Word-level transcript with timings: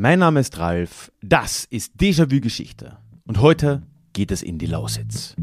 Mein 0.00 0.20
Name 0.20 0.38
ist 0.38 0.56
Ralf, 0.60 1.10
das 1.22 1.64
ist 1.64 2.00
Déjà-vu 2.00 2.40
Geschichte 2.40 2.98
und 3.26 3.40
heute 3.40 3.82
geht 4.12 4.30
es 4.30 4.44
in 4.44 4.56
die 4.56 4.66
Lausitz. 4.66 5.34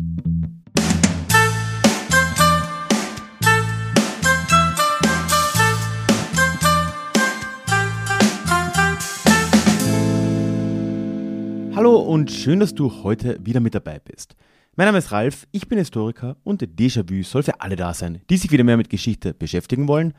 Hallo 11.75 11.97
und 11.97 12.31
schön, 12.31 12.61
dass 12.61 12.73
du 12.73 13.03
heute 13.03 13.37
wieder 13.41 13.59
mit 13.59 13.75
dabei 13.75 13.99
bist. 13.99 14.37
Mein 14.77 14.85
Name 14.85 14.99
ist 14.99 15.11
Ralf, 15.11 15.47
ich 15.51 15.67
bin 15.67 15.79
Historiker 15.79 16.37
und 16.45 16.63
Déjà-vu 16.63 17.23
soll 17.23 17.43
für 17.43 17.59
alle 17.59 17.75
da 17.75 17.93
sein, 17.93 18.21
die 18.29 18.37
sich 18.37 18.51
wieder 18.51 18.63
mehr 18.63 18.77
mit 18.77 18.89
Geschichte 18.89 19.33
beschäftigen 19.33 19.89
wollen 19.89 20.13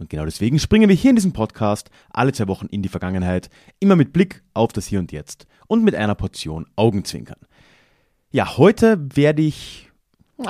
und 0.00 0.10
genau 0.10 0.24
deswegen 0.24 0.58
springen 0.58 0.88
wir 0.88 0.96
hier 0.96 1.10
in 1.10 1.16
diesem 1.16 1.32
Podcast 1.32 1.90
alle 2.10 2.32
zwei 2.32 2.48
Wochen 2.48 2.66
in 2.66 2.82
die 2.82 2.88
Vergangenheit, 2.88 3.50
immer 3.78 3.96
mit 3.96 4.12
Blick 4.12 4.42
auf 4.54 4.72
das 4.72 4.86
Hier 4.86 4.98
und 4.98 5.12
Jetzt 5.12 5.46
und 5.68 5.84
mit 5.84 5.94
einer 5.94 6.14
Portion 6.14 6.66
Augenzwinkern. 6.74 7.38
Ja, 8.32 8.56
heute 8.56 8.98
werde 9.14 9.42
ich 9.42 9.86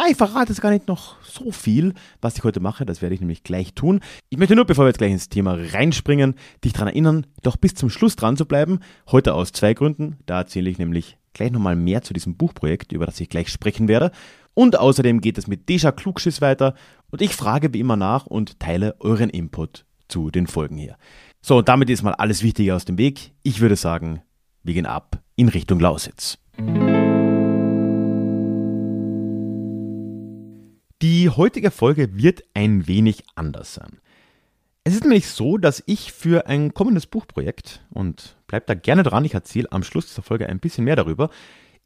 ich 0.08 0.16
verrate 0.16 0.52
jetzt 0.52 0.60
gar 0.60 0.70
nicht 0.70 0.86
noch 0.86 1.16
so 1.24 1.50
viel, 1.50 1.94
was 2.20 2.36
ich 2.36 2.44
heute 2.44 2.60
mache. 2.60 2.86
Das 2.86 3.02
werde 3.02 3.14
ich 3.14 3.20
nämlich 3.20 3.42
gleich 3.42 3.74
tun. 3.74 3.98
Ich 4.28 4.38
möchte 4.38 4.54
nur, 4.54 4.64
bevor 4.64 4.84
wir 4.84 4.90
jetzt 4.90 4.98
gleich 4.98 5.10
ins 5.10 5.28
Thema 5.28 5.58
reinspringen, 5.58 6.36
dich 6.64 6.72
daran 6.72 6.86
erinnern, 6.86 7.26
doch 7.42 7.56
bis 7.56 7.74
zum 7.74 7.90
Schluss 7.90 8.14
dran 8.14 8.36
zu 8.36 8.46
bleiben. 8.46 8.78
Heute 9.10 9.34
aus 9.34 9.50
zwei 9.50 9.74
Gründen. 9.74 10.18
Da 10.26 10.38
erzähle 10.38 10.70
ich 10.70 10.78
nämlich 10.78 11.18
gleich 11.32 11.50
nochmal 11.50 11.74
mehr 11.74 12.02
zu 12.02 12.14
diesem 12.14 12.36
Buchprojekt, 12.36 12.92
über 12.92 13.06
das 13.06 13.18
ich 13.18 13.28
gleich 13.28 13.48
sprechen 13.48 13.88
werde. 13.88 14.12
Und 14.54 14.78
außerdem 14.78 15.20
geht 15.20 15.38
es 15.38 15.46
mit 15.46 15.68
Deja 15.68 15.92
Klugschiss 15.92 16.40
weiter 16.40 16.74
und 17.10 17.22
ich 17.22 17.34
frage 17.34 17.72
wie 17.72 17.80
immer 17.80 17.96
nach 17.96 18.26
und 18.26 18.58
teile 18.60 18.96
euren 19.00 19.30
Input 19.30 19.84
zu 20.08 20.30
den 20.30 20.46
Folgen 20.46 20.76
hier. 20.76 20.96
So, 21.40 21.58
und 21.58 21.68
damit 21.68 21.88
ist 21.88 22.02
mal 22.02 22.14
alles 22.14 22.42
Wichtige 22.42 22.74
aus 22.74 22.84
dem 22.84 22.98
Weg. 22.98 23.32
Ich 23.42 23.60
würde 23.60 23.76
sagen, 23.76 24.22
wir 24.62 24.74
gehen 24.74 24.86
ab 24.86 25.22
in 25.36 25.48
Richtung 25.48 25.80
Lausitz. 25.80 26.38
Die 31.02 31.30
heutige 31.30 31.70
Folge 31.70 32.14
wird 32.16 32.42
ein 32.52 32.86
wenig 32.86 33.24
anders 33.34 33.72
sein. 33.72 34.00
Es 34.84 34.94
ist 34.94 35.02
nämlich 35.02 35.28
so, 35.28 35.56
dass 35.56 35.82
ich 35.86 36.12
für 36.12 36.46
ein 36.46 36.74
kommendes 36.74 37.06
Buchprojekt, 37.06 37.84
und 37.90 38.36
bleibt 38.46 38.68
da 38.68 38.74
gerne 38.74 39.02
dran, 39.02 39.24
ich 39.24 39.34
erzähle 39.34 39.70
am 39.72 39.82
Schluss 39.82 40.08
dieser 40.08 40.22
Folge 40.22 40.48
ein 40.48 40.58
bisschen 40.58 40.84
mehr 40.84 40.96
darüber, 40.96 41.30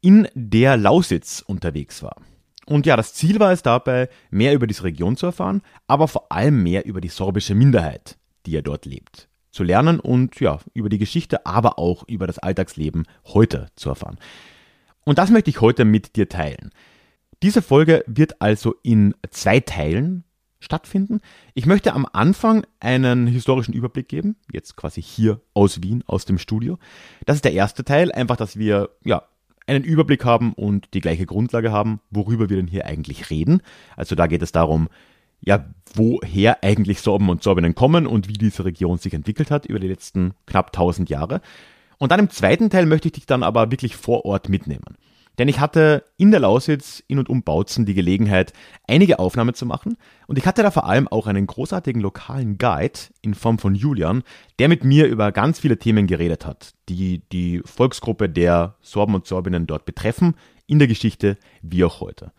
in 0.01 0.27
der 0.33 0.75
Lausitz 0.75 1.43
unterwegs 1.45 2.03
war. 2.03 2.17
Und 2.65 2.85
ja, 2.85 2.97
das 2.97 3.13
Ziel 3.13 3.39
war 3.39 3.51
es 3.51 3.61
dabei, 3.61 4.09
mehr 4.31 4.53
über 4.53 4.67
diese 4.67 4.83
Region 4.83 5.17
zu 5.17 5.27
erfahren, 5.27 5.61
aber 5.87 6.07
vor 6.07 6.31
allem 6.31 6.63
mehr 6.63 6.85
über 6.85 6.99
die 6.99 7.09
sorbische 7.09 7.55
Minderheit, 7.55 8.17
die 8.45 8.51
ja 8.51 8.61
dort 8.61 8.85
lebt, 8.85 9.29
zu 9.51 9.63
lernen 9.63 9.99
und 9.99 10.39
ja, 10.39 10.59
über 10.73 10.89
die 10.89 10.97
Geschichte, 10.97 11.45
aber 11.45 11.77
auch 11.77 12.07
über 12.07 12.27
das 12.27 12.39
Alltagsleben 12.39 13.05
heute 13.25 13.67
zu 13.75 13.89
erfahren. 13.89 14.17
Und 15.05 15.19
das 15.19 15.29
möchte 15.29 15.51
ich 15.51 15.61
heute 15.61 15.85
mit 15.85 16.15
dir 16.15 16.27
teilen. 16.27 16.71
Diese 17.43 17.61
Folge 17.61 18.03
wird 18.07 18.41
also 18.41 18.75
in 18.81 19.13
zwei 19.29 19.59
Teilen 19.59 20.23
stattfinden. 20.59 21.21
Ich 21.53 21.67
möchte 21.67 21.93
am 21.93 22.07
Anfang 22.11 22.65
einen 22.79 23.27
historischen 23.27 23.73
Überblick 23.73 24.07
geben, 24.07 24.35
jetzt 24.51 24.75
quasi 24.75 25.01
hier 25.01 25.41
aus 25.53 25.83
Wien, 25.83 26.03
aus 26.07 26.25
dem 26.25 26.39
Studio. 26.39 26.79
Das 27.25 27.35
ist 27.35 27.45
der 27.45 27.53
erste 27.53 27.83
Teil, 27.83 28.11
einfach, 28.11 28.37
dass 28.37 28.57
wir 28.57 28.89
ja 29.03 29.23
einen 29.67 29.83
Überblick 29.83 30.25
haben 30.25 30.53
und 30.53 30.93
die 30.93 31.01
gleiche 31.01 31.25
Grundlage 31.25 31.71
haben, 31.71 31.99
worüber 32.11 32.49
wir 32.49 32.57
denn 32.57 32.67
hier 32.67 32.85
eigentlich 32.85 33.29
reden. 33.29 33.61
Also 33.95 34.15
da 34.15 34.27
geht 34.27 34.41
es 34.41 34.51
darum, 34.51 34.89
ja, 35.41 35.65
woher 35.93 36.63
eigentlich 36.63 37.01
Sorben 37.01 37.29
und 37.29 37.43
Sorbinnen 37.43 37.75
kommen 37.75 38.07
und 38.07 38.27
wie 38.27 38.33
diese 38.33 38.65
Region 38.65 38.97
sich 38.97 39.13
entwickelt 39.13 39.51
hat 39.51 39.65
über 39.65 39.79
die 39.79 39.87
letzten 39.87 40.33
knapp 40.45 40.67
1000 40.67 41.09
Jahre. 41.09 41.41
Und 41.97 42.11
dann 42.11 42.19
im 42.19 42.29
zweiten 42.29 42.69
Teil 42.69 42.85
möchte 42.85 43.07
ich 43.07 43.13
dich 43.13 43.25
dann 43.25 43.43
aber 43.43 43.71
wirklich 43.71 43.95
vor 43.95 44.25
Ort 44.25 44.49
mitnehmen. 44.49 44.97
Denn 45.37 45.47
ich 45.47 45.59
hatte 45.59 46.05
in 46.17 46.31
der 46.31 46.39
Lausitz 46.39 47.03
in 47.07 47.19
und 47.19 47.29
um 47.29 47.43
Bautzen 47.43 47.85
die 47.85 47.93
Gelegenheit, 47.93 48.53
einige 48.87 49.19
Aufnahmen 49.19 49.53
zu 49.53 49.65
machen. 49.65 49.97
Und 50.27 50.37
ich 50.37 50.45
hatte 50.45 50.63
da 50.63 50.71
vor 50.71 50.85
allem 50.85 51.07
auch 51.07 51.27
einen 51.27 51.47
großartigen 51.47 52.01
lokalen 52.01 52.57
Guide 52.57 52.99
in 53.21 53.33
Form 53.33 53.59
von 53.59 53.75
Julian, 53.75 54.23
der 54.59 54.69
mit 54.69 54.83
mir 54.83 55.07
über 55.07 55.31
ganz 55.31 55.59
viele 55.59 55.77
Themen 55.77 56.07
geredet 56.07 56.45
hat, 56.45 56.73
die 56.89 57.21
die 57.31 57.61
Volksgruppe 57.65 58.29
der 58.29 58.75
Sorben 58.81 59.15
und 59.15 59.27
Sorbinnen 59.27 59.67
dort 59.67 59.85
betreffen, 59.85 60.35
in 60.67 60.79
der 60.79 60.87
Geschichte 60.87 61.37
wie 61.61 61.83
auch 61.83 61.99
heute. 61.99 62.31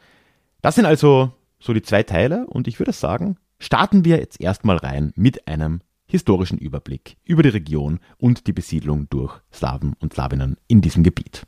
Das 0.63 0.75
sind 0.75 0.87
also 0.87 1.33
so 1.59 1.73
die 1.73 1.83
zwei 1.83 2.03
Teile 2.03 2.47
und 2.47 2.67
ich 2.67 2.79
würde 2.79 2.93
sagen, 2.93 3.37
starten 3.59 4.05
wir 4.05 4.19
jetzt 4.19 4.41
erstmal 4.41 4.77
rein 4.77 5.13
mit 5.17 5.47
einem 5.47 5.81
historischen 6.07 6.59
Überblick 6.59 7.17
über 7.25 7.43
die 7.43 7.51
Region 7.51 8.01
und 8.19 8.47
die 8.47 8.53
Besiedlung 8.53 9.09
durch 9.11 9.41
Slawen 9.53 9.95
und 10.01 10.15
Slawinnen 10.15 10.57
in 10.69 10.81
diesem 10.81 11.03
Gebiet. 11.03 11.43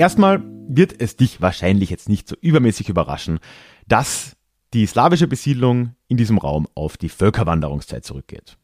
Erstmal 0.00 0.42
wird 0.66 0.98
es 0.98 1.16
dich 1.16 1.42
wahrscheinlich 1.42 1.90
jetzt 1.90 2.08
nicht 2.08 2.26
so 2.26 2.34
übermäßig 2.40 2.88
überraschen, 2.88 3.38
dass 3.86 4.34
die 4.72 4.86
slawische 4.86 5.28
Besiedlung 5.28 5.94
in 6.08 6.16
diesem 6.16 6.38
Raum 6.38 6.66
auf 6.74 6.96
die 6.96 7.10
Völkerwanderungszeit 7.10 8.02
zurückgeht. 8.02 8.56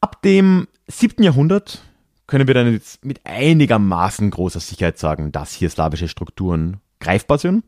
Ab 0.00 0.22
dem 0.22 0.66
7. 0.86 1.22
Jahrhundert 1.22 1.82
können 2.26 2.46
wir 2.46 2.54
dann 2.54 2.72
jetzt 2.72 3.04
mit 3.04 3.20
einigermaßen 3.24 4.30
großer 4.30 4.60
Sicherheit 4.60 4.96
sagen, 4.96 5.30
dass 5.30 5.52
hier 5.52 5.68
slawische 5.68 6.08
Strukturen 6.08 6.78
greifbar 7.00 7.36
sind. 7.36 7.66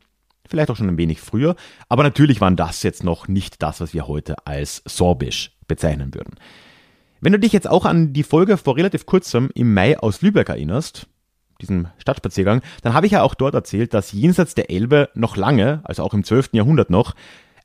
Vielleicht 0.49 0.71
auch 0.71 0.77
schon 0.77 0.89
ein 0.89 0.97
wenig 0.97 1.21
früher, 1.21 1.57
aber 1.91 2.03
natürlich 2.03 2.41
waren 2.41 2.57
das 2.57 2.83
jetzt 2.83 3.05
noch 3.05 3.29
nicht 3.29 3.63
das, 3.63 3.83
was 3.83 3.93
wir 3.93 4.09
heute 4.09 4.47
als 4.47 4.83
sorbisch 4.87 5.59
bezeichnen 5.69 6.15
würden. 6.15 6.37
Wenn 7.21 7.33
du 7.33 7.39
dich 7.39 7.53
jetzt 7.53 7.69
auch 7.69 7.85
an 7.85 8.15
die 8.15 8.23
Folge 8.23 8.57
vor 8.57 8.79
relativ 8.79 9.05
kurzem 9.05 9.51
im 9.55 9.75
Mai 9.75 9.99
aus 9.99 10.23
Lübeck 10.23 10.49
erinnerst, 10.49 11.07
diesem 11.61 11.89
Stadtspaziergang, 11.99 12.63
dann 12.83 12.95
habe 12.95 13.07
ich 13.07 13.13
ja 13.13 13.23
auch 13.23 13.35
dort 13.35 13.55
erzählt, 13.55 13.95
dass 13.95 14.13
jenseits 14.13 14.55
der 14.55 14.71
Elbe 14.71 15.09
noch 15.15 15.37
lange, 15.37 15.81
also 15.85 16.03
auch 16.03 16.15
im 16.15 16.25
12. 16.25 16.51
Jahrhundert 16.53 16.91
noch, 16.91 17.15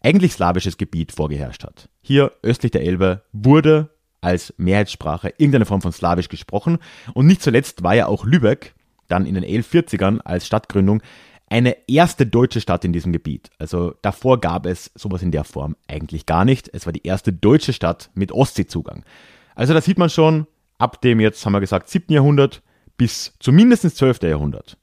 eigentlich 0.01 0.33
slawisches 0.33 0.78
Gebiet 0.78 1.11
vorgeherrscht 1.11 1.63
hat. 1.63 1.89
Hier 2.01 2.31
östlich 2.44 2.72
der 2.72 2.83
Elbe 2.83 3.23
wurde 3.31 3.89
als 4.22 4.53
Mehrheitssprache 4.57 5.33
irgendeine 5.38 5.66
Form 5.66 5.81
von 5.81 5.91
Slawisch 5.91 6.29
gesprochen 6.29 6.79
und 7.13 7.28
nicht 7.28 7.41
zuletzt 7.41 7.83
war 7.83 7.95
ja 7.95 8.07
auch 8.07 8.25
Lübeck 8.25 8.75
dann 9.07 9.25
in 9.25 9.35
den 9.35 9.44
1140ern 9.44 10.19
als 10.22 10.47
Stadtgründung 10.47 11.01
eine 11.47 11.75
erste 11.88 12.25
deutsche 12.25 12.59
Stadt 12.59 12.83
in 12.85 12.94
diesem 12.94 13.13
Gebiet. 13.13 13.51
Also 13.59 13.94
davor 14.01 14.41
gab 14.41 14.66
es 14.66 14.91
sowas 14.95 15.22
in 15.22 15.31
der 15.31 15.44
Form 15.44 15.75
eigentlich 15.88 16.25
gar 16.25 16.44
nicht. 16.44 16.69
Es 16.73 16.85
war 16.85 16.94
die 16.94 17.06
erste 17.06 17.31
deutsche 17.31 17.73
Stadt 17.73 18.09
mit 18.16 18.31
Ostseezugang. 18.31 19.06
Also 19.53 19.73
da 19.73 19.81
sieht 19.81 20.00
man 20.00 20.09
schon, 20.09 20.47
ab 20.79 21.01
dem 21.01 21.19
jetzt 21.19 21.45
haben 21.45 21.53
wir 21.53 21.59
gesagt 21.59 21.89
7. 21.89 22.12
Jahrhundert 22.12 22.63
bis 22.97 23.33
zumindest 23.39 23.95
12. 23.95 24.23
Jahrhundert 24.23 24.78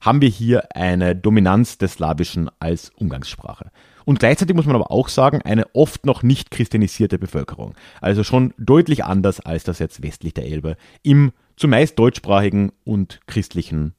haben 0.00 0.22
wir 0.22 0.28
hier 0.28 0.74
eine 0.74 1.14
Dominanz 1.14 1.76
des 1.78 1.94
Slawischen 1.94 2.50
als 2.58 2.90
Umgangssprache. 2.90 3.70
Und 4.06 4.18
gleichzeitig 4.18 4.56
muss 4.56 4.66
man 4.66 4.74
aber 4.74 4.90
auch 4.90 5.08
sagen, 5.08 5.42
eine 5.42 5.66
oft 5.74 6.06
noch 6.06 6.22
nicht 6.22 6.50
christianisierte 6.50 7.18
Bevölkerung. 7.18 7.74
Also 8.00 8.24
schon 8.24 8.54
deutlich 8.56 9.04
anders 9.04 9.40
als 9.40 9.64
das 9.64 9.78
jetzt 9.78 10.02
westlich 10.02 10.34
der 10.34 10.46
Elbe 10.46 10.76
im 11.02 11.32
zumeist 11.56 11.98
deutschsprachigen 11.98 12.72
und 12.84 13.20
christlichen 13.26 13.94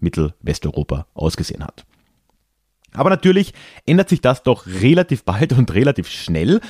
Mittelwesteuropa 0.00 1.06
ausgesehen 1.14 1.64
hat. 1.64 1.84
Aber 2.92 3.10
natürlich 3.10 3.54
ändert 3.86 4.08
sich 4.08 4.20
das 4.20 4.42
doch 4.42 4.66
relativ 4.66 5.24
bald 5.24 5.52
und 5.52 5.72
relativ 5.74 6.08
schnell, 6.08 6.60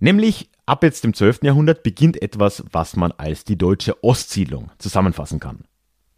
nämlich 0.00 0.50
Ab 0.68 0.82
jetzt 0.82 1.04
dem 1.04 1.14
12. 1.14 1.44
Jahrhundert 1.44 1.84
beginnt 1.84 2.20
etwas, 2.20 2.64
was 2.72 2.96
man 2.96 3.12
als 3.12 3.44
die 3.44 3.56
deutsche 3.56 4.02
Ostsiedlung 4.02 4.72
zusammenfassen 4.78 5.38
kann. 5.38 5.60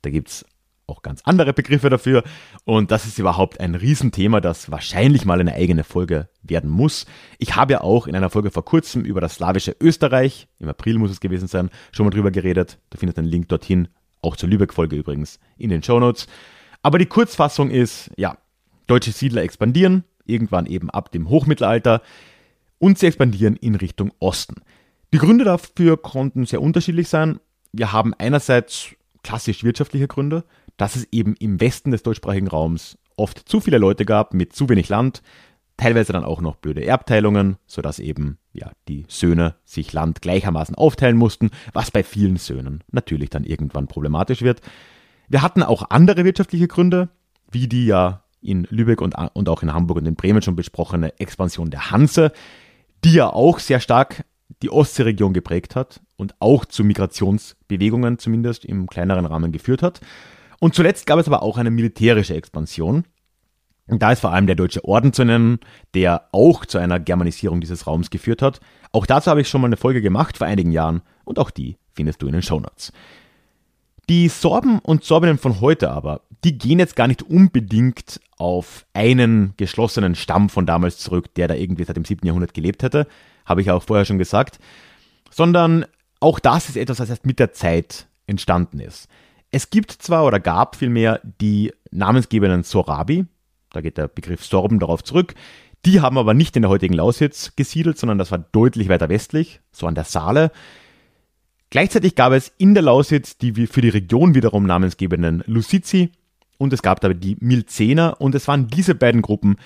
Da 0.00 0.08
gibt 0.08 0.28
es 0.28 0.46
auch 0.86 1.02
ganz 1.02 1.20
andere 1.24 1.52
Begriffe 1.52 1.90
dafür 1.90 2.24
und 2.64 2.90
das 2.90 3.04
ist 3.04 3.18
überhaupt 3.18 3.60
ein 3.60 3.74
Riesenthema, 3.74 4.40
das 4.40 4.70
wahrscheinlich 4.70 5.26
mal 5.26 5.38
eine 5.38 5.52
eigene 5.52 5.84
Folge 5.84 6.30
werden 6.42 6.70
muss. 6.70 7.04
Ich 7.36 7.56
habe 7.56 7.74
ja 7.74 7.82
auch 7.82 8.06
in 8.06 8.16
einer 8.16 8.30
Folge 8.30 8.50
vor 8.50 8.64
kurzem 8.64 9.04
über 9.04 9.20
das 9.20 9.34
slawische 9.34 9.76
Österreich, 9.82 10.48
im 10.60 10.70
April 10.70 10.96
muss 10.96 11.10
es 11.10 11.20
gewesen 11.20 11.46
sein, 11.46 11.68
schon 11.92 12.06
mal 12.06 12.10
drüber 12.10 12.30
geredet. 12.30 12.78
Da 12.88 12.96
findet 12.96 13.18
ein 13.18 13.26
Link 13.26 13.50
dorthin, 13.50 13.88
auch 14.22 14.36
zur 14.36 14.48
Lübeck-Folge 14.48 14.96
übrigens, 14.96 15.38
in 15.58 15.68
den 15.68 15.82
Show 15.82 16.00
Notes. 16.00 16.26
Aber 16.82 16.98
die 16.98 17.04
Kurzfassung 17.04 17.68
ist, 17.70 18.10
ja, 18.16 18.38
deutsche 18.86 19.12
Siedler 19.12 19.42
expandieren, 19.42 20.04
irgendwann 20.24 20.64
eben 20.64 20.88
ab 20.88 21.12
dem 21.12 21.28
Hochmittelalter 21.28 22.00
und 22.78 22.98
sie 22.98 23.06
expandieren 23.06 23.56
in 23.56 23.74
Richtung 23.74 24.12
Osten. 24.18 24.56
Die 25.12 25.18
Gründe 25.18 25.44
dafür 25.44 25.96
konnten 25.96 26.46
sehr 26.46 26.62
unterschiedlich 26.62 27.08
sein. 27.08 27.40
Wir 27.72 27.92
haben 27.92 28.14
einerseits 28.14 28.88
klassisch 29.22 29.64
wirtschaftliche 29.64 30.08
Gründe, 30.08 30.44
dass 30.76 30.96
es 30.96 31.08
eben 31.10 31.34
im 31.38 31.60
Westen 31.60 31.90
des 31.90 32.02
deutschsprachigen 32.02 32.48
Raums 32.48 32.98
oft 33.16 33.48
zu 33.48 33.60
viele 33.60 33.78
Leute 33.78 34.04
gab 34.04 34.32
mit 34.32 34.54
zu 34.54 34.68
wenig 34.68 34.88
Land, 34.88 35.22
teilweise 35.76 36.12
dann 36.12 36.24
auch 36.24 36.40
noch 36.40 36.56
blöde 36.56 36.84
Erbteilungen, 36.84 37.56
sodass 37.66 37.98
eben 37.98 38.38
ja, 38.52 38.70
die 38.88 39.06
Söhne 39.08 39.54
sich 39.64 39.92
Land 39.92 40.22
gleichermaßen 40.22 40.74
aufteilen 40.74 41.16
mussten, 41.16 41.50
was 41.72 41.90
bei 41.90 42.02
vielen 42.02 42.36
Söhnen 42.36 42.84
natürlich 42.90 43.30
dann 43.30 43.44
irgendwann 43.44 43.86
problematisch 43.86 44.42
wird. 44.42 44.60
Wir 45.28 45.42
hatten 45.42 45.62
auch 45.62 45.90
andere 45.90 46.24
wirtschaftliche 46.24 46.68
Gründe, 46.68 47.08
wie 47.50 47.68
die 47.68 47.86
ja 47.86 48.24
in 48.40 48.66
Lübeck 48.70 49.00
und, 49.00 49.14
und 49.32 49.48
auch 49.48 49.62
in 49.62 49.72
Hamburg 49.72 49.98
und 49.98 50.06
in 50.06 50.14
Bremen 50.14 50.42
schon 50.42 50.56
besprochene 50.56 51.18
Expansion 51.18 51.70
der 51.70 51.90
Hanse, 51.90 52.32
die 53.04 53.12
ja 53.12 53.30
auch 53.30 53.58
sehr 53.58 53.80
stark 53.80 54.24
die 54.62 54.70
Ostseeregion 54.70 55.32
geprägt 55.32 55.76
hat 55.76 56.00
und 56.16 56.34
auch 56.40 56.64
zu 56.64 56.84
Migrationsbewegungen 56.84 58.18
zumindest 58.18 58.64
im 58.64 58.88
kleineren 58.88 59.26
Rahmen 59.26 59.52
geführt 59.52 59.82
hat. 59.82 60.00
Und 60.60 60.74
zuletzt 60.74 61.06
gab 61.06 61.18
es 61.18 61.28
aber 61.28 61.42
auch 61.42 61.58
eine 61.58 61.70
militärische 61.70 62.34
Expansion. 62.34 63.04
Und 63.86 64.02
da 64.02 64.12
ist 64.12 64.20
vor 64.20 64.32
allem 64.32 64.46
der 64.46 64.56
Deutsche 64.56 64.84
Orden 64.84 65.12
zu 65.12 65.24
nennen, 65.24 65.60
der 65.94 66.28
auch 66.32 66.66
zu 66.66 66.78
einer 66.78 67.00
Germanisierung 67.00 67.60
dieses 67.60 67.86
Raums 67.86 68.10
geführt 68.10 68.42
hat. 68.42 68.60
Auch 68.92 69.06
dazu 69.06 69.30
habe 69.30 69.40
ich 69.40 69.48
schon 69.48 69.60
mal 69.60 69.68
eine 69.68 69.76
Folge 69.76 70.02
gemacht 70.02 70.36
vor 70.36 70.46
einigen 70.46 70.72
Jahren 70.72 71.02
und 71.24 71.38
auch 71.38 71.50
die 71.50 71.76
findest 71.94 72.20
du 72.20 72.26
in 72.26 72.32
den 72.32 72.42
Shownotes. 72.42 72.92
Die 74.08 74.28
Sorben 74.28 74.78
und 74.78 75.04
Sorbinnen 75.04 75.38
von 75.38 75.60
heute 75.60 75.90
aber, 75.90 76.22
die 76.44 76.58
gehen 76.58 76.78
jetzt 76.78 76.96
gar 76.96 77.08
nicht 77.08 77.22
unbedingt 77.22 78.20
auf 78.36 78.86
einen 78.92 79.54
geschlossenen 79.56 80.14
Stamm 80.14 80.48
von 80.48 80.66
damals 80.66 80.98
zurück, 80.98 81.34
der 81.34 81.48
da 81.48 81.54
irgendwie 81.54 81.84
seit 81.84 81.96
dem 81.96 82.04
7. 82.04 82.26
Jahrhundert 82.26 82.54
gelebt 82.54 82.82
hätte, 82.82 83.06
habe 83.44 83.60
ich 83.60 83.70
auch 83.70 83.82
vorher 83.82 84.04
schon 84.04 84.18
gesagt, 84.18 84.58
sondern 85.30 85.84
auch 86.20 86.38
das 86.38 86.68
ist 86.68 86.76
etwas, 86.76 87.00
was 87.00 87.10
erst 87.10 87.26
mit 87.26 87.38
der 87.38 87.52
Zeit 87.52 88.06
entstanden 88.26 88.80
ist. 88.80 89.08
Es 89.50 89.70
gibt 89.70 89.92
zwar 89.92 90.24
oder 90.24 90.40
gab 90.40 90.76
vielmehr 90.76 91.20
die 91.40 91.72
namensgebenden 91.90 92.62
Sorabi, 92.62 93.26
da 93.72 93.80
geht 93.80 93.98
der 93.98 94.08
Begriff 94.08 94.44
Sorben 94.44 94.78
darauf 94.78 95.02
zurück, 95.02 95.34
die 95.84 96.00
haben 96.00 96.18
aber 96.18 96.34
nicht 96.34 96.56
in 96.56 96.62
der 96.62 96.70
heutigen 96.70 96.94
Lausitz 96.94 97.54
gesiedelt, 97.56 97.98
sondern 97.98 98.18
das 98.18 98.30
war 98.30 98.38
deutlich 98.38 98.88
weiter 98.88 99.08
westlich, 99.08 99.60
so 99.70 99.86
an 99.86 99.94
der 99.94 100.04
Saale. 100.04 100.50
Gleichzeitig 101.70 102.14
gab 102.14 102.32
es 102.32 102.52
in 102.58 102.74
der 102.74 102.82
Lausitz 102.82 103.38
die 103.38 103.66
für 103.66 103.80
die 103.80 103.88
Region 103.88 104.34
wiederum 104.34 104.66
namensgebenden 104.66 105.44
Lusizi 105.46 106.10
und 106.58 106.72
es 106.72 106.82
gab 106.82 107.00
dabei 107.00 107.14
die 107.14 107.36
Milzener 107.40 108.20
und 108.20 108.34
es 108.34 108.46
waren 108.48 108.68
diese 108.68 108.94
beiden 108.94 109.22
Gruppen, 109.22 109.56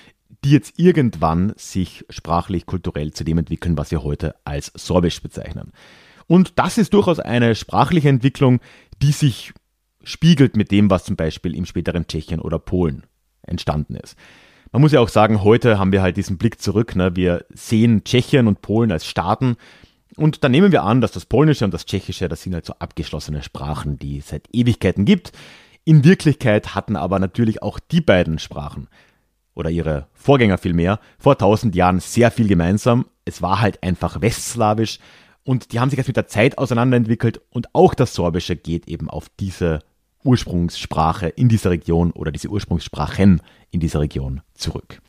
die 0.44 0.50
jetzt 0.50 0.78
irgendwann 0.78 1.52
sich 1.56 2.04
sprachlich, 2.10 2.66
kulturell 2.66 3.12
zu 3.12 3.24
dem 3.24 3.38
entwickeln, 3.38 3.76
was 3.78 3.90
wir 3.90 4.02
heute 4.02 4.34
als 4.44 4.72
Sorbisch 4.74 5.22
bezeichnen. 5.22 5.72
Und 6.26 6.58
das 6.58 6.78
ist 6.78 6.94
durchaus 6.94 7.20
eine 7.20 7.54
sprachliche 7.54 8.08
Entwicklung, 8.08 8.60
die 9.02 9.12
sich 9.12 9.52
spiegelt 10.04 10.56
mit 10.56 10.70
dem, 10.70 10.90
was 10.90 11.04
zum 11.04 11.16
Beispiel 11.16 11.54
im 11.54 11.66
späteren 11.66 12.06
Tschechien 12.06 12.40
oder 12.40 12.58
Polen 12.58 13.04
entstanden 13.42 13.94
ist. 13.96 14.16
Man 14.72 14.80
muss 14.80 14.92
ja 14.92 15.00
auch 15.00 15.08
sagen, 15.08 15.44
heute 15.44 15.78
haben 15.78 15.92
wir 15.92 16.02
halt 16.02 16.16
diesen 16.16 16.38
Blick 16.38 16.60
zurück. 16.60 16.96
Ne? 16.96 17.14
Wir 17.14 17.44
sehen 17.50 18.04
Tschechien 18.04 18.46
und 18.46 18.62
Polen 18.62 18.90
als 18.90 19.06
Staaten. 19.06 19.56
Und 20.16 20.44
dann 20.44 20.52
nehmen 20.52 20.72
wir 20.72 20.82
an, 20.82 21.00
dass 21.00 21.12
das 21.12 21.26
Polnische 21.26 21.64
und 21.64 21.74
das 21.74 21.86
Tschechische, 21.86 22.28
das 22.28 22.42
sind 22.42 22.54
halt 22.54 22.66
so 22.66 22.74
abgeschlossene 22.78 23.42
Sprachen, 23.42 23.98
die 23.98 24.18
es 24.18 24.28
seit 24.28 24.48
Ewigkeiten 24.52 25.04
gibt. 25.04 25.32
In 25.84 26.04
Wirklichkeit 26.04 26.74
hatten 26.74 26.96
aber 26.96 27.18
natürlich 27.18 27.62
auch 27.62 27.80
die 27.80 28.00
beiden 28.00 28.38
Sprachen 28.38 28.88
oder 29.54 29.70
ihre 29.70 30.06
Vorgänger 30.14 30.58
vielmehr 30.58 31.00
vor 31.18 31.36
tausend 31.36 31.74
Jahren 31.74 32.00
sehr 32.00 32.30
viel 32.30 32.46
gemeinsam. 32.46 33.06
Es 33.24 33.42
war 33.42 33.60
halt 33.60 33.82
einfach 33.82 34.20
westslawisch 34.20 34.98
und 35.44 35.72
die 35.72 35.80
haben 35.80 35.90
sich 35.90 35.96
jetzt 35.96 36.06
mit 36.06 36.16
der 36.16 36.28
Zeit 36.28 36.56
auseinanderentwickelt 36.56 37.40
und 37.50 37.74
auch 37.74 37.94
das 37.94 38.14
Sorbische 38.14 38.54
geht 38.54 38.86
eben 38.86 39.10
auf 39.10 39.28
diese 39.40 39.80
Ursprungssprache 40.24 41.28
in 41.28 41.48
dieser 41.48 41.70
Region 41.70 42.12
oder 42.12 42.30
diese 42.30 42.48
Ursprungssprachen 42.48 43.42
in 43.72 43.80
dieser 43.80 44.00
Region 44.00 44.40
zurück. 44.54 45.00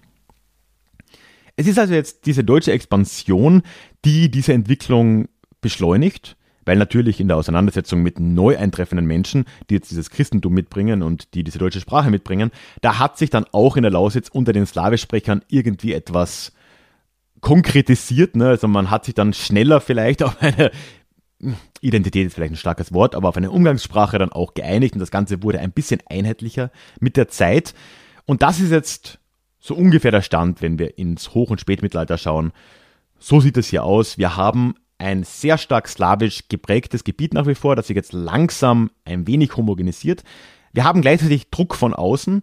Es 1.55 1.67
ist 1.67 1.77
also 1.77 1.93
jetzt 1.93 2.25
diese 2.25 2.43
deutsche 2.43 2.71
Expansion, 2.71 3.61
die 4.05 4.31
diese 4.31 4.53
Entwicklung 4.53 5.27
beschleunigt, 5.61 6.35
weil 6.65 6.77
natürlich 6.77 7.19
in 7.19 7.27
der 7.27 7.37
Auseinandersetzung 7.37 8.01
mit 8.01 8.19
neu 8.19 8.57
eintreffenden 8.57 9.05
Menschen, 9.05 9.45
die 9.69 9.75
jetzt 9.75 9.91
dieses 9.91 10.09
Christentum 10.09 10.53
mitbringen 10.53 11.03
und 11.03 11.33
die 11.33 11.43
diese 11.43 11.59
deutsche 11.59 11.81
Sprache 11.81 12.09
mitbringen, 12.09 12.51
da 12.81 12.99
hat 12.99 13.17
sich 13.17 13.29
dann 13.29 13.45
auch 13.51 13.77
in 13.77 13.83
der 13.83 13.91
Lausitz 13.91 14.29
unter 14.29 14.53
den 14.53 14.65
Slawischsprechern 14.65 15.43
irgendwie 15.47 15.93
etwas 15.93 16.53
konkretisiert. 17.41 18.35
Ne? 18.35 18.47
Also 18.47 18.67
man 18.67 18.89
hat 18.89 19.05
sich 19.05 19.13
dann 19.13 19.33
schneller 19.33 19.81
vielleicht 19.81 20.23
auf 20.23 20.41
eine 20.41 20.71
Identität 21.81 22.27
ist 22.27 22.35
vielleicht 22.35 22.53
ein 22.53 22.57
starkes 22.57 22.93
Wort, 22.93 23.15
aber 23.15 23.29
auf 23.29 23.37
eine 23.37 23.51
Umgangssprache 23.51 24.17
dann 24.17 24.31
auch 24.31 24.53
geeinigt 24.53 24.93
und 24.93 24.99
das 24.99 25.11
Ganze 25.11 25.43
wurde 25.43 25.59
ein 25.59 25.71
bisschen 25.71 26.01
einheitlicher 26.09 26.71
mit 26.99 27.17
der 27.17 27.27
Zeit. 27.27 27.73
Und 28.25 28.41
das 28.41 28.59
ist 28.59 28.71
jetzt 28.71 29.19
so 29.59 29.75
ungefähr 29.75 30.11
der 30.11 30.21
Stand, 30.21 30.61
wenn 30.61 30.79
wir 30.79 30.97
ins 30.97 31.33
Hoch- 31.33 31.49
und 31.49 31.59
Spätmittelalter 31.59 32.17
schauen. 32.17 32.53
So 33.19 33.39
sieht 33.39 33.57
es 33.57 33.67
hier 33.67 33.83
aus. 33.83 34.17
Wir 34.17 34.37
haben 34.37 34.75
ein 35.03 35.23
sehr 35.23 35.57
stark 35.57 35.89
slawisch 35.89 36.47
geprägtes 36.47 37.03
Gebiet 37.03 37.33
nach 37.33 37.45
wie 37.45 37.55
vor, 37.55 37.75
das 37.75 37.87
sich 37.87 37.95
jetzt 37.95 38.13
langsam 38.13 38.89
ein 39.03 39.27
wenig 39.27 39.57
homogenisiert. 39.57 40.23
Wir 40.71 40.85
haben 40.85 41.01
gleichzeitig 41.01 41.49
Druck 41.49 41.75
von 41.75 41.93
außen, 41.93 42.41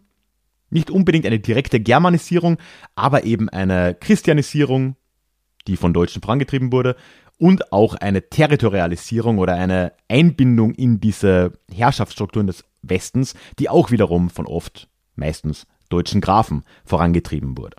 nicht 0.68 0.90
unbedingt 0.90 1.24
eine 1.26 1.40
direkte 1.40 1.80
Germanisierung, 1.80 2.58
aber 2.94 3.24
eben 3.24 3.48
eine 3.48 3.94
Christianisierung, 3.94 4.96
die 5.66 5.76
von 5.76 5.94
Deutschen 5.94 6.20
vorangetrieben 6.20 6.70
wurde 6.70 6.96
und 7.38 7.72
auch 7.72 7.94
eine 7.94 8.28
Territorialisierung 8.28 9.38
oder 9.38 9.54
eine 9.54 9.94
Einbindung 10.08 10.74
in 10.74 11.00
diese 11.00 11.58
Herrschaftsstrukturen 11.72 12.46
des 12.46 12.64
Westens, 12.82 13.34
die 13.58 13.70
auch 13.70 13.90
wiederum 13.90 14.28
von 14.28 14.46
oft, 14.46 14.88
meistens 15.16 15.66
deutschen 15.88 16.20
Grafen 16.20 16.64
vorangetrieben 16.84 17.56
wurde. 17.56 17.76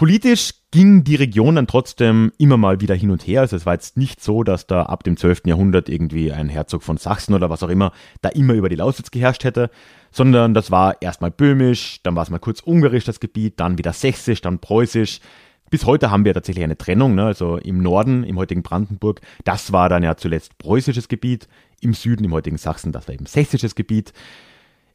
Politisch 0.00 0.54
ging 0.70 1.04
die 1.04 1.16
Region 1.16 1.56
dann 1.56 1.66
trotzdem 1.66 2.32
immer 2.38 2.56
mal 2.56 2.80
wieder 2.80 2.94
hin 2.94 3.10
und 3.10 3.26
her. 3.26 3.42
Also 3.42 3.54
es 3.54 3.66
war 3.66 3.74
jetzt 3.74 3.98
nicht 3.98 4.22
so, 4.22 4.42
dass 4.44 4.66
da 4.66 4.84
ab 4.84 5.04
dem 5.04 5.18
12. 5.18 5.42
Jahrhundert 5.44 5.90
irgendwie 5.90 6.32
ein 6.32 6.48
Herzog 6.48 6.82
von 6.82 6.96
Sachsen 6.96 7.34
oder 7.34 7.50
was 7.50 7.62
auch 7.62 7.68
immer 7.68 7.92
da 8.22 8.30
immer 8.30 8.54
über 8.54 8.70
die 8.70 8.76
Lausitz 8.76 9.10
geherrscht 9.10 9.44
hätte, 9.44 9.68
sondern 10.10 10.54
das 10.54 10.70
war 10.70 11.02
erstmal 11.02 11.30
böhmisch, 11.30 12.00
dann 12.02 12.16
war 12.16 12.22
es 12.22 12.30
mal 12.30 12.38
kurz 12.38 12.60
ungarisch 12.60 13.04
das 13.04 13.20
Gebiet, 13.20 13.60
dann 13.60 13.76
wieder 13.76 13.92
sächsisch, 13.92 14.40
dann 14.40 14.58
preußisch, 14.58 15.20
bis 15.68 15.84
heute 15.84 16.10
haben 16.10 16.24
wir 16.24 16.32
tatsächlich 16.32 16.64
eine 16.64 16.78
Trennung, 16.78 17.14
ne? 17.14 17.26
also 17.26 17.58
im 17.58 17.82
Norden, 17.82 18.24
im 18.24 18.38
heutigen 18.38 18.62
Brandenburg, 18.62 19.20
das 19.44 19.70
war 19.70 19.90
dann 19.90 20.02
ja 20.02 20.16
zuletzt 20.16 20.56
preußisches 20.56 21.08
Gebiet, 21.08 21.46
im 21.82 21.92
Süden, 21.92 22.24
im 22.24 22.32
heutigen 22.32 22.56
Sachsen, 22.56 22.90
das 22.90 23.06
war 23.06 23.14
eben 23.14 23.26
sächsisches 23.26 23.74
Gebiet. 23.74 24.14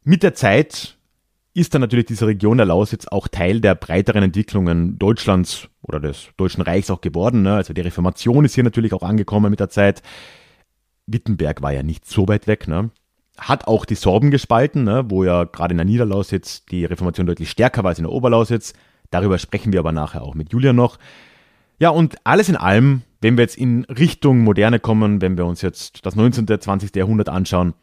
Mit 0.03 0.23
der 0.23 0.33
Zeit 0.33 0.94
ist 1.55 1.73
dann 1.73 1.81
natürlich 1.81 2.05
diese 2.05 2.27
Region 2.27 2.57
der 2.57 2.65
Lausitz 2.65 3.07
auch 3.07 3.29
Teil 3.29 3.61
der 3.61 3.75
breiteren 3.75 4.23
Entwicklungen 4.23 4.99
Deutschlands 4.99 5.69
oder 5.81 6.01
des 6.01 6.27
Deutschen 6.35 6.61
Reichs 6.61 6.91
auch 6.91 6.99
geworden. 6.99 7.43
Ne? 7.43 7.55
Also 7.55 7.73
die 7.73 7.81
Reformation 7.81 8.43
ist 8.43 8.55
hier 8.55 8.65
natürlich 8.65 8.93
auch 8.93 9.03
angekommen 9.03 9.49
mit 9.49 9.61
der 9.61 9.69
Zeit. 9.69 10.03
Wittenberg 11.07 11.61
war 11.61 11.71
ja 11.71 11.81
nicht 11.81 12.05
so 12.05 12.27
weit 12.27 12.47
weg. 12.47 12.67
Ne? 12.67 12.91
Hat 13.37 13.67
auch 13.67 13.85
die 13.85 13.95
Sorben 13.95 14.31
gespalten, 14.31 14.83
ne? 14.83 15.05
wo 15.07 15.23
ja 15.23 15.45
gerade 15.45 15.71
in 15.71 15.77
der 15.77 15.85
Niederlausitz 15.85 16.65
die 16.65 16.83
Reformation 16.83 17.25
deutlich 17.25 17.49
stärker 17.49 17.83
war 17.83 17.89
als 17.89 17.99
in 17.99 18.03
der 18.03 18.11
Oberlausitz. 18.11 18.73
Darüber 19.09 19.37
sprechen 19.37 19.71
wir 19.71 19.79
aber 19.79 19.93
nachher 19.93 20.23
auch 20.23 20.35
mit 20.35 20.51
Julia 20.51 20.73
noch. 20.73 20.99
Ja, 21.79 21.89
und 21.89 22.17
alles 22.25 22.49
in 22.49 22.57
allem, 22.57 23.03
wenn 23.21 23.37
wir 23.37 23.43
jetzt 23.43 23.57
in 23.57 23.85
Richtung 23.85 24.39
Moderne 24.39 24.81
kommen, 24.81 25.21
wenn 25.21 25.37
wir 25.37 25.45
uns 25.45 25.61
jetzt 25.61 26.05
das 26.05 26.17
19. 26.17 26.47
und 26.49 26.63
20. 26.63 26.93
Jahrhundert 26.97 27.29
anschauen, 27.29 27.75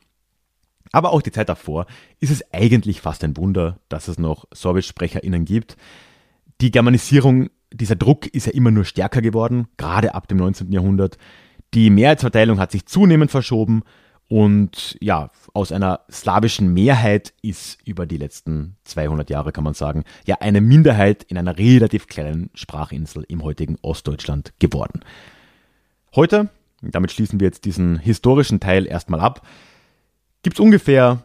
aber 0.92 1.12
auch 1.12 1.22
die 1.22 1.32
Zeit 1.32 1.48
davor, 1.48 1.86
ist 2.20 2.30
es 2.30 2.44
eigentlich 2.52 3.00
fast 3.00 3.24
ein 3.24 3.36
Wunder, 3.36 3.80
dass 3.88 4.08
es 4.08 4.18
noch 4.18 4.46
SorbischsprecherInnen 4.52 5.44
gibt. 5.44 5.76
Die 6.60 6.70
Germanisierung, 6.70 7.48
dieser 7.72 7.96
Druck 7.96 8.26
ist 8.26 8.46
ja 8.46 8.52
immer 8.52 8.70
nur 8.70 8.84
stärker 8.84 9.22
geworden, 9.22 9.68
gerade 9.78 10.14
ab 10.14 10.28
dem 10.28 10.38
19. 10.38 10.70
Jahrhundert. 10.70 11.16
Die 11.74 11.90
Mehrheitsverteilung 11.90 12.60
hat 12.60 12.70
sich 12.70 12.86
zunehmend 12.86 13.30
verschoben 13.30 13.82
und 14.28 14.96
ja, 15.00 15.30
aus 15.52 15.72
einer 15.72 16.00
slawischen 16.10 16.72
Mehrheit 16.72 17.34
ist 17.42 17.78
über 17.86 18.06
die 18.06 18.16
letzten 18.16 18.76
200 18.84 19.28
Jahre, 19.28 19.52
kann 19.52 19.64
man 19.64 19.74
sagen, 19.74 20.04
ja 20.26 20.36
eine 20.40 20.60
Minderheit 20.60 21.22
in 21.24 21.36
einer 21.36 21.58
relativ 21.58 22.06
kleinen 22.06 22.50
Sprachinsel 22.54 23.24
im 23.28 23.42
heutigen 23.42 23.76
Ostdeutschland 23.82 24.54
geworden. 24.58 25.00
Heute, 26.14 26.48
damit 26.80 27.12
schließen 27.12 27.40
wir 27.40 27.46
jetzt 27.46 27.64
diesen 27.66 27.98
historischen 27.98 28.60
Teil 28.60 28.86
erstmal 28.86 29.20
ab, 29.20 29.46
gibt 30.42 30.56
es 30.56 30.60
ungefähr 30.60 31.24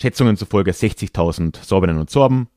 Schätzungen 0.00 0.36
zufolge 0.36 0.72
60.000 0.72 1.64
Sorbinnen 1.64 1.98
und 1.98 2.10
Sorben. 2.10 2.48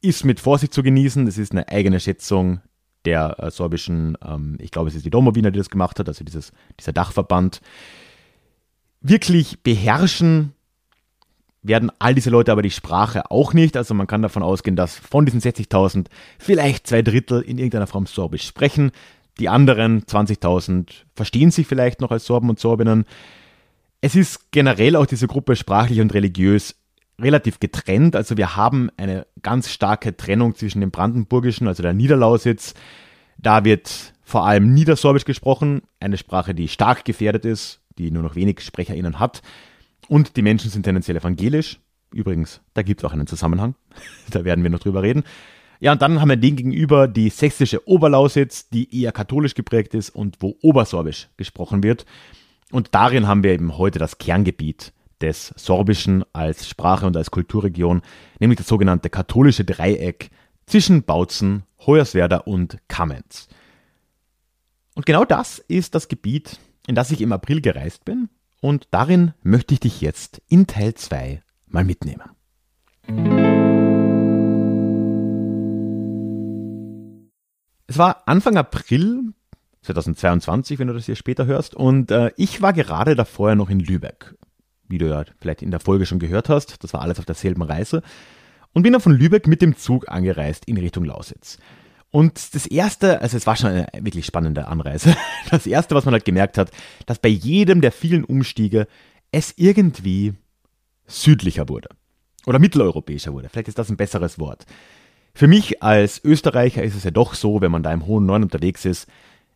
Ist 0.00 0.24
mit 0.24 0.40
Vorsicht 0.40 0.72
zu 0.72 0.82
genießen, 0.82 1.26
das 1.26 1.36
ist 1.36 1.52
eine 1.52 1.68
eigene 1.68 2.00
Schätzung 2.00 2.60
der 3.04 3.36
äh, 3.38 3.50
sorbischen, 3.50 4.16
ähm, 4.24 4.56
ich 4.60 4.70
glaube 4.70 4.88
es 4.88 4.94
ist 4.94 5.04
die 5.04 5.10
Domowina, 5.10 5.50
die 5.50 5.58
das 5.58 5.70
gemacht 5.70 5.98
hat, 5.98 6.08
also 6.08 6.24
dieses, 6.24 6.52
dieser 6.78 6.92
Dachverband 6.92 7.60
wirklich 9.00 9.62
beherrschen 9.62 10.52
werden 11.62 11.92
all 11.98 12.14
diese 12.14 12.30
Leute 12.30 12.52
aber 12.52 12.62
die 12.62 12.70
Sprache 12.70 13.30
auch 13.30 13.52
nicht. 13.52 13.76
Also 13.76 13.94
man 13.94 14.06
kann 14.06 14.22
davon 14.22 14.42
ausgehen, 14.42 14.76
dass 14.76 14.96
von 14.96 15.26
diesen 15.26 15.40
60.000 15.40 16.06
vielleicht 16.38 16.86
zwei 16.86 17.02
Drittel 17.02 17.42
in 17.42 17.58
irgendeiner 17.58 17.86
Form 17.86 18.06
Sorbisch 18.06 18.46
sprechen. 18.46 18.92
Die 19.38 19.48
anderen 19.48 20.02
20.000 20.04 20.88
verstehen 21.14 21.50
sich 21.50 21.66
vielleicht 21.66 22.00
noch 22.00 22.10
als 22.10 22.24
Sorben 22.24 22.48
und 22.48 22.58
Sorbinnen. 22.58 23.04
Es 24.00 24.14
ist 24.14 24.50
generell 24.50 24.96
auch 24.96 25.06
diese 25.06 25.26
Gruppe 25.26 25.56
sprachlich 25.56 26.00
und 26.00 26.14
religiös 26.14 26.76
relativ 27.20 27.60
getrennt. 27.60 28.16
Also 28.16 28.36
wir 28.36 28.56
haben 28.56 28.90
eine 28.96 29.26
ganz 29.42 29.70
starke 29.70 30.16
Trennung 30.16 30.54
zwischen 30.54 30.80
dem 30.80 30.90
Brandenburgischen, 30.90 31.68
also 31.68 31.82
der 31.82 31.92
Niederlausitz. 31.92 32.74
Da 33.36 33.64
wird 33.64 34.14
vor 34.22 34.46
allem 34.46 34.72
Niedersorbisch 34.72 35.24
gesprochen, 35.24 35.82
eine 35.98 36.16
Sprache, 36.16 36.54
die 36.54 36.68
stark 36.68 37.04
gefährdet 37.04 37.44
ist 37.44 37.80
die 38.00 38.10
nur 38.10 38.22
noch 38.22 38.34
wenig 38.34 38.60
SprecherInnen 38.60 39.18
hat. 39.18 39.42
Und 40.08 40.36
die 40.36 40.42
Menschen 40.42 40.70
sind 40.70 40.82
tendenziell 40.82 41.16
evangelisch. 41.16 41.78
Übrigens, 42.12 42.60
da 42.74 42.82
gibt 42.82 43.00
es 43.00 43.04
auch 43.04 43.12
einen 43.12 43.26
Zusammenhang. 43.26 43.74
da 44.30 44.44
werden 44.44 44.64
wir 44.64 44.70
noch 44.70 44.80
drüber 44.80 45.02
reden. 45.02 45.22
Ja, 45.78 45.92
und 45.92 46.02
dann 46.02 46.20
haben 46.20 46.28
wir 46.28 46.36
den 46.36 46.56
gegenüber 46.56 47.08
die 47.08 47.30
sächsische 47.30 47.86
Oberlausitz, 47.88 48.68
die 48.68 49.02
eher 49.02 49.12
katholisch 49.12 49.54
geprägt 49.54 49.94
ist 49.94 50.10
und 50.10 50.36
wo 50.40 50.56
Obersorbisch 50.60 51.28
gesprochen 51.36 51.82
wird. 51.82 52.04
Und 52.70 52.94
darin 52.94 53.26
haben 53.26 53.42
wir 53.42 53.52
eben 53.52 53.76
heute 53.78 53.98
das 53.98 54.18
Kerngebiet 54.18 54.92
des 55.20 55.52
Sorbischen 55.56 56.24
als 56.32 56.68
Sprache 56.68 57.06
und 57.06 57.16
als 57.16 57.30
Kulturregion, 57.30 58.02
nämlich 58.38 58.58
das 58.58 58.68
sogenannte 58.68 59.10
katholische 59.10 59.64
Dreieck 59.64 60.30
zwischen 60.66 61.02
Bautzen, 61.02 61.64
Hoyerswerda 61.84 62.38
und 62.38 62.78
Kamenz. 62.88 63.48
Und 64.94 65.04
genau 65.04 65.24
das 65.24 65.58
ist 65.58 65.94
das 65.94 66.08
Gebiet, 66.08 66.58
in 66.86 66.94
das 66.94 67.10
ich 67.10 67.20
im 67.20 67.32
April 67.32 67.60
gereist 67.60 68.04
bin 68.04 68.28
und 68.60 68.88
darin 68.90 69.34
möchte 69.42 69.74
ich 69.74 69.80
dich 69.80 70.00
jetzt 70.00 70.40
in 70.48 70.66
Teil 70.66 70.94
2 70.94 71.42
mal 71.66 71.84
mitnehmen. 71.84 72.30
Es 77.86 77.98
war 77.98 78.22
Anfang 78.26 78.56
April 78.56 79.32
2022, 79.82 80.78
wenn 80.78 80.88
du 80.88 80.94
das 80.94 81.06
hier 81.06 81.16
später 81.16 81.46
hörst, 81.46 81.74
und 81.74 82.10
äh, 82.10 82.30
ich 82.36 82.60
war 82.60 82.72
gerade 82.72 83.14
davor 83.14 83.54
noch 83.54 83.70
in 83.70 83.80
Lübeck, 83.80 84.34
wie 84.88 84.98
du 84.98 85.08
ja 85.08 85.24
vielleicht 85.40 85.62
in 85.62 85.70
der 85.70 85.80
Folge 85.80 86.06
schon 86.06 86.18
gehört 86.18 86.48
hast. 86.48 86.82
Das 86.84 86.92
war 86.92 87.00
alles 87.00 87.18
auf 87.18 87.24
derselben 87.24 87.62
Reise 87.62 88.02
und 88.72 88.82
bin 88.82 88.92
dann 88.92 89.02
von 89.02 89.12
Lübeck 89.12 89.46
mit 89.46 89.62
dem 89.62 89.76
Zug 89.76 90.08
angereist 90.08 90.66
in 90.66 90.76
Richtung 90.76 91.04
Lausitz. 91.04 91.58
Und 92.10 92.54
das 92.54 92.66
erste, 92.66 93.20
also 93.20 93.36
es 93.36 93.46
war 93.46 93.56
schon 93.56 93.70
eine 93.70 93.86
wirklich 94.00 94.26
spannende 94.26 94.66
Anreise. 94.66 95.16
Das 95.50 95.66
erste, 95.66 95.96
was 95.96 96.04
man 96.04 96.12
halt 96.12 96.24
gemerkt 96.24 96.58
hat, 96.58 96.70
dass 97.06 97.18
bei 97.18 97.28
jedem 97.28 97.80
der 97.80 97.90
vielen 97.90 98.24
Umstiege 98.24 98.86
es 99.32 99.54
irgendwie 99.56 100.34
südlicher 101.06 101.68
wurde. 101.68 101.88
Oder 102.46 102.60
mitteleuropäischer 102.60 103.32
wurde. 103.32 103.48
Vielleicht 103.48 103.66
ist 103.66 103.78
das 103.78 103.90
ein 103.90 103.96
besseres 103.96 104.38
Wort. 104.38 104.64
Für 105.34 105.48
mich 105.48 105.82
als 105.82 106.22
Österreicher 106.24 106.84
ist 106.84 106.94
es 106.94 107.04
ja 107.04 107.10
doch 107.10 107.34
so, 107.34 107.60
wenn 107.60 107.72
man 107.72 107.82
da 107.82 107.92
im 107.92 108.06
hohen 108.06 108.26
Norden 108.26 108.44
unterwegs 108.44 108.84
ist, 108.84 109.08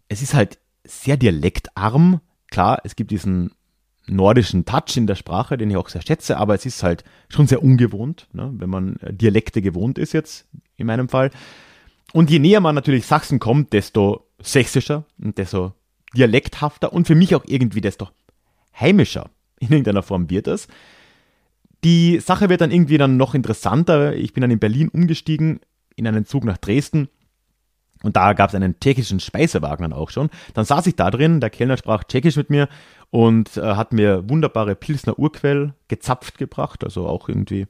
es 0.08 0.22
ist 0.22 0.34
halt 0.34 0.58
sehr 0.84 1.16
dialektarm. 1.16 2.20
Klar, 2.50 2.80
es 2.84 2.96
gibt 2.96 3.10
diesen 3.10 3.52
nordischen 4.06 4.64
Touch 4.64 4.96
in 4.96 5.06
der 5.06 5.14
Sprache, 5.14 5.56
den 5.56 5.70
ich 5.70 5.76
auch 5.76 5.88
sehr 5.88 6.02
schätze, 6.02 6.36
aber 6.36 6.54
es 6.54 6.66
ist 6.66 6.82
halt 6.82 7.04
schon 7.28 7.46
sehr 7.46 7.62
ungewohnt, 7.62 8.28
ne, 8.32 8.52
wenn 8.56 8.68
man 8.68 8.96
äh, 8.96 9.12
Dialekte 9.12 9.62
gewohnt 9.62 9.98
ist 9.98 10.12
jetzt 10.12 10.46
in 10.76 10.86
meinem 10.86 11.08
Fall. 11.08 11.30
Und 12.12 12.30
je 12.30 12.38
näher 12.38 12.60
man 12.60 12.74
natürlich 12.74 13.06
Sachsen 13.06 13.40
kommt, 13.40 13.72
desto 13.72 14.26
sächsischer 14.40 15.04
und 15.18 15.38
desto 15.38 15.72
dialekthafter 16.14 16.92
und 16.92 17.06
für 17.06 17.14
mich 17.14 17.34
auch 17.34 17.44
irgendwie 17.46 17.80
desto 17.80 18.08
heimischer 18.78 19.30
in 19.58 19.70
irgendeiner 19.70 20.02
Form 20.02 20.30
wird 20.30 20.46
es. 20.46 20.68
Die 21.82 22.20
Sache 22.20 22.48
wird 22.48 22.60
dann 22.60 22.70
irgendwie 22.70 22.98
dann 22.98 23.16
noch 23.16 23.34
interessanter. 23.34 24.14
Ich 24.14 24.32
bin 24.32 24.42
dann 24.42 24.50
in 24.50 24.58
Berlin 24.58 24.88
umgestiegen 24.88 25.60
in 25.96 26.06
einen 26.06 26.24
Zug 26.24 26.44
nach 26.44 26.58
Dresden 26.58 27.08
und 28.04 28.16
da 28.16 28.34
gab 28.34 28.50
es 28.50 28.54
einen 28.54 28.78
tschechischen 28.78 29.18
Speisewagen 29.18 29.82
dann 29.82 29.98
auch 29.98 30.10
schon. 30.10 30.28
Dann 30.52 30.66
saß 30.66 30.86
ich 30.86 30.94
da 30.94 31.10
drin, 31.10 31.40
der 31.40 31.48
Kellner 31.48 31.78
sprach 31.78 32.04
tschechisch 32.04 32.36
mit 32.36 32.50
mir 32.50 32.68
und 33.10 33.56
äh, 33.56 33.62
hat 33.62 33.94
mir 33.94 34.28
wunderbare 34.28 34.74
Pilsner 34.74 35.18
Urquell 35.18 35.72
gezapft 35.88 36.36
gebracht. 36.36 36.84
Also 36.84 37.06
auch 37.06 37.30
irgendwie, 37.30 37.66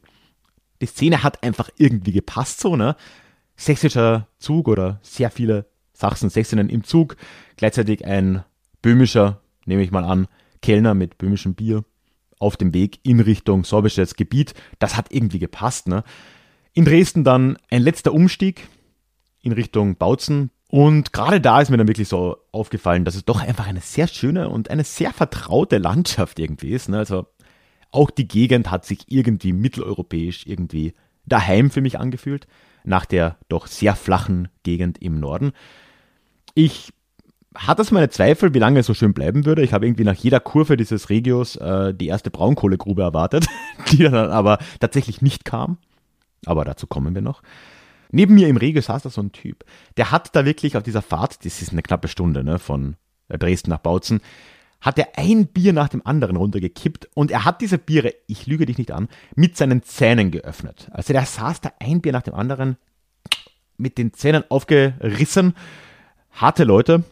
die 0.83 0.87
Szene 0.87 1.23
hat 1.23 1.45
einfach 1.45 1.71
irgendwie 1.79 2.13
gepasst 2.13 2.61
so, 2.61 2.75
ne? 2.75 2.97
Sächsischer 3.57 4.27
Zug 4.39 4.67
oder 4.67 4.99
sehr 5.03 5.31
viele 5.31 5.67
Sachsen, 5.93 6.31
Sächsinnen 6.31 6.69
im 6.69 6.83
Zug. 6.83 7.17
Gleichzeitig 7.57 8.05
ein 8.05 8.43
böhmischer, 8.83 9.41
nehme 9.67 9.83
ich 9.83 9.93
mal 9.93 10.05
an, 10.05 10.27
Kellner 10.63 10.95
mit 10.95 11.17
böhmischem 11.17 11.55
Bier 11.55 11.85
auf 12.41 12.57
dem 12.57 12.75
Weg 12.75 12.99
in 13.05 13.21
Richtung 13.21 13.63
sorbisches 13.63 14.17
Gebiet. 14.17 14.55
Das 14.81 14.97
hat 14.97 15.13
irgendwie 15.13 15.39
gepasst, 15.39 15.87
ne? 15.87 16.03
In 16.73 16.85
Dresden 16.85 17.23
dann 17.23 17.57
ein 17.71 17.83
letzter 17.83 18.13
Umstieg 18.13 18.67
in 19.45 19.53
Richtung 19.53 19.97
Bautzen. 19.97 20.51
Und 20.69 21.13
gerade 21.13 21.41
da 21.41 21.61
ist 21.61 21.71
mir 21.71 21.77
dann 21.77 21.89
wirklich 21.89 22.09
so 22.09 22.37
aufgefallen, 22.51 23.05
dass 23.05 23.15
es 23.15 23.25
doch 23.25 23.41
einfach 23.41 23.67
eine 23.67 23.81
sehr 23.81 24.09
schöne 24.09 24.49
und 24.49 24.71
eine 24.71 24.85
sehr 24.85 25.13
vertraute 25.13 25.79
Landschaft 25.79 26.39
irgendwie 26.39 26.71
ist. 26.71 26.89
Ne? 26.89 26.99
Also 26.99 27.27
auch 27.93 28.11
die 28.11 28.27
Gegend 28.27 28.71
hat 28.71 28.85
sich 28.85 29.05
irgendwie 29.07 29.53
mitteleuropäisch 29.53 30.47
irgendwie 30.47 30.95
daheim 31.27 31.71
für 31.71 31.81
mich 31.81 31.99
angefühlt, 31.99 32.47
nach 32.83 33.05
der 33.05 33.39
doch 33.49 33.67
sehr 33.67 33.95
flachen 33.95 34.49
Gegend 34.65 35.01
im 35.01 35.21
Norden. 35.21 35.53
Ich 36.55 36.93
hatte 37.55 37.83
es 37.83 37.93
meine 37.93 38.09
Zweifel, 38.09 38.53
wie 38.53 38.59
lange 38.59 38.81
es 38.81 38.87
so 38.87 38.95
schön 38.95 39.15
bleiben 39.15 39.47
würde. 39.47 39.63
Ich 39.63 39.73
habe 39.73 39.87
irgendwie 39.87 40.05
nach 40.05 40.17
jeder 40.17 40.41
Kurve 40.41 40.77
dieses 40.77 41.09
Regios 41.09 41.55
äh, 41.57 41.95
die 41.95 42.09
erste 42.09 42.31
Braunkohlegrube 42.31 43.03
erwartet, 43.03 43.47
die 43.93 43.99
dann 43.99 44.15
aber 44.15 44.59
tatsächlich 44.81 45.23
nicht 45.23 45.45
kam. 45.45 45.79
Aber 46.47 46.65
dazu 46.65 46.87
kommen 46.87 47.15
wir 47.15 47.23
noch. 47.23 47.43
Neben 48.15 48.35
mir 48.35 48.47
im 48.47 48.57
Regel 48.57 48.81
saß 48.81 49.03
da 49.03 49.11
so 49.11 49.21
ein 49.21 49.33
Typ. 49.33 49.65
Der 49.97 50.13
hat 50.13 50.37
da 50.37 50.45
wirklich 50.45 50.77
auf 50.77 50.85
dieser 50.85 51.03
Fahrt, 51.03 51.45
das 51.45 51.61
ist 51.61 51.73
eine 51.73 51.83
knappe 51.83 52.07
Stunde, 52.07 52.45
ne, 52.45 52.61
von 52.61 52.95
Dresden 53.29 53.71
nach 53.71 53.81
Bautzen, 53.81 54.21
hat 54.81 55.01
er 55.01 55.19
ein 55.19 55.49
Bier 55.49 55.73
nach 55.73 55.89
dem 55.89 56.07
anderen 56.07 56.37
runtergekippt 56.37 57.09
und 57.15 57.33
er 57.33 57.45
hat 57.45 57.61
diese 57.61 57.77
Biere, 57.77 58.15
ich 58.29 58.47
lüge 58.47 58.67
dich 58.67 58.79
nicht 58.79 58.93
an, 58.93 59.09
mit 59.35 59.57
seinen 59.57 59.83
Zähnen 59.83 60.31
geöffnet. 60.31 60.89
Also 60.93 61.13
der 61.13 61.27
saß 61.27 61.61
da 61.61 61.73
ein 61.81 62.03
Bier 62.03 62.13
nach 62.13 62.23
dem 62.23 62.35
anderen 62.35 62.77
mit 63.79 63.99
den 63.99 64.13
Zähnen 64.13 64.45
aufgerissen. 64.49 65.55
Harte 66.31 66.63
Leute. 66.63 67.03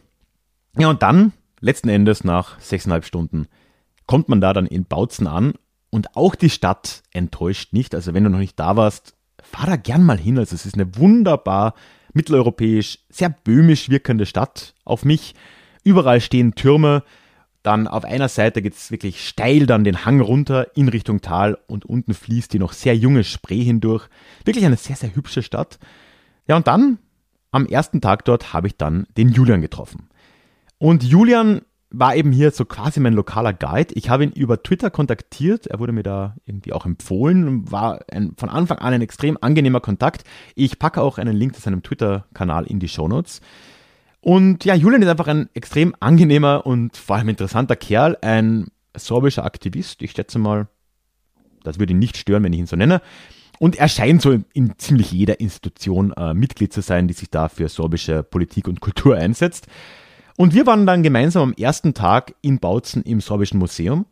Ja, 0.77 0.89
und 0.89 1.03
dann, 1.03 1.33
letzten 1.59 1.89
Endes 1.89 2.23
nach 2.23 2.57
sechseinhalb 2.61 3.03
Stunden, 3.03 3.47
kommt 4.07 4.29
man 4.29 4.39
da 4.39 4.53
dann 4.53 4.67
in 4.67 4.85
Bautzen 4.85 5.27
an 5.27 5.55
und 5.89 6.15
auch 6.15 6.35
die 6.35 6.49
Stadt 6.49 7.03
enttäuscht 7.11 7.73
nicht. 7.73 7.93
Also 7.93 8.13
wenn 8.13 8.23
du 8.23 8.29
noch 8.29 8.39
nicht 8.39 8.57
da 8.57 8.77
warst, 8.77 9.17
fahr 9.53 9.67
da 9.67 9.75
gern 9.75 10.03
mal 10.03 10.17
hin. 10.17 10.37
Also 10.37 10.55
es 10.55 10.65
ist 10.65 10.75
eine 10.75 10.97
wunderbar 10.97 11.75
mitteleuropäisch, 12.13 12.99
sehr 13.09 13.29
böhmisch 13.29 13.89
wirkende 13.89 14.25
Stadt 14.25 14.73
auf 14.83 15.05
mich. 15.05 15.35
Überall 15.83 16.21
stehen 16.21 16.55
Türme. 16.55 17.03
Dann 17.61 17.87
auf 17.87 18.03
einer 18.03 18.27
Seite 18.27 18.61
geht 18.61 18.73
es 18.73 18.91
wirklich 18.91 19.25
steil 19.25 19.65
dann 19.65 19.85
den 19.85 20.05
Hang 20.05 20.19
runter 20.19 20.75
in 20.75 20.89
Richtung 20.89 21.21
Tal 21.21 21.57
und 21.67 21.85
unten 21.85 22.13
fließt 22.13 22.51
die 22.51 22.59
noch 22.59 22.73
sehr 22.73 22.95
junge 22.95 23.23
Spree 23.23 23.63
hindurch. 23.63 24.09
Wirklich 24.43 24.65
eine 24.65 24.75
sehr, 24.75 24.97
sehr 24.97 25.15
hübsche 25.15 25.43
Stadt. 25.43 25.79
Ja, 26.45 26.57
und 26.57 26.67
dann 26.67 26.97
am 27.51 27.65
ersten 27.65 28.01
Tag 28.01 28.25
dort 28.25 28.51
habe 28.51 28.67
ich 28.67 28.75
dann 28.75 29.07
den 29.15 29.29
Julian 29.29 29.61
getroffen. 29.61 30.09
Und 30.77 31.03
Julian 31.03 31.61
war 31.93 32.15
eben 32.15 32.31
hier 32.31 32.49
so 32.51 32.65
quasi 32.65 32.99
mein 32.99 33.13
lokaler 33.13 33.53
Guide. 33.53 33.93
Ich 33.93 34.09
habe 34.09 34.23
ihn 34.23 34.31
über 34.31 34.61
Twitter 34.61 34.89
kontaktiert. 34.89 35.67
Er 35.67 35.79
wurde 35.79 35.93
mir 35.93 36.01
da 36.01 36.35
irgendwie 36.45 36.73
auch 36.73 36.87
empfohlen. 36.87 37.71
War 37.71 37.99
ein, 38.11 38.33
von 38.35 38.49
Anfang 38.49 38.79
an 38.79 38.93
ein 38.93 39.01
extrem 39.03 39.37
angenehmer 39.39 39.79
Kontakt. 39.79 40.23
Ich 40.55 40.79
packe 40.79 41.01
auch 41.01 41.19
einen 41.19 41.37
Link 41.37 41.55
zu 41.55 41.61
seinem 41.61 41.83
Twitter-Kanal 41.83 42.65
in 42.65 42.79
die 42.79 42.89
Shownotes. 42.89 43.41
Und 44.21 44.65
ja, 44.65 44.73
Julian 44.73 45.03
ist 45.03 45.07
einfach 45.07 45.27
ein 45.27 45.49
extrem 45.53 45.95
angenehmer 45.99 46.65
und 46.65 46.97
vor 46.97 47.17
allem 47.17 47.29
interessanter 47.29 47.75
Kerl. 47.75 48.17
Ein 48.21 48.67
sorbischer 48.97 49.45
Aktivist. 49.45 50.01
Ich 50.01 50.11
schätze 50.11 50.39
mal, 50.39 50.67
das 51.63 51.77
würde 51.77 51.93
ihn 51.93 51.99
nicht 51.99 52.17
stören, 52.17 52.43
wenn 52.43 52.53
ich 52.53 52.59
ihn 52.59 52.67
so 52.67 52.75
nenne. 52.75 53.01
Und 53.59 53.75
er 53.75 53.87
scheint 53.87 54.23
so 54.23 54.39
in, 54.53 54.79
ziemlich 54.79 55.11
jeder 55.11 55.39
Institution 55.39 56.11
äh, 56.13 56.33
Mitglied 56.33 56.73
zu 56.73 56.81
sein, 56.81 57.07
die 57.07 57.13
sich 57.13 57.29
da 57.29 57.49
für 57.49 57.69
sorbische 57.69 58.23
Politik 58.23 58.67
und 58.67 58.81
Kultur 58.81 59.15
einsetzt. 59.15 59.67
Und 60.35 60.53
wir 60.53 60.65
waren 60.65 60.85
dann 60.85 61.03
gemeinsam 61.03 61.43
am 61.43 61.53
ersten 61.53 61.93
Tag 61.93 62.35
in 62.41 62.59
Bautzen 62.59 63.03
im 63.03 63.21
Sorbischen 63.21 63.59
Museum. 63.59 64.05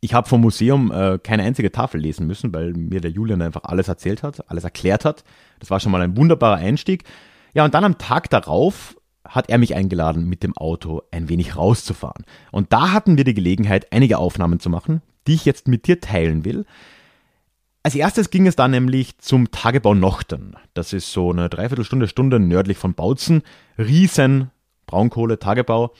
Ich 0.00 0.14
habe 0.14 0.28
vom 0.28 0.40
Museum 0.40 0.90
äh, 0.90 1.18
keine 1.22 1.42
einzige 1.42 1.70
Tafel 1.70 2.00
lesen 2.00 2.26
müssen, 2.26 2.54
weil 2.54 2.72
mir 2.72 3.02
der 3.02 3.10
Julian 3.10 3.42
einfach 3.42 3.64
alles 3.64 3.88
erzählt 3.88 4.22
hat, 4.22 4.48
alles 4.50 4.64
erklärt 4.64 5.04
hat. 5.04 5.24
Das 5.58 5.70
war 5.70 5.78
schon 5.78 5.92
mal 5.92 6.00
ein 6.00 6.16
wunderbarer 6.16 6.56
Einstieg. 6.56 7.04
Ja, 7.52 7.66
und 7.66 7.74
dann 7.74 7.84
am 7.84 7.98
Tag 7.98 8.30
darauf 8.30 8.96
hat 9.28 9.50
er 9.50 9.58
mich 9.58 9.74
eingeladen, 9.74 10.26
mit 10.26 10.42
dem 10.42 10.56
Auto 10.56 11.02
ein 11.10 11.28
wenig 11.28 11.54
rauszufahren. 11.54 12.24
Und 12.50 12.72
da 12.72 12.92
hatten 12.92 13.18
wir 13.18 13.24
die 13.24 13.34
Gelegenheit, 13.34 13.92
einige 13.92 14.16
Aufnahmen 14.16 14.58
zu 14.58 14.70
machen, 14.70 15.02
die 15.26 15.34
ich 15.34 15.44
jetzt 15.44 15.68
mit 15.68 15.86
dir 15.86 16.00
teilen 16.00 16.46
will. 16.46 16.64
Als 17.82 17.94
erstes 17.94 18.30
ging 18.30 18.46
es 18.46 18.56
dann 18.56 18.70
nämlich 18.70 19.18
zum 19.18 19.50
Tagebau 19.50 19.94
Nochten. 19.94 20.54
Das 20.72 20.94
ist 20.94 21.12
so 21.12 21.30
eine 21.30 21.50
Dreiviertelstunde, 21.50 22.08
Stunde 22.08 22.40
nördlich 22.40 22.78
von 22.78 22.94
Bautzen. 22.94 23.42
Riesen 23.78 24.50
Braunkohle, 24.90 25.38
Tagebau, 25.38 25.92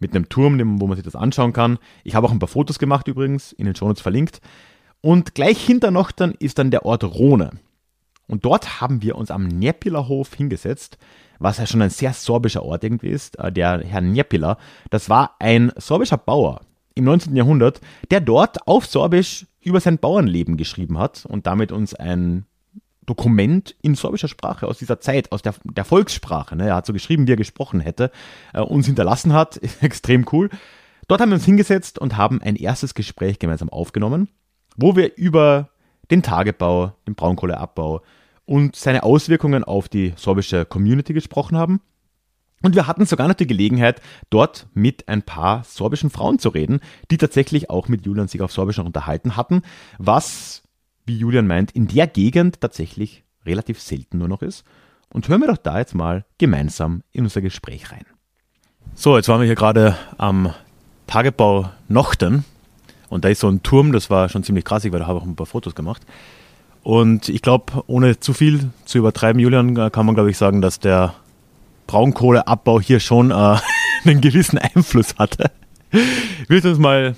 mit 0.00 0.14
einem 0.14 0.28
Turm, 0.28 0.80
wo 0.80 0.86
man 0.86 0.96
sich 0.96 1.04
das 1.04 1.16
anschauen 1.16 1.52
kann. 1.52 1.78
Ich 2.02 2.14
habe 2.14 2.26
auch 2.26 2.32
ein 2.32 2.40
paar 2.40 2.48
Fotos 2.48 2.78
gemacht 2.78 3.06
übrigens, 3.08 3.52
in 3.52 3.66
den 3.66 3.76
Shownotes 3.76 4.02
verlinkt. 4.02 4.40
Und 5.00 5.34
gleich 5.34 5.64
hinter 5.64 5.90
Nochtern 5.90 6.34
ist 6.38 6.58
dann 6.58 6.70
der 6.70 6.84
Ort 6.84 7.04
Rhone. 7.04 7.50
Und 8.26 8.44
dort 8.44 8.80
haben 8.80 9.02
wir 9.02 9.16
uns 9.16 9.30
am 9.30 9.46
Niepilerhof 9.46 10.34
hingesetzt, 10.34 10.98
was 11.38 11.58
ja 11.58 11.66
schon 11.66 11.82
ein 11.82 11.90
sehr 11.90 12.12
sorbischer 12.12 12.64
Ort 12.64 12.82
irgendwie 12.82 13.10
ist. 13.10 13.38
Äh, 13.38 13.52
der 13.52 13.80
Herr 13.84 14.00
Niepila, 14.00 14.58
das 14.90 15.08
war 15.08 15.36
ein 15.38 15.72
sorbischer 15.76 16.16
Bauer 16.16 16.62
im 16.94 17.04
19. 17.04 17.36
Jahrhundert, 17.36 17.80
der 18.10 18.20
dort 18.20 18.66
auf 18.66 18.86
Sorbisch 18.86 19.46
über 19.60 19.80
sein 19.80 19.98
Bauernleben 19.98 20.56
geschrieben 20.56 20.98
hat 20.98 21.26
und 21.26 21.46
damit 21.46 21.72
uns 21.72 21.94
ein 21.94 22.46
Dokument 23.06 23.74
in 23.82 23.94
sorbischer 23.94 24.28
Sprache 24.28 24.66
aus 24.66 24.78
dieser 24.78 25.00
Zeit, 25.00 25.32
aus 25.32 25.42
der, 25.42 25.54
der 25.64 25.84
Volkssprache. 25.84 26.56
Ne? 26.56 26.68
Er 26.68 26.76
hat 26.76 26.86
so 26.86 26.92
geschrieben, 26.92 27.26
wie 27.26 27.32
er 27.32 27.36
gesprochen 27.36 27.80
hätte, 27.80 28.10
äh, 28.52 28.60
uns 28.60 28.86
hinterlassen 28.86 29.32
hat. 29.32 29.60
Extrem 29.80 30.26
cool. 30.32 30.50
Dort 31.08 31.20
haben 31.20 31.30
wir 31.30 31.36
uns 31.36 31.44
hingesetzt 31.44 31.98
und 31.98 32.16
haben 32.16 32.40
ein 32.40 32.56
erstes 32.56 32.94
Gespräch 32.94 33.38
gemeinsam 33.38 33.68
aufgenommen, 33.68 34.28
wo 34.76 34.96
wir 34.96 35.16
über 35.16 35.70
den 36.10 36.22
Tagebau, 36.22 36.92
den 37.06 37.14
Braunkohleabbau 37.14 38.02
und 38.46 38.76
seine 38.76 39.02
Auswirkungen 39.02 39.64
auf 39.64 39.88
die 39.88 40.14
sorbische 40.16 40.64
Community 40.64 41.12
gesprochen 41.12 41.56
haben. 41.56 41.80
Und 42.62 42.74
wir 42.74 42.86
hatten 42.86 43.04
sogar 43.04 43.28
noch 43.28 43.34
die 43.34 43.46
Gelegenheit, 43.46 44.00
dort 44.30 44.68
mit 44.72 45.08
ein 45.08 45.22
paar 45.22 45.64
sorbischen 45.64 46.08
Frauen 46.08 46.38
zu 46.38 46.48
reden, 46.48 46.80
die 47.10 47.18
tatsächlich 47.18 47.68
auch 47.68 47.88
mit 47.88 48.06
Julian 48.06 48.28
sich 48.28 48.40
auf 48.40 48.52
Sorbisch 48.52 48.78
noch 48.78 48.86
unterhalten 48.86 49.36
hatten, 49.36 49.62
was, 49.98 50.62
wie 51.06 51.18
Julian 51.18 51.46
meint, 51.46 51.72
in 51.72 51.88
der 51.88 52.06
Gegend 52.06 52.60
tatsächlich 52.60 53.24
relativ 53.46 53.80
selten 53.80 54.18
nur 54.18 54.28
noch 54.28 54.42
ist. 54.42 54.64
Und 55.10 55.28
hören 55.28 55.40
wir 55.40 55.48
doch 55.48 55.58
da 55.58 55.78
jetzt 55.78 55.94
mal 55.94 56.24
gemeinsam 56.38 57.02
in 57.12 57.24
unser 57.24 57.40
Gespräch 57.40 57.92
rein. 57.92 58.04
So, 58.94 59.16
jetzt 59.16 59.28
waren 59.28 59.40
wir 59.40 59.46
hier 59.46 59.54
gerade 59.54 59.96
am 60.18 60.52
Tagebau 61.06 61.70
Nochten. 61.88 62.44
Und 63.08 63.24
da 63.24 63.28
ist 63.28 63.40
so 63.40 63.48
ein 63.48 63.62
Turm, 63.62 63.92
das 63.92 64.10
war 64.10 64.28
schon 64.28 64.44
ziemlich 64.44 64.64
krassig, 64.64 64.92
weil 64.92 65.00
da 65.00 65.06
habe 65.06 65.18
ich 65.18 65.22
auch 65.22 65.28
ein 65.28 65.36
paar 65.36 65.46
Fotos 65.46 65.74
gemacht. 65.74 66.02
Und 66.82 67.28
ich 67.28 67.42
glaube, 67.42 67.84
ohne 67.86 68.18
zu 68.20 68.32
viel 68.32 68.70
zu 68.84 68.98
übertreiben, 68.98 69.40
Julian, 69.40 69.74
kann 69.90 70.06
man 70.06 70.14
glaube 70.14 70.30
ich 70.30 70.36
sagen, 70.36 70.60
dass 70.60 70.80
der 70.80 71.14
Braunkohleabbau 71.86 72.80
hier 72.80 73.00
schon 73.00 73.30
äh, 73.30 73.34
einen 74.04 74.20
gewissen 74.20 74.58
Einfluss 74.58 75.16
hatte. 75.18 75.50
Willst 76.48 76.64
du 76.64 76.70
uns 76.70 76.78
mal 76.78 77.16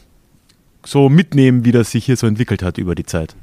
so 0.85 1.09
mitnehmen, 1.09 1.65
wie 1.65 1.73
das 1.73 1.91
sich 1.91 2.05
hier 2.05 2.17
so 2.17 2.27
entwickelt 2.27 2.63
hat 2.63 2.79
über 2.79 2.95
die 2.95 3.07
Zeit? 3.07 3.35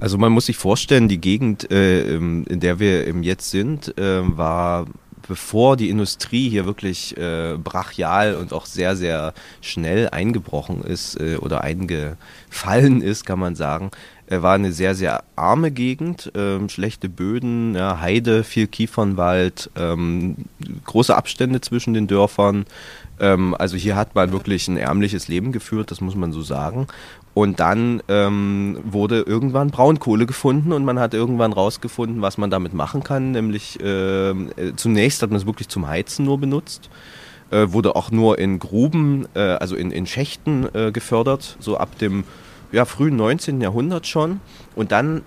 Also 0.00 0.18
man 0.18 0.32
muss 0.32 0.46
sich 0.46 0.56
vorstellen, 0.56 1.08
die 1.08 1.20
Gegend, 1.20 1.70
äh, 1.70 2.16
in 2.16 2.60
der 2.60 2.80
wir 2.80 3.08
jetzt 3.22 3.50
sind, 3.50 3.96
äh, 3.98 4.20
war 4.36 4.86
bevor 5.26 5.76
die 5.76 5.88
Industrie 5.88 6.48
hier 6.50 6.66
wirklich 6.66 7.16
äh, 7.16 7.56
brachial 7.56 8.34
und 8.34 8.52
auch 8.52 8.66
sehr, 8.66 8.96
sehr 8.96 9.32
schnell 9.60 10.08
eingebrochen 10.08 10.82
ist 10.82 11.18
äh, 11.20 11.36
oder 11.36 11.62
eingefallen 11.62 13.00
ist, 13.00 13.24
kann 13.24 13.38
man 13.38 13.54
sagen, 13.54 13.92
er 14.26 14.42
war 14.42 14.54
eine 14.54 14.72
sehr, 14.72 14.94
sehr 14.94 15.24
arme 15.36 15.70
Gegend, 15.70 16.32
ähm, 16.34 16.68
schlechte 16.68 17.08
Böden, 17.08 17.74
ja, 17.74 18.00
Heide, 18.00 18.44
viel 18.44 18.66
Kiefernwald, 18.66 19.70
ähm, 19.76 20.36
große 20.84 21.14
Abstände 21.14 21.60
zwischen 21.60 21.92
den 21.92 22.06
Dörfern. 22.06 22.64
Ähm, 23.20 23.54
also 23.58 23.76
hier 23.76 23.94
hat 23.94 24.14
man 24.14 24.32
wirklich 24.32 24.68
ein 24.68 24.78
ärmliches 24.78 25.28
Leben 25.28 25.52
geführt, 25.52 25.90
das 25.90 26.00
muss 26.00 26.14
man 26.14 26.32
so 26.32 26.40
sagen. 26.40 26.86
Und 27.34 27.60
dann 27.60 28.02
ähm, 28.08 28.78
wurde 28.84 29.20
irgendwann 29.20 29.70
Braunkohle 29.70 30.26
gefunden 30.26 30.72
und 30.72 30.84
man 30.84 30.98
hat 30.98 31.14
irgendwann 31.14 31.54
rausgefunden, 31.54 32.20
was 32.20 32.36
man 32.36 32.50
damit 32.50 32.74
machen 32.74 33.02
kann. 33.02 33.32
Nämlich 33.32 33.80
äh, 33.80 34.34
zunächst 34.76 35.22
hat 35.22 35.30
man 35.30 35.38
es 35.38 35.46
wirklich 35.46 35.68
zum 35.68 35.88
Heizen 35.88 36.26
nur 36.26 36.38
benutzt. 36.38 36.90
Äh, 37.50 37.72
wurde 37.72 37.96
auch 37.96 38.10
nur 38.10 38.38
in 38.38 38.58
Gruben, 38.58 39.26
äh, 39.34 39.40
also 39.40 39.76
in, 39.76 39.90
in 39.90 40.06
Schächten 40.06 40.68
äh, 40.74 40.92
gefördert, 40.92 41.56
so 41.58 41.78
ab 41.78 41.98
dem 41.98 42.24
ja, 42.70 42.84
frühen 42.84 43.16
19. 43.16 43.60
Jahrhundert 43.60 44.06
schon. 44.06 44.40
Und 44.74 44.92
dann 44.92 45.22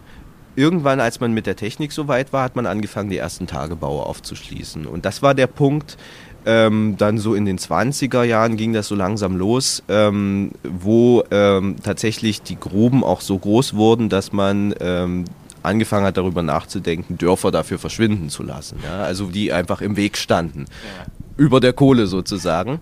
irgendwann, 0.56 1.00
als 1.00 1.20
man 1.20 1.34
mit 1.34 1.46
der 1.46 1.56
Technik 1.56 1.92
so 1.92 2.08
weit 2.08 2.34
war, 2.34 2.44
hat 2.44 2.56
man 2.56 2.66
angefangen, 2.66 3.10
die 3.10 3.18
ersten 3.18 3.48
Tagebaue 3.48 4.04
aufzuschließen. 4.04 4.86
Und 4.86 5.06
das 5.06 5.22
war 5.22 5.34
der 5.34 5.48
Punkt, 5.48 5.98
ähm, 6.46 6.96
dann 6.98 7.18
so 7.18 7.34
in 7.34 7.46
den 7.46 7.58
20er 7.58 8.24
Jahren 8.24 8.58
ging 8.58 8.74
das 8.74 8.88
so 8.88 8.96
langsam 8.96 9.36
los, 9.36 9.84
ähm, 9.90 10.52
wo 10.64 11.24
ähm, 11.32 11.76
tatsächlich 11.84 12.42
die 12.42 12.60
Gruben 12.60 13.04
auch 13.04 13.22
so 13.22 13.38
groß 13.38 13.76
wurden, 13.76 14.10
dass 14.10 14.32
man 14.32 14.74
ähm, 14.80 15.26
angefangen 15.64 16.06
hat, 16.06 16.18
darüber 16.18 16.44
nachzudenken, 16.44 17.18
Dörfer 17.18 17.52
dafür 17.52 17.80
verschwinden 17.80 18.30
zu 18.30 18.44
lassen. 18.44 18.78
Ja? 18.84 19.04
Also 19.04 19.26
die 19.26 19.52
einfach 19.52 19.82
im 19.82 19.98
Weg 19.98 20.18
standen. 20.18 20.66
Ja. 20.70 21.06
Über 21.38 21.60
der 21.60 21.74
Kohle 21.74 22.08
sozusagen. 22.08 22.80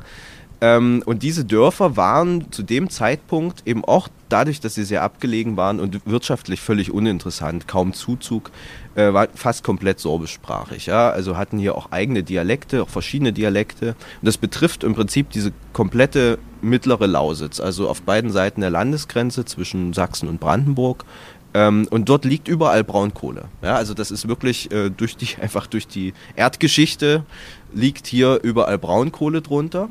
Ähm, 0.61 1.01
und 1.05 1.23
diese 1.23 1.43
Dörfer 1.43 1.97
waren 1.97 2.51
zu 2.51 2.63
dem 2.63 2.89
Zeitpunkt 2.89 3.63
eben 3.65 3.83
auch 3.83 4.07
dadurch, 4.29 4.59
dass 4.61 4.75
sie 4.75 4.83
sehr 4.83 5.03
abgelegen 5.03 5.57
waren 5.57 5.79
und 5.79 6.05
wirtschaftlich 6.05 6.61
völlig 6.61 6.91
uninteressant, 6.91 7.67
kaum 7.67 7.93
Zuzug, 7.93 8.51
äh, 8.95 9.13
war 9.13 9.27
fast 9.33 9.63
komplett 9.63 9.99
sorbischsprachig. 9.99 10.85
Ja? 10.85 11.09
Also 11.09 11.37
hatten 11.37 11.57
hier 11.57 11.75
auch 11.75 11.91
eigene 11.91 12.23
Dialekte, 12.23 12.83
auch 12.83 12.89
verschiedene 12.89 13.33
Dialekte. 13.33 13.89
Und 14.21 14.25
das 14.25 14.37
betrifft 14.37 14.83
im 14.83 14.93
Prinzip 14.93 15.29
diese 15.31 15.51
komplette 15.73 16.39
mittlere 16.61 17.07
Lausitz, 17.07 17.59
also 17.59 17.89
auf 17.89 18.01
beiden 18.01 18.31
Seiten 18.31 18.61
der 18.61 18.69
Landesgrenze 18.69 19.45
zwischen 19.45 19.93
Sachsen 19.93 20.29
und 20.29 20.39
Brandenburg. 20.39 21.05
Ähm, 21.53 21.87
und 21.89 22.09
dort 22.09 22.25
liegt 22.25 22.47
überall 22.47 22.83
Braunkohle. 22.83 23.45
Ja, 23.61 23.75
also 23.75 23.93
das 23.93 24.11
ist 24.11 24.27
wirklich 24.27 24.71
äh, 24.71 24.89
durch 24.89 25.17
die, 25.17 25.27
einfach 25.41 25.67
durch 25.67 25.87
die 25.87 26.13
Erdgeschichte 26.35 27.25
liegt 27.73 28.07
hier 28.07 28.39
überall 28.43 28.77
Braunkohle 28.77 29.41
drunter. 29.41 29.89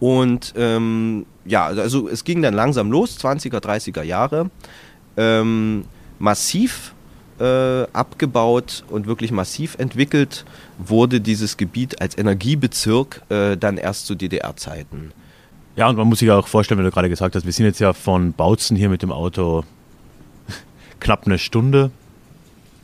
Und 0.00 0.54
ähm, 0.56 1.24
ja, 1.44 1.66
also 1.66 2.08
es 2.08 2.24
ging 2.24 2.42
dann 2.42 2.54
langsam 2.54 2.90
los, 2.90 3.18
20er, 3.18 3.60
30er 3.60 4.02
Jahre. 4.02 4.50
Ähm, 5.16 5.84
massiv 6.18 6.94
äh, 7.40 7.84
abgebaut 7.92 8.84
und 8.90 9.06
wirklich 9.06 9.32
massiv 9.32 9.76
entwickelt 9.78 10.44
wurde 10.78 11.20
dieses 11.20 11.56
Gebiet 11.56 12.00
als 12.00 12.16
Energiebezirk 12.16 13.22
äh, 13.28 13.56
dann 13.56 13.76
erst 13.76 14.06
zu 14.06 14.14
DDR-Zeiten. 14.14 15.12
Ja, 15.76 15.88
und 15.88 15.96
man 15.96 16.06
muss 16.06 16.20
sich 16.20 16.30
auch 16.30 16.46
vorstellen, 16.46 16.78
wenn 16.78 16.84
du 16.84 16.92
gerade 16.92 17.08
gesagt 17.08 17.34
hast, 17.34 17.44
wir 17.44 17.52
sind 17.52 17.66
jetzt 17.66 17.80
ja 17.80 17.92
von 17.92 18.32
Bautzen 18.32 18.76
hier 18.76 18.88
mit 18.88 19.02
dem 19.02 19.10
Auto 19.10 19.64
knapp 21.00 21.26
eine 21.26 21.38
Stunde 21.38 21.90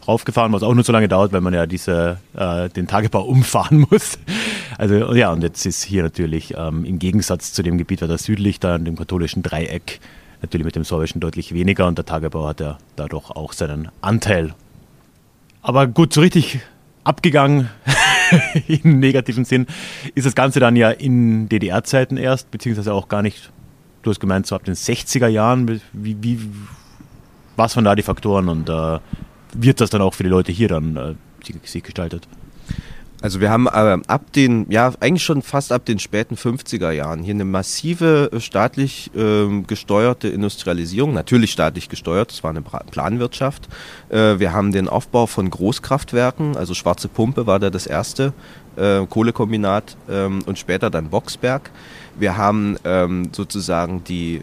raufgefahren, 0.08 0.52
was 0.52 0.62
auch 0.62 0.74
nur 0.74 0.82
so 0.82 0.92
lange 0.92 1.08
dauert, 1.08 1.32
weil 1.32 1.40
man 1.40 1.54
ja 1.54 1.66
diese, 1.66 2.18
äh, 2.34 2.68
den 2.68 2.86
Tagebau 2.86 3.22
umfahren 3.22 3.86
muss. 3.90 4.18
Also 4.78 5.14
ja, 5.14 5.32
und 5.32 5.42
jetzt 5.42 5.64
ist 5.66 5.84
hier 5.84 6.02
natürlich 6.02 6.54
ähm, 6.56 6.84
im 6.84 6.98
Gegensatz 6.98 7.52
zu 7.52 7.62
dem 7.62 7.78
Gebiet 7.78 8.02
weiter 8.02 8.18
südlich, 8.18 8.58
da 8.60 8.76
in 8.76 8.84
dem 8.84 8.96
katholischen 8.96 9.42
Dreieck, 9.42 10.00
natürlich 10.42 10.64
mit 10.64 10.76
dem 10.76 10.84
sorbischen 10.84 11.20
deutlich 11.20 11.52
weniger 11.52 11.86
und 11.86 11.98
der 11.98 12.04
Tagebau 12.04 12.46
hat 12.46 12.60
ja 12.60 12.78
dadurch 12.96 13.30
auch 13.30 13.52
seinen 13.52 13.88
Anteil. 14.00 14.54
Aber 15.62 15.86
gut, 15.86 16.12
so 16.12 16.20
richtig 16.20 16.60
abgegangen 17.04 17.68
im 18.68 18.98
negativen 18.98 19.44
Sinn 19.44 19.66
ist 20.14 20.26
das 20.26 20.34
Ganze 20.34 20.60
dann 20.60 20.76
ja 20.76 20.90
in 20.90 21.48
DDR-Zeiten 21.48 22.16
erst, 22.16 22.50
beziehungsweise 22.50 22.94
auch 22.94 23.08
gar 23.08 23.22
nicht, 23.22 23.50
du 24.02 24.10
hast 24.10 24.20
gemeint, 24.20 24.46
so 24.46 24.54
ab 24.54 24.64
den 24.64 24.74
60er 24.74 25.28
Jahren. 25.28 25.80
Wie, 25.92 26.16
wie, 26.22 26.38
was 27.56 27.76
waren 27.76 27.84
da 27.84 27.94
die 27.94 28.02
Faktoren 28.02 28.48
und 28.48 28.68
äh, 28.68 28.98
wird 29.52 29.80
das 29.80 29.90
dann 29.90 30.00
auch 30.00 30.14
für 30.14 30.22
die 30.22 30.28
Leute 30.28 30.52
hier 30.52 30.68
dann 30.68 30.96
äh, 30.96 31.14
sich 31.64 31.82
gestaltet? 31.82 32.28
Also 33.22 33.40
wir 33.40 33.50
haben 33.50 33.66
äh, 33.66 33.98
ab 34.06 34.32
den, 34.32 34.66
ja 34.70 34.92
eigentlich 35.00 35.24
schon 35.24 35.42
fast 35.42 35.72
ab 35.72 35.84
den 35.84 35.98
späten 35.98 36.36
50er 36.36 36.90
Jahren 36.90 37.22
hier 37.22 37.34
eine 37.34 37.44
massive 37.44 38.30
äh, 38.32 38.40
staatlich 38.40 39.10
äh, 39.14 39.62
gesteuerte 39.66 40.28
Industrialisierung, 40.28 41.12
natürlich 41.12 41.52
staatlich 41.52 41.88
gesteuert, 41.88 42.30
das 42.30 42.42
war 42.42 42.50
eine 42.50 42.62
Planwirtschaft. 42.62 43.68
Äh, 44.08 44.38
wir 44.38 44.54
haben 44.54 44.72
den 44.72 44.88
Aufbau 44.88 45.26
von 45.26 45.50
Großkraftwerken, 45.50 46.56
also 46.56 46.72
Schwarze 46.72 47.08
Pumpe 47.08 47.46
war 47.46 47.58
da 47.58 47.68
das 47.68 47.86
erste 47.86 48.32
äh, 48.76 49.04
Kohlekombinat 49.06 49.96
ähm, 50.08 50.40
und 50.46 50.58
später 50.58 50.88
dann 50.88 51.10
Boxberg. 51.10 51.70
Wir 52.18 52.36
haben 52.38 52.76
ähm, 52.84 53.30
sozusagen 53.32 54.02
die 54.04 54.42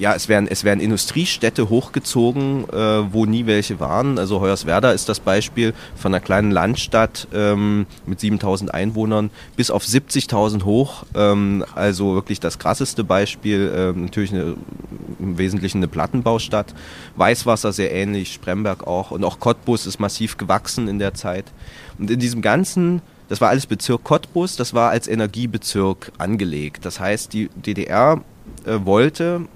ja, 0.00 0.14
es 0.14 0.30
werden, 0.30 0.48
es 0.50 0.64
werden 0.64 0.80
Industriestädte 0.80 1.68
hochgezogen, 1.68 2.64
äh, 2.70 3.12
wo 3.12 3.26
nie 3.26 3.44
welche 3.44 3.80
waren. 3.80 4.18
Also 4.18 4.40
Hoyerswerda 4.40 4.92
ist 4.92 5.10
das 5.10 5.20
Beispiel 5.20 5.74
von 5.94 6.14
einer 6.14 6.24
kleinen 6.24 6.50
Landstadt 6.50 7.28
ähm, 7.34 7.84
mit 8.06 8.18
7000 8.18 8.72
Einwohnern 8.72 9.30
bis 9.56 9.70
auf 9.70 9.84
70.000 9.84 10.64
hoch. 10.64 11.04
Ähm, 11.14 11.66
also 11.74 12.14
wirklich 12.14 12.40
das 12.40 12.58
krasseste 12.58 13.04
Beispiel. 13.04 13.70
Ähm, 13.76 14.04
natürlich 14.04 14.32
eine, 14.32 14.56
im 15.18 15.36
Wesentlichen 15.36 15.78
eine 15.78 15.88
Plattenbaustadt. 15.88 16.74
Weißwasser 17.16 17.74
sehr 17.74 17.92
ähnlich, 17.92 18.32
Spremberg 18.32 18.86
auch. 18.86 19.10
Und 19.10 19.22
auch 19.22 19.38
Cottbus 19.38 19.84
ist 19.84 20.00
massiv 20.00 20.38
gewachsen 20.38 20.88
in 20.88 20.98
der 20.98 21.12
Zeit. 21.12 21.44
Und 21.98 22.10
in 22.10 22.18
diesem 22.18 22.40
ganzen 22.40 23.02
das 23.28 23.40
war 23.40 23.50
alles 23.50 23.66
Bezirk 23.66 24.02
Cottbus, 24.02 24.56
das 24.56 24.74
war 24.74 24.90
als 24.90 25.06
Energiebezirk 25.06 26.10
angelegt. 26.18 26.84
Das 26.84 26.98
heißt, 26.98 27.32
die 27.32 27.48
DDR 27.54 28.22
äh, 28.66 28.78
wollte 28.82 29.46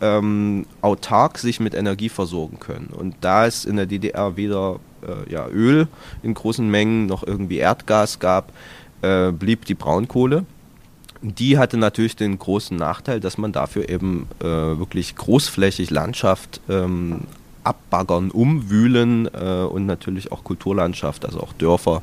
ähm, 0.00 0.66
autark 0.80 1.38
sich 1.38 1.60
mit 1.60 1.74
Energie 1.74 2.08
versorgen 2.08 2.58
können. 2.60 2.88
Und 2.96 3.16
da 3.20 3.46
es 3.46 3.64
in 3.64 3.76
der 3.76 3.86
DDR 3.86 4.36
weder 4.36 4.80
äh, 5.02 5.30
ja, 5.32 5.48
Öl 5.48 5.88
in 6.22 6.34
großen 6.34 6.68
Mengen 6.68 7.06
noch 7.06 7.26
irgendwie 7.26 7.58
Erdgas 7.58 8.18
gab, 8.18 8.52
äh, 9.02 9.32
blieb 9.32 9.64
die 9.66 9.74
Braunkohle. 9.74 10.44
Die 11.22 11.58
hatte 11.58 11.78
natürlich 11.78 12.16
den 12.16 12.38
großen 12.38 12.76
Nachteil, 12.76 13.20
dass 13.20 13.38
man 13.38 13.52
dafür 13.52 13.88
eben 13.88 14.26
äh, 14.40 14.44
wirklich 14.44 15.16
großflächig 15.16 15.90
Landschaft 15.90 16.60
ähm, 16.68 17.22
abbaggern, 17.62 18.30
umwühlen 18.30 19.28
äh, 19.32 19.64
und 19.64 19.86
natürlich 19.86 20.32
auch 20.32 20.44
Kulturlandschaft, 20.44 21.24
also 21.24 21.40
auch 21.40 21.54
Dörfer 21.54 22.02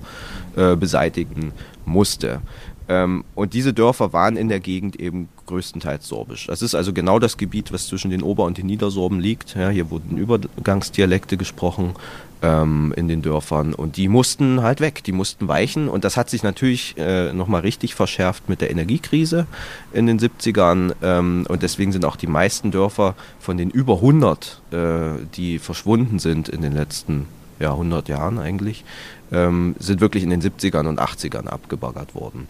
äh, 0.55 0.75
beseitigen 0.75 1.53
musste. 1.85 2.41
Ähm, 2.89 3.23
und 3.35 3.53
diese 3.53 3.73
Dörfer 3.73 4.11
waren 4.11 4.37
in 4.37 4.49
der 4.49 4.59
Gegend 4.59 4.95
eben 4.95 5.29
größtenteils 5.51 6.07
Sorbisch. 6.07 6.47
Das 6.47 6.61
ist 6.61 6.75
also 6.75 6.93
genau 6.93 7.19
das 7.19 7.37
Gebiet, 7.37 7.73
was 7.73 7.87
zwischen 7.87 8.09
den 8.09 8.23
Ober- 8.23 8.45
und 8.45 8.57
den 8.57 8.67
Niedersorben 8.67 9.19
liegt. 9.19 9.55
Ja, 9.55 9.69
hier 9.69 9.91
wurden 9.91 10.17
Übergangsdialekte 10.17 11.35
gesprochen 11.35 11.93
ähm, 12.41 12.93
in 12.95 13.09
den 13.09 13.21
Dörfern 13.21 13.73
und 13.73 13.97
die 13.97 14.07
mussten 14.07 14.61
halt 14.61 14.79
weg, 14.79 15.03
die 15.03 15.11
mussten 15.11 15.47
weichen 15.47 15.89
und 15.89 16.05
das 16.05 16.15
hat 16.15 16.29
sich 16.29 16.41
natürlich 16.41 16.95
äh, 16.97 17.33
nochmal 17.33 17.61
richtig 17.61 17.95
verschärft 17.95 18.47
mit 18.49 18.61
der 18.61 18.71
Energiekrise 18.71 19.45
in 19.91 20.07
den 20.07 20.19
70ern 20.19 20.93
ähm, 21.01 21.45
und 21.47 21.63
deswegen 21.63 21.91
sind 21.91 22.05
auch 22.05 22.15
die 22.15 22.27
meisten 22.27 22.71
Dörfer 22.71 23.15
von 23.39 23.57
den 23.57 23.69
über 23.69 23.95
100, 23.95 24.61
äh, 24.71 25.25
die 25.35 25.59
verschwunden 25.59 26.19
sind 26.19 26.49
in 26.49 26.61
den 26.61 26.73
letzten 26.73 27.27
ja, 27.59 27.71
100 27.71 28.07
Jahren 28.07 28.39
eigentlich, 28.39 28.85
ähm, 29.31 29.75
sind 29.79 30.01
wirklich 30.01 30.23
in 30.23 30.29
den 30.29 30.41
70ern 30.41 30.87
und 30.87 30.99
80ern 30.99 31.47
abgebaggert 31.47 32.15
worden. 32.15 32.47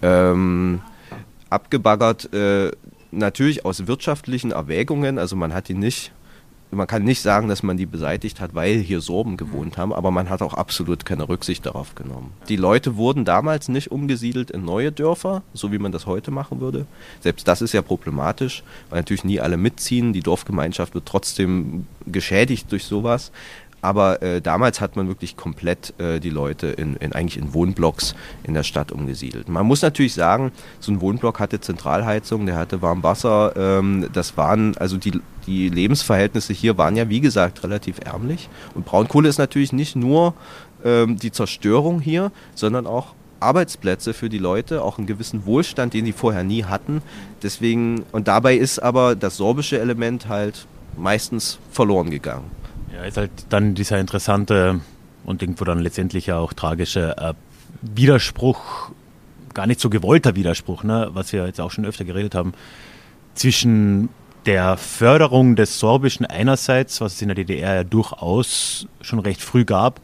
Ähm, 0.00 0.80
abgebaggert 1.54 2.32
äh, 2.34 2.70
natürlich 3.10 3.64
aus 3.64 3.86
wirtschaftlichen 3.86 4.50
Erwägungen, 4.50 5.18
also 5.18 5.36
man 5.36 5.54
hat 5.54 5.68
die 5.68 5.74
nicht 5.74 6.12
man 6.74 6.86
kann 6.86 7.04
nicht 7.04 7.20
sagen, 7.20 7.48
dass 7.48 7.62
man 7.62 7.76
die 7.76 7.86
beseitigt 7.86 8.40
hat, 8.40 8.54
weil 8.54 8.78
hier 8.78 9.00
Sorben 9.00 9.36
gewohnt 9.36 9.78
haben, 9.78 9.92
aber 9.92 10.10
man 10.10 10.28
hat 10.28 10.42
auch 10.42 10.54
absolut 10.54 11.04
keine 11.04 11.28
Rücksicht 11.28 11.64
darauf 11.66 11.94
genommen. 11.94 12.32
Die 12.48 12.56
Leute 12.56 12.96
wurden 12.96 13.24
damals 13.24 13.68
nicht 13.68 13.90
umgesiedelt 13.90 14.50
in 14.50 14.64
neue 14.64 14.92
Dörfer, 14.92 15.42
so 15.52 15.72
wie 15.72 15.78
man 15.78 15.92
das 15.92 16.06
heute 16.06 16.30
machen 16.30 16.60
würde. 16.60 16.86
Selbst 17.20 17.46
das 17.48 17.62
ist 17.62 17.72
ja 17.72 17.82
problematisch, 17.82 18.62
weil 18.90 19.00
natürlich 19.00 19.24
nie 19.24 19.40
alle 19.40 19.56
mitziehen. 19.56 20.12
Die 20.12 20.20
Dorfgemeinschaft 20.20 20.94
wird 20.94 21.06
trotzdem 21.06 21.86
geschädigt 22.06 22.70
durch 22.70 22.84
sowas. 22.84 23.32
Aber 23.84 24.22
äh, 24.22 24.40
damals 24.40 24.80
hat 24.80 24.96
man 24.96 25.08
wirklich 25.08 25.36
komplett 25.36 25.92
äh, 26.00 26.18
die 26.18 26.30
Leute 26.30 26.68
in, 26.68 26.96
in, 26.96 27.12
eigentlich 27.12 27.36
in 27.36 27.52
Wohnblocks 27.52 28.14
in 28.42 28.54
der 28.54 28.62
Stadt 28.62 28.90
umgesiedelt. 28.90 29.50
Man 29.50 29.66
muss 29.66 29.82
natürlich 29.82 30.14
sagen, 30.14 30.52
so 30.80 30.90
ein 30.90 31.02
Wohnblock 31.02 31.38
hatte 31.38 31.60
Zentralheizung, 31.60 32.46
der 32.46 32.56
hatte 32.56 32.80
Warmwasser. 32.80 33.52
Ähm, 33.54 34.08
das 34.14 34.38
waren, 34.38 34.74
also 34.78 34.96
die, 34.96 35.20
die 35.46 35.68
Lebensverhältnisse 35.68 36.54
hier 36.54 36.78
waren 36.78 36.96
ja, 36.96 37.10
wie 37.10 37.20
gesagt, 37.20 37.62
relativ 37.62 37.98
ärmlich. 38.02 38.48
Und 38.74 38.86
Braunkohle 38.86 39.28
ist 39.28 39.36
natürlich 39.36 39.74
nicht 39.74 39.96
nur 39.96 40.32
ähm, 40.82 41.18
die 41.18 41.30
Zerstörung 41.30 42.00
hier, 42.00 42.32
sondern 42.54 42.86
auch 42.86 43.08
Arbeitsplätze 43.40 44.14
für 44.14 44.30
die 44.30 44.38
Leute, 44.38 44.82
auch 44.82 44.96
einen 44.96 45.06
gewissen 45.06 45.44
Wohlstand, 45.44 45.92
den 45.92 46.06
die 46.06 46.12
vorher 46.12 46.42
nie 46.42 46.64
hatten. 46.64 47.02
Deswegen, 47.42 48.04
und 48.12 48.28
dabei 48.28 48.56
ist 48.56 48.78
aber 48.78 49.14
das 49.14 49.36
sorbische 49.36 49.78
Element 49.78 50.26
halt 50.30 50.66
meistens 50.96 51.58
verloren 51.70 52.08
gegangen. 52.08 52.63
Ja, 52.94 53.04
ist 53.04 53.16
halt 53.16 53.30
dann 53.48 53.74
dieser 53.74 53.98
interessante 53.98 54.80
und 55.24 55.42
irgendwo 55.42 55.64
dann 55.64 55.80
letztendlich 55.80 56.26
ja 56.26 56.38
auch 56.38 56.52
tragische 56.52 57.16
äh, 57.16 57.34
Widerspruch, 57.82 58.90
gar 59.52 59.66
nicht 59.66 59.80
so 59.80 59.90
gewollter 59.90 60.36
Widerspruch, 60.36 60.84
ne, 60.84 61.10
was 61.12 61.32
wir 61.32 61.46
jetzt 61.46 61.60
auch 61.60 61.70
schon 61.70 61.84
öfter 61.84 62.04
geredet 62.04 62.34
haben, 62.34 62.52
zwischen 63.34 64.10
der 64.46 64.76
Förderung 64.76 65.56
des 65.56 65.78
Sorbischen 65.78 66.26
einerseits, 66.26 67.00
was 67.00 67.14
es 67.14 67.22
in 67.22 67.28
der 67.28 67.34
DDR 67.34 67.74
ja 67.74 67.84
durchaus 67.84 68.86
schon 69.00 69.18
recht 69.18 69.42
früh 69.42 69.64
gab, 69.64 70.00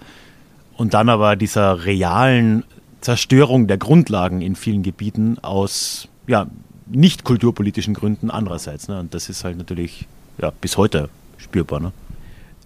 und 0.76 0.94
dann 0.94 1.10
aber 1.10 1.36
dieser 1.36 1.84
realen 1.84 2.64
Zerstörung 3.02 3.66
der 3.66 3.76
Grundlagen 3.76 4.40
in 4.40 4.56
vielen 4.56 4.82
Gebieten 4.82 5.38
aus 5.42 6.08
ja, 6.26 6.46
nicht 6.86 7.22
kulturpolitischen 7.24 7.92
Gründen 7.92 8.30
andererseits. 8.30 8.88
Ne? 8.88 8.98
Und 8.98 9.12
das 9.12 9.28
ist 9.28 9.44
halt 9.44 9.58
natürlich 9.58 10.06
ja, 10.38 10.50
bis 10.58 10.78
heute 10.78 11.10
spürbar. 11.36 11.80
Ne? 11.80 11.92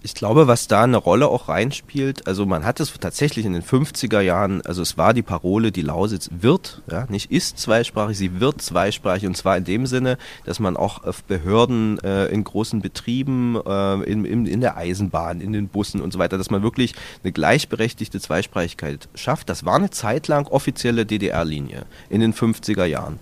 Ich 0.05 0.15
glaube, 0.15 0.47
was 0.47 0.69
da 0.69 0.83
eine 0.83 0.99
Rolle 0.99 1.29
auch 1.29 1.49
reinspielt, 1.49 2.27
also 2.27 2.45
man 2.45 2.67
hat 2.67 2.79
es 2.79 2.93
tatsächlich 2.93 3.47
in 3.47 3.55
den 3.55 3.63
50er 3.63 4.21
Jahren, 4.21 4.61
also 4.61 4.83
es 4.83 4.99
war 4.99 5.15
die 5.15 5.23
Parole, 5.23 5.73
die 5.73 5.81
Lausitz 5.81 6.29
wird, 6.31 6.83
ja, 6.91 7.07
nicht 7.09 7.33
ist 7.33 7.59
zweisprachig, 7.59 8.19
sie 8.19 8.39
wird 8.39 8.61
zweisprachig 8.61 9.27
und 9.27 9.35
zwar 9.35 9.57
in 9.57 9.65
dem 9.65 9.87
Sinne, 9.87 10.19
dass 10.45 10.61
man 10.61 10.77
auch 10.77 11.05
auf 11.05 11.25
Behörden 11.25 11.99
äh, 12.05 12.27
in 12.27 12.45
großen 12.45 12.83
Betrieben, 12.83 13.59
äh, 13.67 14.03
in, 14.03 14.27
in, 14.27 14.45
in 14.45 14.61
der 14.61 14.77
Eisenbahn, 14.77 15.41
in 15.41 15.55
den 15.55 15.69
Bussen 15.69 16.03
und 16.03 16.13
so 16.13 16.19
weiter, 16.19 16.37
dass 16.37 16.51
man 16.51 16.63
wirklich 16.63 16.95
eine 17.23 17.33
gleichberechtigte 17.33 18.21
Zweisprachigkeit 18.21 19.09
schafft. 19.15 19.49
Das 19.49 19.65
war 19.65 19.77
eine 19.77 19.89
Zeit 19.89 20.29
lang 20.29 20.47
offizielle 20.49 21.07
DDR-Linie 21.07 21.87
in 22.11 22.21
den 22.21 22.35
50er 22.35 22.85
Jahren. 22.85 23.21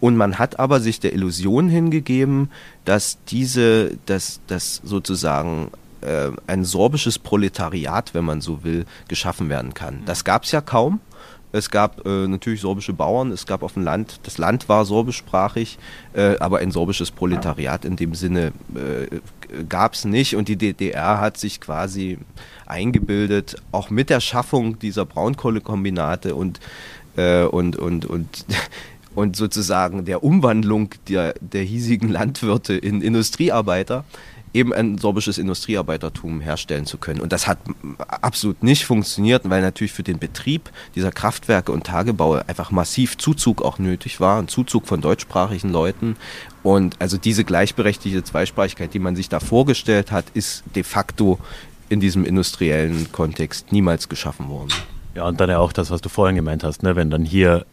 Und 0.00 0.16
man 0.16 0.38
hat 0.38 0.58
aber 0.58 0.80
sich 0.80 0.98
der 0.98 1.12
Illusion 1.12 1.68
hingegeben, 1.68 2.50
dass 2.86 3.18
diese, 3.28 3.98
dass, 4.06 4.40
dass 4.48 4.80
sozusagen 4.82 5.70
äh, 6.02 6.30
ein 6.46 6.64
sorbisches 6.64 7.18
Proletariat, 7.18 8.14
wenn 8.14 8.24
man 8.24 8.40
so 8.40 8.64
will, 8.64 8.84
geschaffen 9.08 9.48
werden 9.48 9.74
kann. 9.74 10.02
Das 10.06 10.24
gab 10.24 10.44
es 10.44 10.52
ja 10.52 10.60
kaum. 10.60 11.00
Es 11.54 11.70
gab 11.70 12.06
äh, 12.06 12.26
natürlich 12.26 12.62
sorbische 12.62 12.94
Bauern, 12.94 13.30
es 13.30 13.44
gab 13.44 13.62
auf 13.62 13.74
dem 13.74 13.84
Land, 13.84 14.20
das 14.22 14.38
Land 14.38 14.70
war 14.70 14.86
sorbischsprachig, 14.86 15.78
äh, 16.14 16.38
aber 16.38 16.58
ein 16.58 16.70
sorbisches 16.70 17.10
Proletariat 17.10 17.84
in 17.84 17.96
dem 17.96 18.14
Sinne 18.14 18.52
äh, 18.74 19.20
gab 19.68 19.92
es 19.92 20.06
nicht 20.06 20.34
und 20.34 20.48
die 20.48 20.56
DDR 20.56 21.20
hat 21.20 21.36
sich 21.36 21.60
quasi 21.60 22.16
eingebildet, 22.64 23.56
auch 23.70 23.90
mit 23.90 24.08
der 24.08 24.20
Schaffung 24.20 24.78
dieser 24.78 25.04
Braunkohlekombinate 25.04 26.34
und, 26.34 26.58
äh, 27.16 27.42
und, 27.42 27.76
und, 27.76 28.06
und 28.06 28.46
und 29.14 29.36
sozusagen 29.36 30.06
der 30.06 30.24
Umwandlung 30.24 30.90
der, 31.08 31.34
der 31.40 31.62
hiesigen 31.62 32.08
Landwirte 32.08 32.74
in 32.74 33.02
Industriearbeiter 33.02 34.04
eben 34.54 34.72
ein 34.72 34.98
sorbisches 34.98 35.38
Industriearbeitertum 35.38 36.40
herstellen 36.40 36.84
zu 36.84 36.98
können. 36.98 37.20
Und 37.20 37.32
das 37.32 37.46
hat 37.46 37.58
absolut 37.98 38.62
nicht 38.62 38.84
funktioniert, 38.84 39.48
weil 39.48 39.62
natürlich 39.62 39.92
für 39.92 40.02
den 40.02 40.18
Betrieb 40.18 40.70
dieser 40.94 41.10
Kraftwerke 41.10 41.72
und 41.72 41.84
Tagebaue 41.84 42.46
einfach 42.48 42.70
massiv 42.70 43.16
Zuzug 43.16 43.62
auch 43.62 43.78
nötig 43.78 44.20
war, 44.20 44.38
ein 44.38 44.48
Zuzug 44.48 44.86
von 44.86 45.00
deutschsprachigen 45.00 45.70
Leuten. 45.70 46.16
Und 46.62 47.00
also 47.00 47.16
diese 47.16 47.44
gleichberechtigte 47.44 48.22
Zweisprachigkeit, 48.24 48.92
die 48.92 48.98
man 48.98 49.16
sich 49.16 49.28
da 49.28 49.40
vorgestellt 49.40 50.12
hat, 50.12 50.26
ist 50.34 50.64
de 50.74 50.82
facto 50.82 51.38
in 51.88 52.00
diesem 52.00 52.24
industriellen 52.24 53.10
Kontext 53.12 53.72
niemals 53.72 54.08
geschaffen 54.08 54.48
worden. 54.48 54.72
Ja, 55.14 55.28
und 55.28 55.40
dann 55.40 55.50
ja 55.50 55.58
auch 55.58 55.72
das, 55.72 55.90
was 55.90 56.00
du 56.00 56.08
vorhin 56.08 56.36
gemeint 56.36 56.64
hast, 56.64 56.82
ne? 56.82 56.96
wenn 56.96 57.10
dann 57.10 57.24
hier 57.24 57.66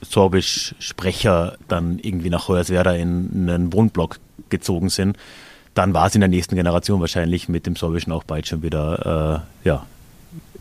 Sorbisch-Sprecher 0.00 1.56
dann 1.66 1.98
irgendwie 2.00 2.30
nach 2.30 2.48
Hoyerswerda 2.48 2.92
in 2.92 3.48
einen 3.48 3.72
Wohnblock 3.72 4.18
gezogen 4.48 4.88
sind, 4.88 5.16
dann 5.78 5.94
war 5.94 6.08
es 6.08 6.14
in 6.16 6.20
der 6.20 6.28
nächsten 6.28 6.56
Generation 6.56 7.00
wahrscheinlich 7.00 7.48
mit 7.48 7.64
dem 7.64 7.76
Sorbischen 7.76 8.12
auch 8.12 8.24
bald 8.24 8.48
schon 8.48 8.62
wieder 8.64 9.44
äh, 9.64 9.68
ja, 9.68 9.86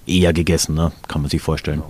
eher 0.06 0.32
gegessen, 0.32 0.75
ne? 0.75 0.91
kann 1.08 1.21
man 1.21 1.32
sich 1.32 1.41
vorstellen. 1.41 1.82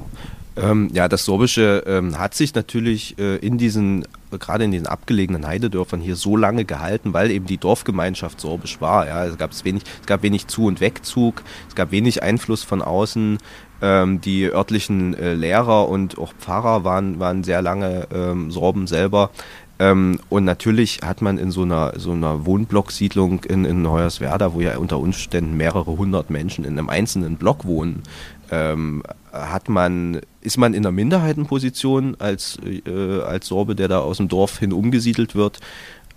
Ähm, 0.56 0.90
ja, 0.94 1.10
das 1.10 1.26
Sorbische 1.26 1.84
ähm, 1.86 2.18
hat 2.18 2.34
sich 2.34 2.56
natürlich 2.56 3.20
äh, 3.20 3.36
in 3.36 3.58
diesen, 3.58 4.06
gerade 4.32 4.64
in 4.64 4.72
den 4.72 4.88
abgelegenen 4.88 5.46
Heidedörfern 5.46 6.00
hier 6.00 6.16
so 6.16 6.38
lange 6.38 6.64
gehalten, 6.64 7.14
weil 7.14 7.30
eben 7.30 7.46
die 7.46 7.58
Dorfgemeinschaft 7.58 8.40
sorbisch 8.40 8.80
war. 8.80 9.06
Ja, 9.08 9.26
es, 9.26 9.38
gab 9.38 9.52
wenig, 9.66 9.84
es 10.00 10.08
gab 10.08 10.24
wenig 10.24 10.48
Zu- 10.48 10.66
und 10.66 10.80
Wegzug, 10.80 11.44
es 11.68 11.76
gab 11.76 11.92
wenig 11.92 12.24
Einfluss 12.24 12.64
von 12.64 12.82
außen. 12.82 13.40
Ähm, 13.82 14.22
die 14.22 14.46
örtlichen 14.46 15.14
äh, 15.14 15.34
Lehrer 15.34 15.90
und 15.90 16.18
auch 16.18 16.34
Pfarrer 16.34 16.84
waren, 16.84 17.20
waren 17.20 17.44
sehr 17.44 17.62
lange 17.62 18.08
ähm, 18.12 18.50
Sorben 18.50 18.88
selber. 18.88 19.30
Ähm, 19.80 20.20
und 20.30 20.44
natürlich 20.44 21.02
hat 21.04 21.22
man 21.22 21.38
in 21.38 21.52
so 21.52 21.62
einer, 21.62 21.94
so 21.98 22.12
einer 22.12 22.46
Wohnblocksiedlung 22.46 23.44
in, 23.44 23.66
in 23.66 23.88
Hoyerswerda, 23.88 24.54
wo 24.54 24.62
ja 24.62 24.78
unter 24.78 25.00
Umständen 25.00 25.56
mehrere 25.56 25.98
hundert 25.98 26.30
Menschen 26.30 26.66
in 26.66 26.78
einem 26.78 26.90
einzelnen 26.90 27.38
Block 27.38 27.66
wohnen, 27.66 28.04
ähm, 28.50 29.04
hat 29.32 29.70
man, 29.70 30.22
ist 30.42 30.58
man 30.58 30.74
in 30.74 30.86
einer 30.86 30.92
Minderheitenposition 30.92 32.16
als, 32.20 32.58
äh, 32.64 33.22
als 33.22 33.48
Sorbe, 33.48 33.76
der 33.76 33.88
da 33.88 34.00
aus 34.00 34.18
dem 34.18 34.30
Dorf 34.30 34.60
hin 34.60 34.74
umgesiedelt 34.74 35.36
wird. 35.36 35.60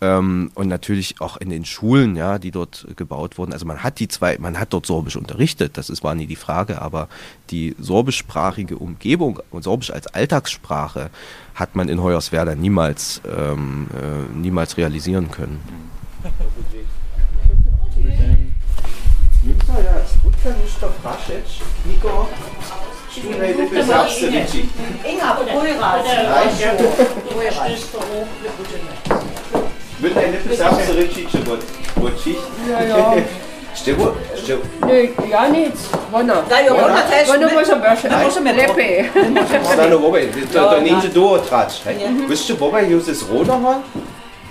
Ähm, 0.02 0.50
und 0.54 0.68
natürlich 0.68 1.20
auch 1.20 1.36
in 1.36 1.50
den 1.50 1.64
Schulen, 1.64 2.16
ja, 2.16 2.38
die 2.38 2.50
dort 2.50 2.86
gebaut 2.96 3.36
wurden. 3.36 3.52
Also 3.52 3.66
man 3.66 3.82
hat 3.82 3.98
die 4.00 4.08
zwei, 4.08 4.38
man 4.38 4.58
hat 4.58 4.72
dort 4.72 4.86
Sorbisch 4.86 5.16
unterrichtet, 5.16 5.76
das 5.76 5.90
ist, 5.90 6.02
war 6.02 6.14
nie 6.14 6.26
die 6.26 6.36
Frage, 6.36 6.80
aber 6.80 7.08
die 7.50 7.76
sorbischsprachige 7.78 8.78
Umgebung 8.78 9.40
und 9.50 9.64
Sorbisch 9.64 9.90
als 9.92 10.06
Alltagssprache 10.06 11.10
hat 11.54 11.76
man 11.76 11.88
in 11.90 12.02
Hoyerswerda 12.02 12.54
niemals, 12.54 13.20
ähm, 13.26 13.88
äh, 13.92 14.36
niemals 14.36 14.78
realisieren 14.78 15.30
können. 15.30 15.60
Inga, 25.04 25.38
Będę 30.00 30.20
napisał 30.32 30.72
ryci, 30.96 31.26
czy 31.26 31.38
boci? 32.00 32.36
Ja, 32.70 32.82
ja. 32.82 33.12
Z 33.74 33.82
czego? 33.82 34.14
Nie, 34.86 35.28
ja 35.30 35.48
nic. 35.48 35.74
Wona. 36.10 36.42
Dają 36.42 36.76
wona 36.76 37.02
też. 37.02 37.28
Wona 37.28 37.48
może 37.54 37.76
być. 37.76 38.12
Może 38.24 38.40
lepiej. 38.40 39.10
Stano 39.72 39.98
wobei, 39.98 40.28
to, 40.52 40.70
to 40.70 40.80
nie 40.80 40.96
do 41.14 41.38
trać. 41.38 41.82
Wiesz 42.28 42.46
czy 42.46 42.54
wobei 42.54 42.90
już 42.90 43.08
jest 43.08 43.30
rodohan? 43.30 43.82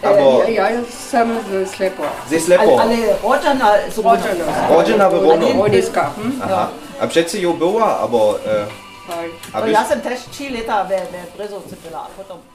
Aber 0.04 0.50
ja, 0.50 0.72
ja, 0.72 0.80
sam 1.12 1.30
ze 1.52 1.66
slepo. 1.66 2.04
Ze 2.30 2.40
slepo. 2.40 2.82
Ale 2.82 2.96
rodzina 3.24 3.72
z 3.90 3.98
rodzina. 3.98 4.68
Rodzina 4.70 5.10
by 5.10 5.16
rono. 5.16 5.64
Rodiska. 5.64 6.12
Aha. 6.44 6.68
A 7.02 7.08
przecież 7.08 7.42
ją 7.42 7.54
była, 7.54 8.00
aber... 8.00 8.22
Äh, 8.22 8.68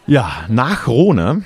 ja, 0.08 0.26
nach 0.48 0.86
Rhone 0.86 1.40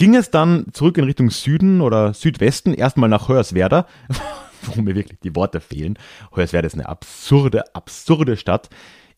ging 0.00 0.16
es 0.16 0.30
dann 0.30 0.64
zurück 0.72 0.96
in 0.96 1.04
Richtung 1.04 1.28
Süden 1.28 1.82
oder 1.82 2.14
Südwesten, 2.14 2.72
erstmal 2.72 3.10
nach 3.10 3.28
Hoyerswerda, 3.28 3.86
wo 4.62 4.80
mir 4.80 4.94
wirklich 4.94 5.20
die 5.20 5.36
Worte 5.36 5.60
fehlen. 5.60 5.98
Hoyerswerda 6.34 6.66
ist 6.66 6.74
eine 6.74 6.88
absurde, 6.88 7.74
absurde 7.74 8.38
Stadt. 8.38 8.70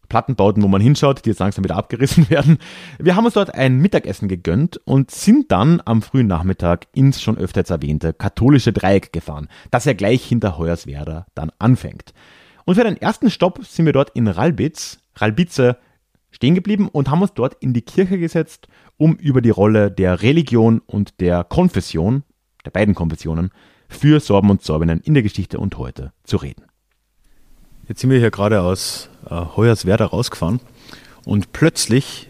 Plattenbauten, 0.08 0.60
wo 0.60 0.66
man 0.66 0.80
hinschaut, 0.80 1.24
die 1.24 1.30
jetzt 1.30 1.38
langsam 1.38 1.62
wieder 1.62 1.76
abgerissen 1.76 2.28
werden. 2.30 2.58
Wir 2.98 3.14
haben 3.14 3.24
uns 3.24 3.34
dort 3.34 3.54
ein 3.54 3.78
Mittagessen 3.78 4.26
gegönnt 4.26 4.80
und 4.84 5.12
sind 5.12 5.52
dann 5.52 5.80
am 5.84 6.02
frühen 6.02 6.26
Nachmittag 6.26 6.88
ins 6.92 7.22
schon 7.22 7.38
öfter 7.38 7.60
jetzt 7.60 7.70
erwähnte 7.70 8.12
katholische 8.12 8.72
Dreieck 8.72 9.12
gefahren, 9.12 9.48
das 9.70 9.84
ja 9.84 9.92
gleich 9.92 10.24
hinter 10.24 10.58
Hoyerswerda 10.58 11.26
dann 11.36 11.52
anfängt. 11.60 12.12
Und 12.64 12.74
für 12.74 12.84
den 12.84 12.96
ersten 12.96 13.30
Stopp 13.30 13.64
sind 13.64 13.86
wir 13.86 13.92
dort 13.92 14.10
in 14.10 14.26
Ralbitz, 14.26 14.98
Ralbice, 15.14 15.76
stehen 16.32 16.56
geblieben 16.56 16.88
und 16.88 17.08
haben 17.08 17.22
uns 17.22 17.34
dort 17.34 17.54
in 17.60 17.72
die 17.72 17.82
Kirche 17.82 18.18
gesetzt, 18.18 18.66
um 18.96 19.14
über 19.14 19.40
die 19.40 19.50
Rolle 19.50 19.90
der 19.90 20.22
Religion 20.22 20.80
und 20.84 21.20
der 21.20 21.44
Konfession, 21.44 22.24
der 22.64 22.70
beiden 22.70 22.94
Konfessionen, 22.96 23.50
für 23.88 24.18
Sorben 24.18 24.50
und 24.50 24.62
Sorbinnen 24.62 25.00
in 25.00 25.14
der 25.14 25.22
Geschichte 25.22 25.58
und 25.58 25.78
heute 25.78 26.12
zu 26.24 26.38
reden. 26.38 26.64
Jetzt 27.88 28.00
sind 28.00 28.10
wir 28.10 28.18
hier 28.18 28.30
gerade 28.30 28.62
aus 28.62 29.10
äh, 29.28 29.34
Hoyerswerda 29.56 30.06
rausgefahren 30.06 30.60
und 31.24 31.52
plötzlich, 31.52 32.28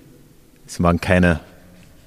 es 0.67 0.83
waren 0.83 1.01
keine, 1.01 1.41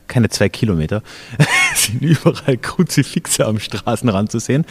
keine 0.08 0.30
zwei 0.30 0.50
Kilometer, 0.50 1.02
sind 1.76 2.02
überall 2.02 2.58
Kruzifixe 2.58 3.46
am 3.46 3.60
Straßenrand 3.60 4.32
zu 4.32 4.40
sehen. 4.40 4.66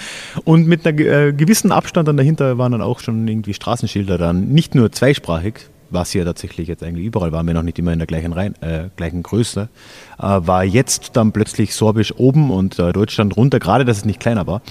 Und 0.45 0.67
mit 0.67 0.87
einem 0.87 0.99
äh, 0.99 1.33
gewissen 1.33 1.73
Abstand 1.73 2.09
dann 2.09 2.17
dahinter 2.17 2.59
waren 2.59 2.73
dann 2.73 2.83
auch 2.83 3.01
schon 3.01 3.27
irgendwie 3.27 3.55
Straßenschilder 3.55 4.19
dann, 4.19 4.49
nicht 4.49 4.75
nur 4.75 4.93
zweisprachig, 4.93 5.69
was 5.95 6.11
hier 6.11 6.25
tatsächlich 6.25 6.69
jetzt 6.69 6.83
eigentlich 6.83 7.07
überall 7.07 7.33
waren 7.33 7.47
wir 7.47 7.55
noch 7.55 7.63
nicht 7.63 7.79
immer 7.79 7.93
in 7.93 7.99
der 7.99 8.07
gleichen, 8.07 8.33
Reihen, 8.33 8.61
äh, 8.63 8.89
gleichen 8.97 9.23
Größe, 9.23 9.69
äh, 10.19 10.23
war 10.23 10.65
jetzt 10.65 11.13
dann 11.15 11.33
plötzlich 11.33 11.75
Sorbisch 11.75 12.15
oben 12.17 12.51
und 12.51 12.79
äh, 12.79 12.93
Deutschland 12.93 13.37
runter, 13.37 13.59
gerade 13.61 13.85
dass 13.85 13.99
es 13.99 14.05
nicht 14.05 14.21
kleiner 14.21 14.47
war. 14.47 14.63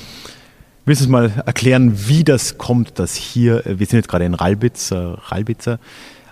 Willst 0.86 1.06
du 1.06 1.10
mal 1.10 1.32
erklären, 1.46 1.94
wie 2.08 2.26
das 2.26 2.58
kommt, 2.58 3.00
dass 3.00 3.16
hier, 3.16 3.66
äh, 3.66 3.80
wir 3.80 3.86
sind 3.86 4.00
jetzt 4.00 4.10
gerade 4.10 4.26
in 4.26 4.34
Ralbitz, 4.34 4.92
äh, 4.92 4.96
Ralbitzer, 4.96 5.80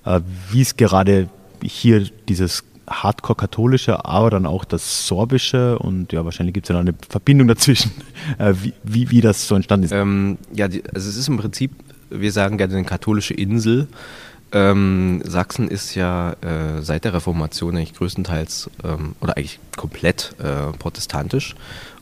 äh, 0.05 0.19
wie 0.51 0.61
es 0.61 0.75
gerade 0.75 1.29
hier 1.63 2.05
dieses 2.27 2.63
Hardcore-katholische, 2.89 4.03
aber 4.03 4.29
dann 4.29 4.45
auch 4.45 4.65
das 4.65 5.07
sorbische 5.07 5.79
und 5.79 6.11
ja, 6.11 6.25
wahrscheinlich 6.25 6.53
gibt 6.53 6.65
es 6.65 6.69
ja 6.69 6.73
noch 6.73 6.81
eine 6.81 6.93
Verbindung 7.07 7.47
dazwischen, 7.47 7.91
wie, 8.61 8.73
wie, 8.83 9.09
wie, 9.09 9.21
das 9.21 9.47
so 9.47 9.55
entstanden 9.55 9.85
ist. 9.85 9.91
Ähm, 9.93 10.37
ja, 10.53 10.67
die, 10.67 10.83
also 10.93 11.07
es 11.07 11.15
ist 11.15 11.29
im 11.29 11.37
Prinzip, 11.37 11.71
wir 12.09 12.31
sagen 12.33 12.57
gerne 12.57 12.75
eine 12.75 12.83
katholische 12.83 13.33
Insel. 13.33 13.87
Ähm, 14.53 15.21
Sachsen 15.25 15.69
ist 15.69 15.95
ja 15.95 16.33
äh, 16.41 16.81
seit 16.81 17.05
der 17.05 17.13
Reformation 17.13 17.77
eigentlich 17.77 17.93
größtenteils 17.93 18.69
ähm, 18.83 19.15
oder 19.21 19.37
eigentlich 19.37 19.59
komplett 19.77 20.35
äh, 20.39 20.75
protestantisch. 20.77 21.55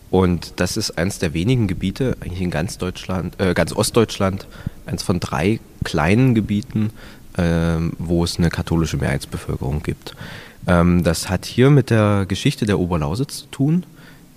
Und 0.10 0.54
das 0.56 0.76
ist 0.76 0.98
eines 0.98 1.20
der 1.20 1.34
wenigen 1.34 1.68
Gebiete, 1.68 2.18
eigentlich 2.22 2.42
in 2.42 2.50
ganz 2.50 2.80
Deutschland, 2.80 3.40
äh, 3.40 3.54
ganz 3.54 3.74
Ostdeutschland, 3.74 4.48
eines 4.88 5.04
von 5.04 5.20
drei 5.20 5.60
kleinen 5.84 6.34
Gebieten, 6.34 6.90
ähm, 7.38 7.94
wo 8.00 8.24
es 8.24 8.38
eine 8.38 8.50
katholische 8.50 8.98
Mehrheitsbevölkerung 8.98 9.84
gibt. 9.84 10.16
Ähm, 10.68 11.04
das 11.04 11.30
hat 11.30 11.46
hier 11.46 11.70
mit 11.70 11.92
der 11.92 12.26
Geschichte 12.28 12.66
der 12.66 12.80
Oberlausitz 12.80 13.42
zu 13.42 13.46
tun. 13.48 13.86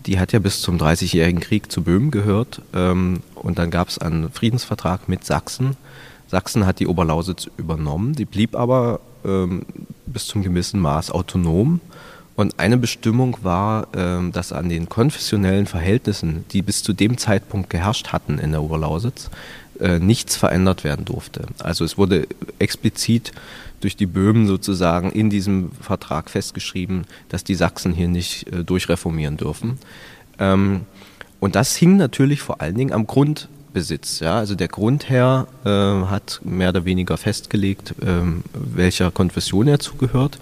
Die 0.07 0.19
hat 0.19 0.33
ja 0.33 0.41
bis 0.41 0.61
zum 0.61 0.79
Dreißigjährigen 0.79 1.41
Krieg 1.41 1.73
zu 1.73 1.83
Böhmen 1.83 2.11
gehört. 2.11 2.61
Ähm, 2.75 3.21
und 3.35 3.59
dann 3.59 3.71
gab 3.71 3.89
es 3.89 3.99
einen 3.99 4.31
Friedensvertrag 4.31 5.09
mit 5.09 5.25
Sachsen. 5.25 5.77
Sachsen 6.33 6.65
hat 6.65 6.81
die 6.81 6.87
Oberlausitz 6.87 7.51
übernommen. 7.59 8.15
Die 8.15 8.25
blieb 8.25 8.57
aber 8.57 9.01
ähm, 9.23 9.67
bis 10.07 10.27
zum 10.27 10.43
gewissen 10.43 10.81
Maß 10.81 11.11
autonom 11.11 11.79
und 12.37 12.59
eine 12.59 12.79
Bestimmung 12.79 13.37
war, 13.43 13.89
ähm, 13.95 14.33
dass 14.33 14.51
an 14.51 14.71
den 14.71 14.89
konfessionellen 14.89 15.67
Verhältnissen, 15.67 16.47
die 16.51 16.63
bis 16.63 16.83
zu 16.83 16.95
dem 16.95 17.19
Zeitpunkt 17.19 17.69
geherrscht 17.69 18.15
hatten 18.15 18.39
in 18.39 18.53
der 18.53 18.63
Oberlausitz, 18.63 19.29
äh, 19.79 19.99
nichts 19.99 20.35
verändert 20.35 20.85
werden 20.85 21.05
durfte. 21.05 21.45
Also 21.59 21.85
es 21.85 21.99
wurde 21.99 22.27
explizit 22.59 23.33
durch 23.83 23.95
die 23.95 24.07
Böhmen 24.07 24.47
sozusagen 24.47 25.13
in 25.13 25.29
diesem 25.29 25.71
Vertrag 25.83 26.31
festgeschrieben, 26.31 27.05
dass 27.29 27.45
die 27.45 27.57
Sachsen 27.57 27.93
hier 27.93 28.09
nicht 28.09 28.51
äh, 28.51 28.65
durchreformieren 28.65 29.37
dürfen. 29.37 29.79
Ähm, 30.39 30.87
und 31.41 31.57
das 31.57 31.77
hing 31.77 31.99
natürlich 31.99 32.41
vor 32.41 32.63
allen 32.63 32.77
Dingen 32.77 32.95
am 32.95 33.07
Grundbesitz. 33.73 34.21
Ja? 34.21 34.37
Also 34.39 34.55
der 34.55 34.69
Grundherr 34.69 35.47
äh, 35.65 35.69
hat 35.69 36.41
mehr 36.45 36.69
oder 36.71 36.85
weniger 36.85 37.17
festgelegt, 37.17 37.95
ähm, 38.07 38.43
welcher 38.53 39.11
Konfession 39.11 39.67
er 39.67 39.79
zugehört. 39.79 40.39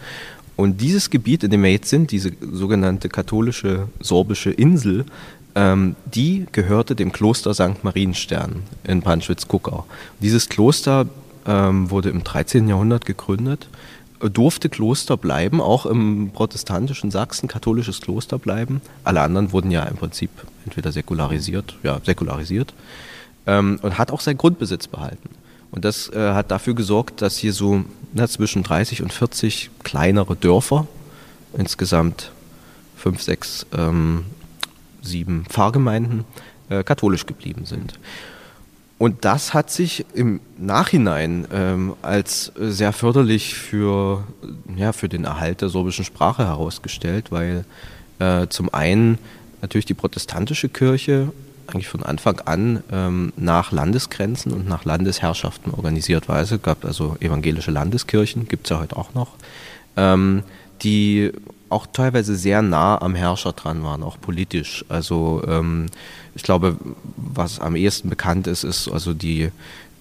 Und 0.57 0.81
dieses 0.81 1.11
Gebiet, 1.11 1.45
in 1.45 1.51
dem 1.51 1.63
wir 1.63 1.71
jetzt 1.71 1.89
sind, 1.89 2.11
diese 2.11 2.33
sogenannte 2.53 3.09
katholische 3.09 3.89
sorbische 4.01 4.51
Insel, 4.51 5.07
ähm, 5.55 5.97
die 6.13 6.47
gehörte 6.53 6.95
dem 6.95 7.13
Kloster 7.13 7.55
St. 7.55 7.83
Marienstern 7.83 8.63
in 8.85 9.03
Panschwitz-Kuckau. 9.03 9.87
Dieses 10.21 10.49
Kloster 10.49 11.07
ähm, 11.47 11.91
wurde 11.91 12.11
im 12.11 12.25
13. 12.25 12.69
Jahrhundert 12.69 13.07
gegründet, 13.07 13.69
durfte 14.21 14.69
Kloster 14.69 15.17
bleiben, 15.17 15.63
auch 15.63 15.87
im 15.87 16.31
protestantischen 16.35 17.11
Sachsen 17.11 17.49
katholisches 17.49 18.03
Kloster 18.03 18.39
bleiben. 18.39 18.83
Alle 19.03 19.23
anderen 19.23 19.53
wurden 19.53 19.71
ja 19.71 19.85
im 19.85 19.97
Prinzip 19.97 20.31
entweder 20.67 20.93
säkularisiert, 20.93 21.77
ja, 21.83 22.01
säkularisiert 22.05 22.75
ähm, 23.51 23.81
und 23.83 23.99
hat 23.99 24.13
auch 24.13 24.21
seinen 24.21 24.39
Grundbesitz 24.39 24.87
behalten. 24.87 25.29
Und 25.73 25.85
das 25.85 26.09
äh, 26.09 26.33
hat 26.33 26.51
dafür 26.51 26.75
gesorgt, 26.75 27.21
dass 27.21 27.37
hier 27.37 27.53
so 27.53 27.85
na, 28.13 28.29
zwischen 28.29 28.63
30 28.63 29.03
und 29.03 29.13
40 29.13 29.71
kleinere 29.83 30.37
Dörfer, 30.37 30.87
insgesamt 31.57 32.31
fünf, 32.97 33.23
sechs, 33.23 33.67
ähm, 33.77 34.25
sieben 35.03 35.47
Pfarrgemeinden, 35.49 36.25
äh, 36.69 36.85
katholisch 36.85 37.27
geblieben 37.27 37.67
sind. 37.67 37.99
Und 38.99 39.25
das 39.25 39.55
hat 39.55 39.71
sich 39.71 40.05
im 40.13 40.41
Nachhinein 40.59 41.47
ähm, 41.53 41.95
als 42.03 42.53
sehr 42.57 42.93
förderlich 42.93 43.55
für, 43.55 44.25
ja, 44.77 44.93
für 44.93 45.09
den 45.09 45.25
Erhalt 45.25 45.63
der 45.63 45.71
sorbischen 45.71 46.05
Sprache 46.05 46.45
herausgestellt, 46.45 47.33
weil 47.33 47.65
äh, 48.19 48.47
zum 48.49 48.73
einen 48.75 49.19
natürlich 49.63 49.87
die 49.87 49.95
protestantische 49.95 50.69
Kirche 50.69 51.33
eigentlich 51.71 51.89
von 51.89 52.03
Anfang 52.03 52.41
an 52.41 52.83
ähm, 52.93 53.33
nach 53.37 53.73
Landesgrenzen 53.73 54.53
und 54.53 54.69
nach 54.69 54.85
Landesherrschaften 54.85 55.73
organisiert 55.73 56.29
war. 56.29 56.41
Es 56.41 56.55
gab 56.63 56.85
also 56.85 57.17
evangelische 57.21 57.71
Landeskirchen, 57.71 58.49
gibt 58.49 58.67
es 58.67 58.71
ja 58.71 58.81
heute 58.81 58.97
auch 58.97 59.15
noch, 59.15 59.35
ähm, 59.97 60.43
die 60.83 61.33
auch 61.71 61.87
teilweise 61.87 62.37
sehr 62.37 62.63
nah 62.63 63.01
am 63.01 63.15
Herrscher 63.15 63.53
dran 63.53 63.83
waren, 63.85 64.03
auch 64.03 64.21
politisch. 64.21 64.85
Also 64.89 65.43
ähm, 65.47 65.87
ich 66.35 66.43
glaube, 66.43 66.77
was 67.17 67.61
am 67.61 67.77
ehesten 67.77 68.11
bekannt 68.11 68.49
ist, 68.49 68.65
ist 68.65 68.89
also 68.89 69.15
die, 69.15 69.51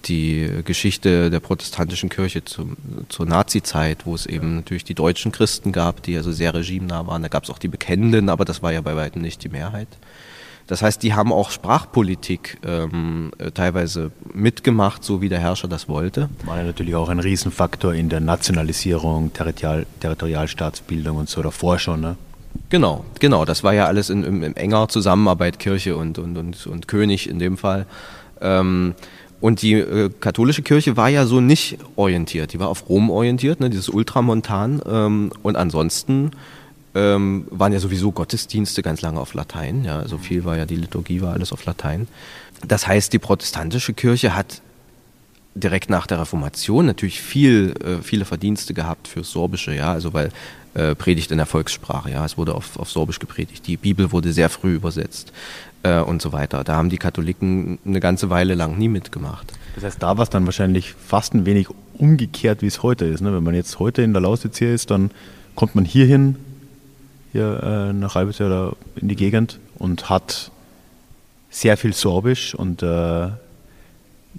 die 0.06 0.50
Geschichte 0.64 1.30
der 1.30 1.40
protestantischen 1.40 2.08
Kirche 2.08 2.44
zum, 2.44 2.76
zur 3.08 3.26
Nazi-Zeit, 3.26 4.04
wo 4.04 4.14
es 4.14 4.26
eben 4.26 4.56
natürlich 4.56 4.84
die 4.84 4.94
deutschen 4.94 5.30
Christen 5.30 5.70
gab, 5.70 6.02
die 6.02 6.16
also 6.16 6.32
sehr 6.32 6.54
regimenah 6.54 7.06
waren. 7.06 7.22
Da 7.22 7.28
gab 7.28 7.44
es 7.44 7.50
auch 7.50 7.58
die 7.58 7.68
Bekennenden, 7.68 8.28
aber 8.28 8.44
das 8.44 8.62
war 8.62 8.72
ja 8.72 8.80
bei 8.80 8.96
weitem 8.96 9.22
nicht 9.22 9.44
die 9.44 9.48
Mehrheit. 9.48 9.88
Das 10.70 10.82
heißt, 10.82 11.02
die 11.02 11.14
haben 11.14 11.32
auch 11.32 11.50
Sprachpolitik 11.50 12.58
ähm, 12.64 13.32
äh, 13.38 13.50
teilweise 13.50 14.12
mitgemacht, 14.32 15.02
so 15.02 15.20
wie 15.20 15.28
der 15.28 15.40
Herrscher 15.40 15.66
das 15.66 15.88
wollte. 15.88 16.28
War 16.44 16.58
ja 16.58 16.62
natürlich 16.62 16.94
auch 16.94 17.08
ein 17.08 17.18
Riesenfaktor 17.18 17.92
in 17.92 18.08
der 18.08 18.20
Nationalisierung, 18.20 19.32
Territorial, 19.32 19.84
Territorialstaatsbildung 19.98 21.16
und 21.16 21.28
so 21.28 21.42
davor 21.42 21.80
schon, 21.80 22.00
ne? 22.00 22.16
Genau, 22.68 23.04
genau. 23.18 23.44
Das 23.44 23.64
war 23.64 23.74
ja 23.74 23.86
alles 23.86 24.10
in, 24.10 24.22
in, 24.22 24.44
in 24.44 24.54
enger 24.54 24.86
Zusammenarbeit 24.86 25.58
Kirche 25.58 25.96
und, 25.96 26.20
und, 26.20 26.36
und, 26.36 26.64
und 26.68 26.86
König 26.86 27.28
in 27.28 27.40
dem 27.40 27.56
Fall. 27.56 27.86
Ähm, 28.40 28.94
und 29.40 29.62
die 29.62 29.72
äh, 29.72 30.08
katholische 30.20 30.62
Kirche 30.62 30.96
war 30.96 31.08
ja 31.08 31.26
so 31.26 31.40
nicht 31.40 31.78
orientiert. 31.96 32.52
Die 32.52 32.60
war 32.60 32.68
auf 32.68 32.88
Rom 32.88 33.10
orientiert, 33.10 33.58
ne, 33.58 33.70
dieses 33.70 33.88
Ultramontan. 33.88 34.80
Ähm, 34.88 35.32
und 35.42 35.56
ansonsten 35.56 36.30
ähm, 36.94 37.46
waren 37.50 37.72
ja 37.72 37.78
sowieso 37.78 38.12
Gottesdienste 38.12 38.82
ganz 38.82 39.00
lange 39.00 39.20
auf 39.20 39.34
Latein. 39.34 39.84
Ja, 39.84 39.98
also 39.98 40.18
viel 40.18 40.44
war 40.44 40.56
ja 40.56 40.66
die 40.66 40.76
Liturgie 40.76 41.20
war 41.20 41.32
alles 41.32 41.52
auf 41.52 41.64
Latein. 41.64 42.08
Das 42.66 42.86
heißt, 42.86 43.12
die 43.12 43.18
protestantische 43.18 43.94
Kirche 43.94 44.34
hat 44.34 44.60
direkt 45.54 45.90
nach 45.90 46.06
der 46.06 46.20
Reformation 46.20 46.86
natürlich 46.86 47.20
viel, 47.20 47.74
äh, 47.84 48.02
viele 48.02 48.24
Verdienste 48.24 48.74
gehabt 48.74 49.08
fürs 49.08 49.30
Sorbische, 49.30 49.74
ja, 49.74 49.92
also 49.92 50.12
weil 50.12 50.30
äh, 50.74 50.94
Predigt 50.94 51.32
in 51.32 51.38
der 51.38 51.46
Volkssprache, 51.46 52.10
ja, 52.10 52.24
es 52.24 52.38
wurde 52.38 52.54
auf, 52.54 52.78
auf 52.78 52.90
Sorbisch 52.90 53.18
gepredigt, 53.18 53.66
die 53.66 53.76
Bibel 53.76 54.12
wurde 54.12 54.32
sehr 54.32 54.48
früh 54.48 54.74
übersetzt 54.74 55.32
äh, 55.82 56.00
und 56.00 56.22
so 56.22 56.32
weiter. 56.32 56.62
Da 56.62 56.76
haben 56.76 56.90
die 56.90 56.98
Katholiken 56.98 57.78
eine 57.84 58.00
ganze 58.00 58.30
Weile 58.30 58.54
lang 58.54 58.78
nie 58.78 58.88
mitgemacht. 58.88 59.52
Das 59.74 59.84
heißt, 59.84 60.02
da 60.02 60.16
war 60.16 60.22
es 60.22 60.30
dann 60.30 60.44
wahrscheinlich 60.46 60.94
fast 60.94 61.34
ein 61.34 61.46
wenig 61.46 61.68
umgekehrt, 61.94 62.62
wie 62.62 62.66
es 62.66 62.82
heute 62.82 63.04
ist. 63.06 63.20
Ne? 63.20 63.34
Wenn 63.34 63.42
man 63.42 63.54
jetzt 63.54 63.78
heute 63.78 64.02
in 64.02 64.12
der 64.12 64.22
Lausitz 64.22 64.58
hier 64.58 64.72
ist, 64.72 64.90
dann 64.90 65.10
kommt 65.54 65.74
man 65.74 65.84
hierhin, 65.84 66.36
hier 67.32 67.62
äh, 67.62 67.92
nach 67.92 68.16
Ralbitz 68.16 68.40
oder 68.40 68.74
in 68.96 69.08
die 69.08 69.16
Gegend 69.16 69.58
und 69.78 70.08
hat 70.10 70.50
sehr 71.50 71.76
viel 71.76 71.92
Sorbisch 71.92 72.54
und 72.54 72.82
äh, 72.82 73.28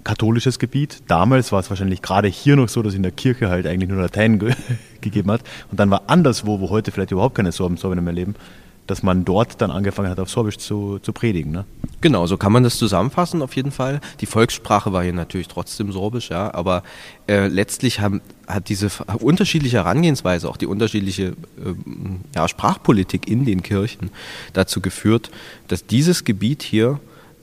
katholisches 0.04 0.58
Gebiet. 0.58 1.02
Damals 1.06 1.52
war 1.52 1.60
es 1.60 1.70
wahrscheinlich 1.70 2.02
gerade 2.02 2.28
hier 2.28 2.56
noch 2.56 2.68
so, 2.68 2.82
dass 2.82 2.94
in 2.94 3.02
der 3.02 3.12
Kirche 3.12 3.50
halt 3.50 3.66
eigentlich 3.66 3.90
nur 3.90 4.00
Latein 4.00 4.38
ge 4.38 4.54
gegeben 5.00 5.30
hat. 5.30 5.42
Und 5.70 5.78
dann 5.80 5.90
war 5.90 6.02
anderswo, 6.06 6.60
wo 6.60 6.70
heute 6.70 6.90
vielleicht 6.90 7.10
überhaupt 7.10 7.34
keine 7.34 7.52
Sorben, 7.52 7.76
Sorben 7.76 8.02
mehr 8.02 8.12
leben, 8.12 8.34
dass 8.86 9.02
man 9.02 9.24
dort 9.24 9.60
dann 9.60 9.70
angefangen 9.70 10.10
hat, 10.10 10.18
auf 10.18 10.30
Sorbisch 10.30 10.58
zu, 10.58 10.98
zu 10.98 11.12
predigen. 11.12 11.52
Ne? 11.52 11.64
Genau, 12.00 12.26
so 12.26 12.36
kann 12.36 12.52
man 12.52 12.64
das 12.64 12.78
zusammenfassen 12.78 13.42
auf 13.42 13.54
jeden 13.54 13.70
Fall. 13.70 14.00
Die 14.20 14.26
Volkssprache 14.26 14.92
war 14.92 15.02
hier 15.02 15.12
natürlich 15.12 15.48
trotzdem 15.48 15.92
Sorbisch, 15.92 16.30
ja, 16.30 16.52
aber 16.52 16.82
äh, 17.28 17.46
letztlich 17.46 18.00
haben, 18.00 18.20
hat 18.46 18.68
diese 18.68 18.90
unterschiedliche 19.20 19.78
Herangehensweise, 19.78 20.48
auch 20.48 20.56
die 20.56 20.66
unterschiedliche 20.66 21.28
äh, 21.28 21.74
ja, 22.34 22.48
Sprachpolitik 22.48 23.28
in 23.28 23.44
den 23.44 23.62
Kirchen 23.62 24.10
dazu 24.52 24.80
geführt, 24.80 25.30
dass 25.68 25.86
dieses 25.86 26.24
Gebiet 26.24 26.62
hier 26.62 26.98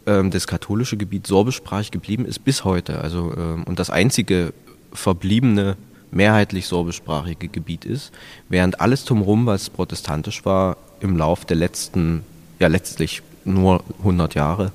ähm, 0.05 0.31
das 0.31 0.45
katholische 0.45 0.97
Gebiet 0.97 1.25
sorbischsprachig 1.25 1.91
geblieben 1.91 2.25
ist 2.25 2.39
bis 2.39 2.65
heute. 2.65 2.99
Also, 2.99 3.33
ähm, 3.37 3.63
und 3.63 3.79
das 3.79 3.89
einzige 3.89 4.53
verbliebene 4.91 5.77
mehrheitlich 6.11 6.67
sorbischsprachige 6.67 7.47
Gebiet 7.47 7.85
ist, 7.85 8.11
während 8.49 8.81
alles 8.81 9.05
drumherum, 9.05 9.45
was 9.45 9.69
protestantisch 9.69 10.43
war, 10.43 10.77
im 11.01 11.17
Lauf 11.17 11.45
der 11.45 11.57
letzten, 11.57 12.23
ja 12.59 12.67
letztlich 12.67 13.21
nur 13.45 13.83
100 13.99 14.35
Jahre, 14.35 14.71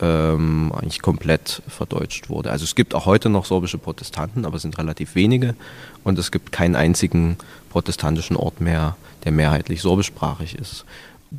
ähm, 0.00 0.72
eigentlich 0.74 1.02
komplett 1.02 1.62
verdeutscht 1.68 2.28
wurde. 2.28 2.50
Also 2.50 2.64
es 2.64 2.74
gibt 2.74 2.94
auch 2.94 3.06
heute 3.06 3.28
noch 3.28 3.44
sorbische 3.44 3.78
Protestanten, 3.78 4.44
aber 4.44 4.56
es 4.56 4.62
sind 4.62 4.78
relativ 4.78 5.14
wenige 5.14 5.54
und 6.02 6.18
es 6.18 6.32
gibt 6.32 6.52
keinen 6.52 6.74
einzigen 6.74 7.36
protestantischen 7.70 8.36
Ort 8.36 8.60
mehr, 8.60 8.96
der 9.24 9.32
mehrheitlich 9.32 9.82
sorbischsprachig 9.82 10.56
ist 10.56 10.84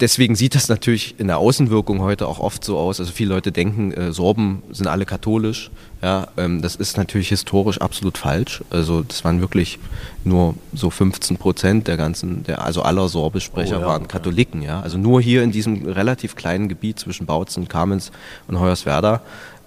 deswegen 0.01 0.35
sieht 0.35 0.55
das 0.55 0.69
natürlich 0.69 1.19
in 1.19 1.27
der 1.27 1.37
Außenwirkung 1.37 2.01
heute 2.01 2.27
auch 2.27 2.39
oft 2.39 2.63
so 2.63 2.77
aus. 2.77 2.99
Also 2.99 3.11
viele 3.11 3.33
Leute 3.33 3.51
denken, 3.51 3.91
äh, 3.91 4.11
Sorben 4.11 4.61
sind 4.71 4.87
alle 4.87 5.05
katholisch. 5.05 5.71
Ja, 6.01 6.27
ähm, 6.37 6.61
das 6.61 6.75
ist 6.75 6.97
natürlich 6.97 7.29
historisch 7.29 7.79
absolut 7.79 8.17
falsch. 8.17 8.63
Also 8.69 9.03
das 9.03 9.23
waren 9.23 9.41
wirklich 9.41 9.79
nur 10.23 10.55
so 10.73 10.89
15 10.89 11.37
Prozent 11.37 11.87
der 11.87 11.97
ganzen, 11.97 12.43
der, 12.43 12.63
also 12.63 12.81
aller 12.81 13.07
Sorbischsprecher 13.07 13.77
oh, 13.77 13.81
ja, 13.81 13.87
waren 13.87 14.07
Katholiken. 14.07 14.61
Ja. 14.61 14.81
Also 14.81 14.97
nur 14.97 15.21
hier 15.21 15.43
in 15.43 15.51
diesem 15.51 15.85
relativ 15.85 16.35
kleinen 16.35 16.67
Gebiet 16.67 16.99
zwischen 16.99 17.25
Bautzen, 17.25 17.67
Kamenz 17.67 18.11
und 18.47 18.59
Hoyerswerda. 18.59 19.21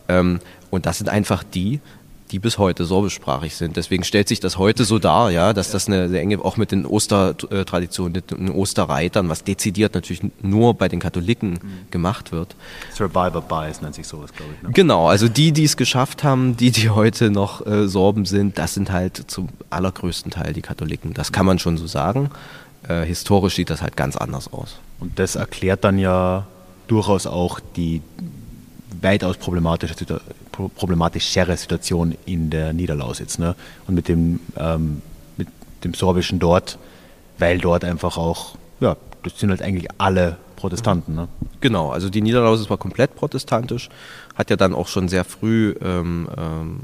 Ähm, 0.09 0.41
und 0.71 0.85
das 0.85 0.99
sind 0.99 1.09
einfach 1.09 1.43
die, 1.43 1.81
die 2.31 2.39
bis 2.39 2.59
heute 2.59 2.85
sorbischsprachig 2.85 3.55
sind. 3.55 3.77
Deswegen 3.77 4.05
stellt 4.05 4.29
sich 4.29 4.41
das 4.41 4.59
heute 4.59 4.85
so 4.85 4.99
dar, 4.99 5.31
ja, 5.31 5.53
dass 5.53 5.71
das 5.71 5.87
eine 5.87 6.09
sehr 6.09 6.21
enge, 6.21 6.45
auch 6.45 6.57
mit 6.57 6.73
den 6.73 6.87
Ostertraditionen, 6.87 8.23
den 8.31 8.51
Osterreitern, 8.51 9.29
was 9.29 9.45
dezidiert 9.45 9.95
natürlich 9.95 10.23
nur 10.43 10.75
bei 10.75 10.89
den 10.89 11.01
Katholiken 11.01 11.53
mhm. 11.53 11.91
gemacht 11.91 12.33
wird. 12.33 12.55
Survivor 12.95 13.43
Bias 13.43 13.81
nennt 13.83 13.95
sich 13.95 14.07
sowas, 14.07 14.33
glaube 14.33 14.53
ich. 14.57 14.63
Ne? 14.63 14.73
Genau, 14.73 15.09
also 15.09 15.29
die, 15.29 15.53
die 15.53 15.65
es 15.65 15.77
geschafft 15.77 16.25
haben, 16.25 16.57
die, 16.57 16.71
die 16.71 16.91
heute 16.91 17.31
noch 17.31 17.67
äh, 17.67 17.89
Sorben 17.89 18.27
sind, 18.27 18.59
das 18.59 18.75
sind 18.75 18.93
halt 18.93 19.31
zum 19.31 19.49
allergrößten 19.71 20.31
Teil 20.31 20.53
die 20.53 20.63
Katholiken. 20.63 21.15
Das 21.15 21.33
kann 21.33 21.47
man 21.47 21.59
schon 21.59 21.77
so 21.77 21.87
sagen. 21.87 22.31
Äh, 22.87 23.05
historisch 23.05 23.57
sieht 23.57 23.71
das 23.71 23.83
halt 23.83 23.97
ganz 23.97 24.17
anders 24.17 24.53
aus. 24.53 24.77
Und 25.01 25.19
das 25.19 25.37
erklärt 25.37 25.85
dann 25.85 25.99
ja 25.99 26.47
durchaus 26.87 27.27
auch 27.27 27.61
die 27.77 28.03
weitaus 29.01 29.37
problematische, 29.37 29.95
problematischere 30.69 31.57
Situation 31.57 32.17
in 32.27 32.51
der 32.51 32.73
Niederlausitz. 32.73 33.39
Ne? 33.39 33.55
Und 33.87 33.95
mit 33.95 34.09
dem, 34.09 34.41
ähm, 34.57 35.03
mit 35.37 35.49
dem 35.85 35.95
Sorbischen 35.95 36.39
dort, 36.39 36.79
weil 37.39 37.59
dort 37.59 37.85
einfach 37.85 38.17
auch, 38.17 38.57
ja, 38.81 38.97
das 39.23 39.39
sind 39.39 39.51
halt 39.51 39.63
eigentlich 39.63 39.89
alle 39.99 40.37
Protestanten. 40.57 41.15
Ne? 41.15 41.29
Genau, 41.61 41.91
also 41.91 42.09
die 42.09 42.21
Niederlausitz 42.21 42.69
war 42.69 42.77
komplett 42.77 43.15
protestantisch 43.15 43.89
hat 44.39 44.51
ja 44.51 44.57
dann 44.57 44.73
auch 44.73 44.87
schon 44.87 45.09
sehr 45.09 45.25
früh 45.25 45.75
ähm, 45.83 46.29
ähm, 46.39 46.81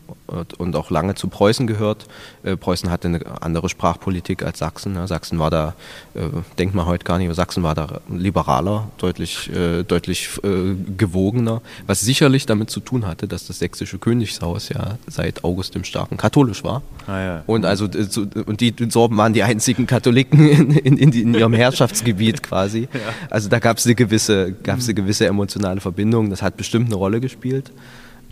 und 0.58 0.74
auch 0.74 0.90
lange 0.90 1.14
zu 1.14 1.28
Preußen 1.28 1.68
gehört. 1.68 2.06
Äh, 2.42 2.56
Preußen 2.56 2.90
hatte 2.90 3.06
eine 3.06 3.42
andere 3.42 3.68
Sprachpolitik 3.68 4.42
als 4.42 4.58
Sachsen. 4.58 4.96
Ja. 4.96 5.06
Sachsen 5.06 5.38
war 5.38 5.50
da, 5.50 5.74
äh, 6.14 6.22
denkt 6.58 6.74
man 6.74 6.86
heute 6.86 7.04
gar 7.04 7.18
nicht, 7.18 7.28
aber 7.28 7.36
Sachsen 7.36 7.62
war 7.62 7.76
da 7.76 8.00
liberaler, 8.10 8.88
deutlich, 8.98 9.48
äh, 9.54 9.84
deutlich 9.84 10.30
äh, 10.42 10.74
gewogener, 10.96 11.62
was 11.86 12.00
sicherlich 12.00 12.44
damit 12.44 12.70
zu 12.70 12.80
tun 12.80 13.06
hatte, 13.06 13.28
dass 13.28 13.46
das 13.46 13.60
sächsische 13.60 13.98
Königshaus 13.98 14.70
ja 14.70 14.98
seit 15.06 15.44
August 15.44 15.76
dem 15.76 15.84
Starken 15.84 16.16
katholisch 16.16 16.64
war. 16.64 16.82
Ah, 17.06 17.20
ja. 17.20 17.42
Und 17.46 17.66
also 17.66 17.84
äh, 17.84 18.08
und 18.46 18.60
die 18.60 18.74
Sorben 18.88 19.16
waren 19.16 19.32
die 19.32 19.44
einzigen 19.44 19.86
Katholiken 19.86 20.48
in, 20.48 20.70
in, 20.72 20.96
in, 20.98 21.12
in 21.12 21.34
ihrem 21.34 21.52
Herrschaftsgebiet 21.52 22.42
quasi. 22.42 22.88
Ja. 22.92 23.00
Also 23.30 23.48
da 23.48 23.60
gab 23.60 23.78
es 23.78 23.86
eine 23.86 23.94
gewisse, 23.94 24.52
gab's 24.64 24.86
eine 24.86 24.94
gewisse 24.94 25.26
emotionale 25.26 25.80
Verbindung. 25.80 26.30
Das 26.30 26.42
hat 26.42 26.56
bestimmt 26.56 26.86
eine 26.86 26.96
Rolle 26.96 27.20
gespielt 27.20 27.43
gespielt. 27.44 27.72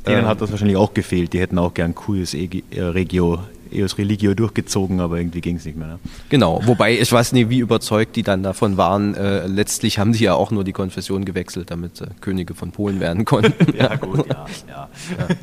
Denen 0.06 0.22
ähm, 0.22 0.26
hat 0.26 0.40
das 0.40 0.50
wahrscheinlich 0.50 0.76
auch 0.76 0.94
gefehlt. 0.94 1.32
Die 1.32 1.40
hätten 1.40 1.58
auch 1.58 1.74
gern 1.74 1.94
Cuius 1.94 2.34
äh, 2.34 2.48
Regio, 2.76 3.38
Eos 3.70 3.98
Religio 3.98 4.34
durchgezogen, 4.34 5.00
aber 5.00 5.18
irgendwie 5.18 5.40
ging 5.40 5.56
es 5.56 5.64
nicht 5.64 5.78
mehr. 5.78 5.86
Ne? 5.86 5.98
Genau, 6.28 6.60
wobei 6.64 6.98
ich 6.98 7.10
weiß 7.10 7.32
nicht, 7.32 7.50
wie 7.50 7.58
überzeugt 7.58 8.16
die 8.16 8.24
dann 8.24 8.42
davon 8.42 8.76
waren. 8.76 9.14
Äh, 9.14 9.46
letztlich 9.46 9.98
haben 9.98 10.12
sie 10.12 10.24
ja 10.24 10.34
auch 10.34 10.50
nur 10.50 10.64
die 10.64 10.72
Konfession 10.72 11.24
gewechselt, 11.24 11.70
damit 11.70 12.00
äh, 12.00 12.06
Könige 12.20 12.54
von 12.54 12.72
Polen 12.72 12.98
werden 12.98 13.24
konnten. 13.24 13.76
ja, 13.78 13.94
gut, 13.94 14.26
ja, 14.26 14.46
ja. 14.68 14.88
ja. 15.18 15.36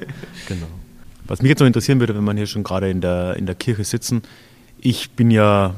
Genau. 0.48 0.68
Was 1.26 1.42
mich 1.42 1.50
jetzt 1.50 1.60
noch 1.60 1.68
interessieren 1.68 2.00
würde, 2.00 2.16
wenn 2.16 2.24
man 2.24 2.36
hier 2.36 2.48
schon 2.48 2.64
gerade 2.64 2.90
in 2.90 3.02
der, 3.02 3.38
in 3.38 3.46
der 3.46 3.56
Kirche 3.56 3.84
sitzen, 3.86 4.24
ich 4.82 5.12
bin 5.12 5.32
ja 5.32 5.76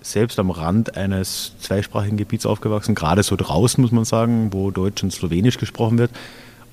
selbst 0.00 0.38
am 0.38 0.50
Rand 0.50 0.96
eines 0.96 1.52
zweisprachigen 1.60 2.16
Gebiets 2.16 2.46
aufgewachsen, 2.46 2.94
gerade 2.94 3.22
so 3.22 3.36
draußen 3.36 3.82
muss 3.82 3.92
man 3.92 4.04
sagen, 4.04 4.52
wo 4.52 4.70
Deutsch 4.70 5.02
und 5.02 5.12
Slowenisch 5.12 5.58
gesprochen 5.58 5.98
wird. 5.98 6.10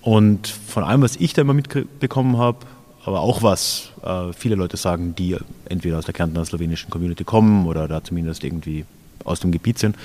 Und 0.05 0.47
von 0.47 0.83
allem, 0.83 1.01
was 1.01 1.15
ich 1.15 1.33
da 1.33 1.41
immer 1.41 1.55
mitbekommen 1.55 2.37
habe, 2.37 2.59
aber 3.05 3.21
auch 3.21 3.41
was 3.41 3.89
äh, 4.03 4.33
viele 4.33 4.53
Leute 4.53 4.77
sagen, 4.77 5.15
die 5.15 5.35
entweder 5.67 5.97
aus 5.97 6.05
der 6.05 6.13
Kärntner 6.13 6.45
slowenischen 6.45 6.91
Community 6.91 7.23
kommen 7.23 7.65
oder 7.65 7.87
da 7.87 8.03
zumindest 8.03 8.43
irgendwie 8.43 8.85
aus 9.23 9.39
dem 9.39 9.51
Gebiet 9.51 9.79
sind, 9.79 9.95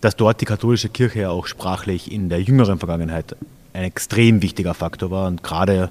dass 0.00 0.16
dort 0.16 0.40
die 0.40 0.46
katholische 0.46 0.88
Kirche 0.88 1.20
ja 1.20 1.30
auch 1.30 1.46
sprachlich 1.46 2.10
in 2.10 2.28
der 2.28 2.42
jüngeren 2.42 2.80
Vergangenheit 2.80 3.36
ein 3.72 3.84
extrem 3.84 4.42
wichtiger 4.42 4.74
Faktor 4.74 5.12
war 5.12 5.28
und 5.28 5.44
gerade, 5.44 5.90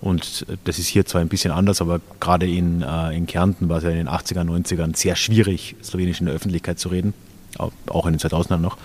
und 0.00 0.46
das 0.64 0.78
ist 0.78 0.86
hier 0.86 1.04
zwar 1.04 1.20
ein 1.20 1.28
bisschen 1.28 1.52
anders, 1.52 1.82
aber 1.82 2.00
gerade 2.18 2.48
in, 2.48 2.80
äh, 2.80 3.14
in 3.14 3.26
Kärnten 3.26 3.68
war 3.68 3.76
es 3.76 3.84
ja 3.84 3.90
in 3.90 3.96
den 3.96 4.08
80er, 4.08 4.42
90ern 4.42 4.96
sehr 4.96 5.16
schwierig, 5.16 5.76
Slowenisch 5.82 6.20
in 6.20 6.26
der 6.26 6.34
Öffentlichkeit 6.34 6.78
zu 6.78 6.88
reden, 6.88 7.12
auch 7.58 8.06
in 8.06 8.14
den 8.14 8.20
2000ern 8.20 8.56
noch. 8.56 8.78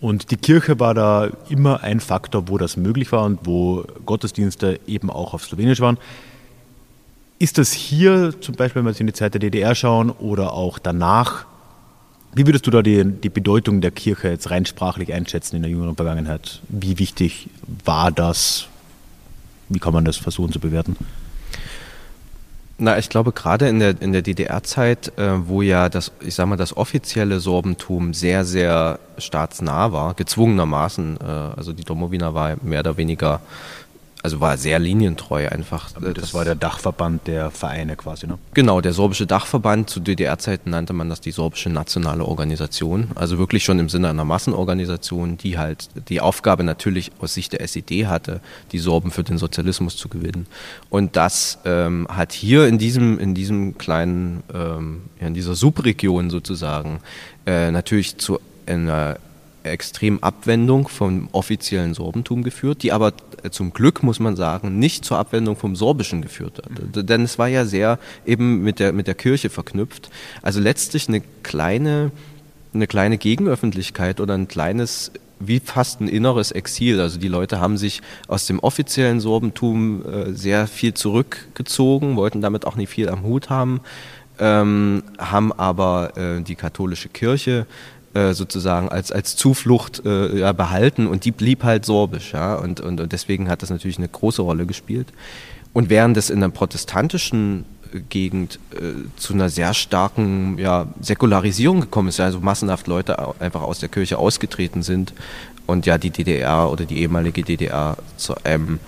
Und 0.00 0.30
die 0.30 0.36
Kirche 0.36 0.80
war 0.80 0.94
da 0.94 1.28
immer 1.48 1.82
ein 1.82 2.00
Faktor, 2.00 2.48
wo 2.48 2.56
das 2.56 2.76
möglich 2.76 3.12
war 3.12 3.24
und 3.24 3.40
wo 3.44 3.84
Gottesdienste 4.06 4.80
eben 4.86 5.10
auch 5.10 5.34
auf 5.34 5.44
Slowenisch 5.44 5.80
waren. 5.80 5.98
Ist 7.38 7.58
das 7.58 7.72
hier 7.72 8.34
zum 8.40 8.54
Beispiel, 8.54 8.80
wenn 8.80 8.86
wir 8.86 8.90
jetzt 8.90 9.00
in 9.00 9.06
die 9.06 9.12
Zeit 9.12 9.34
der 9.34 9.40
DDR 9.40 9.74
schauen 9.74 10.10
oder 10.10 10.52
auch 10.52 10.78
danach, 10.78 11.46
wie 12.34 12.46
würdest 12.46 12.66
du 12.66 12.70
da 12.70 12.82
die, 12.82 13.04
die 13.04 13.28
Bedeutung 13.28 13.80
der 13.80 13.90
Kirche 13.90 14.28
jetzt 14.28 14.50
rein 14.50 14.64
sprachlich 14.64 15.12
einschätzen 15.12 15.56
in 15.56 15.62
der 15.62 15.70
jüngeren 15.70 15.96
Vergangenheit? 15.96 16.60
Wie 16.68 16.98
wichtig 16.98 17.48
war 17.84 18.10
das? 18.10 18.68
Wie 19.68 19.78
kann 19.78 19.92
man 19.92 20.04
das 20.04 20.16
versuchen 20.16 20.52
zu 20.52 20.60
bewerten? 20.60 20.96
Na, 22.82 22.96
ich 22.96 23.10
glaube 23.10 23.32
gerade 23.32 23.68
in 23.68 23.78
der, 23.78 24.00
in 24.00 24.12
der 24.12 24.22
DDR-Zeit, 24.22 25.12
äh, 25.18 25.46
wo 25.46 25.60
ja 25.60 25.90
das, 25.90 26.12
ich 26.20 26.34
sag 26.34 26.46
mal, 26.46 26.56
das 26.56 26.74
offizielle 26.74 27.38
Sorbentum 27.38 28.14
sehr, 28.14 28.46
sehr 28.46 28.98
staatsnah 29.18 29.92
war, 29.92 30.14
gezwungenermaßen, 30.14 31.18
äh, 31.20 31.24
also 31.24 31.74
die 31.74 31.84
Domowina 31.84 32.32
war 32.32 32.56
mehr 32.62 32.80
oder 32.80 32.96
weniger 32.96 33.42
also 34.22 34.40
war 34.40 34.56
sehr 34.58 34.78
linientreu 34.78 35.48
einfach. 35.48 35.90
Aber 35.94 36.12
das, 36.12 36.24
das, 36.24 36.34
war 36.34 36.44
der 36.44 36.54
Dachverband 36.54 37.26
der 37.26 37.50
Vereine 37.50 37.96
quasi, 37.96 38.26
ne? 38.26 38.38
Genau, 38.52 38.80
der 38.80 38.92
sorbische 38.92 39.26
Dachverband. 39.26 39.88
Zu 39.88 40.00
DDR-Zeiten 40.00 40.70
nannte 40.70 40.92
man 40.92 41.08
das 41.08 41.20
die 41.20 41.30
sorbische 41.30 41.70
nationale 41.70 42.24
Organisation. 42.24 43.08
Also 43.14 43.38
wirklich 43.38 43.64
schon 43.64 43.78
im 43.78 43.88
Sinne 43.88 44.10
einer 44.10 44.24
Massenorganisation, 44.24 45.38
die 45.38 45.58
halt 45.58 45.88
die 46.08 46.20
Aufgabe 46.20 46.64
natürlich 46.64 47.12
aus 47.20 47.34
Sicht 47.34 47.52
der 47.54 47.62
SED 47.62 48.06
hatte, 48.06 48.40
die 48.72 48.78
Sorben 48.78 49.10
für 49.10 49.22
den 49.22 49.38
Sozialismus 49.38 49.96
zu 49.96 50.08
gewinnen. 50.08 50.46
Und 50.90 51.16
das 51.16 51.58
ähm, 51.64 52.06
hat 52.10 52.32
hier 52.32 52.66
in 52.66 52.78
diesem, 52.78 53.18
in 53.18 53.34
diesem 53.34 53.78
kleinen, 53.78 54.42
ähm, 54.52 55.02
ja, 55.20 55.28
in 55.28 55.34
dieser 55.34 55.54
Subregion 55.54 56.28
sozusagen 56.28 57.00
äh, 57.46 57.70
natürlich 57.70 58.18
zu 58.18 58.38
einer 58.66 59.16
extrem 59.62 60.22
Abwendung 60.22 60.88
vom 60.88 61.28
offiziellen 61.32 61.94
Sorbentum 61.94 62.42
geführt, 62.42 62.82
die 62.82 62.92
aber 62.92 63.08
äh, 63.08 63.12
zum 63.50 63.72
Glück, 63.72 64.02
muss 64.02 64.20
man 64.20 64.36
sagen, 64.36 64.78
nicht 64.78 65.04
zur 65.04 65.18
Abwendung 65.18 65.56
vom 65.56 65.76
Sorbischen 65.76 66.22
geführt 66.22 66.58
hat. 66.58 66.70
Mhm. 66.70 67.06
Denn 67.06 67.22
es 67.22 67.38
war 67.38 67.48
ja 67.48 67.64
sehr 67.64 67.98
eben 68.26 68.62
mit 68.62 68.78
der, 68.78 68.92
mit 68.92 69.06
der 69.06 69.14
Kirche 69.14 69.50
verknüpft. 69.50 70.10
Also 70.42 70.60
letztlich 70.60 71.08
eine 71.08 71.22
kleine, 71.42 72.10
eine 72.74 72.86
kleine 72.86 73.18
Gegenöffentlichkeit 73.18 74.20
oder 74.20 74.34
ein 74.34 74.48
kleines 74.48 75.12
wie 75.40 75.58
fast 75.58 76.00
ein 76.00 76.08
inneres 76.08 76.52
Exil. 76.52 77.00
Also 77.00 77.18
die 77.18 77.28
Leute 77.28 77.60
haben 77.60 77.78
sich 77.78 78.02
aus 78.28 78.46
dem 78.46 78.60
offiziellen 78.60 79.20
Sorbentum 79.20 80.04
äh, 80.04 80.32
sehr 80.32 80.66
viel 80.66 80.94
zurückgezogen, 80.94 82.16
wollten 82.16 82.42
damit 82.42 82.66
auch 82.66 82.76
nicht 82.76 82.90
viel 82.90 83.08
am 83.08 83.22
Hut 83.22 83.48
haben, 83.48 83.80
ähm, 84.38 85.02
haben 85.18 85.52
aber 85.52 86.16
äh, 86.16 86.42
die 86.42 86.54
katholische 86.54 87.08
Kirche 87.08 87.66
äh, 88.14 88.32
sozusagen 88.32 88.88
als, 88.88 89.12
als 89.12 89.36
Zuflucht 89.36 90.02
äh, 90.04 90.38
ja, 90.40 90.52
behalten 90.52 91.06
und 91.06 91.24
die 91.24 91.30
blieb 91.30 91.62
halt 91.62 91.84
sorbisch. 91.84 92.32
Ja? 92.32 92.56
Und, 92.56 92.80
und, 92.80 93.00
und 93.00 93.12
deswegen 93.12 93.48
hat 93.48 93.62
das 93.62 93.70
natürlich 93.70 93.98
eine 93.98 94.08
große 94.08 94.42
Rolle 94.42 94.66
gespielt. 94.66 95.08
Und 95.72 95.90
während 95.90 96.16
es 96.16 96.30
in 96.30 96.40
der 96.40 96.48
protestantischen 96.48 97.64
Gegend 98.08 98.58
äh, 98.72 98.92
zu 99.16 99.34
einer 99.34 99.48
sehr 99.48 99.74
starken 99.74 100.58
ja, 100.58 100.86
Säkularisierung 101.00 101.80
gekommen 101.80 102.08
ist, 102.08 102.20
also 102.20 102.40
massenhaft 102.40 102.86
Leute 102.86 103.16
einfach 103.40 103.62
aus 103.62 103.80
der 103.80 103.88
Kirche 103.88 104.18
ausgetreten 104.18 104.82
sind 104.82 105.12
und 105.66 105.86
ja 105.86 105.98
die 105.98 106.10
DDR 106.10 106.70
oder 106.70 106.84
die 106.84 106.98
ehemalige 106.98 107.42
DDR 107.42 107.96
zu 108.16 108.34
einem 108.44 108.80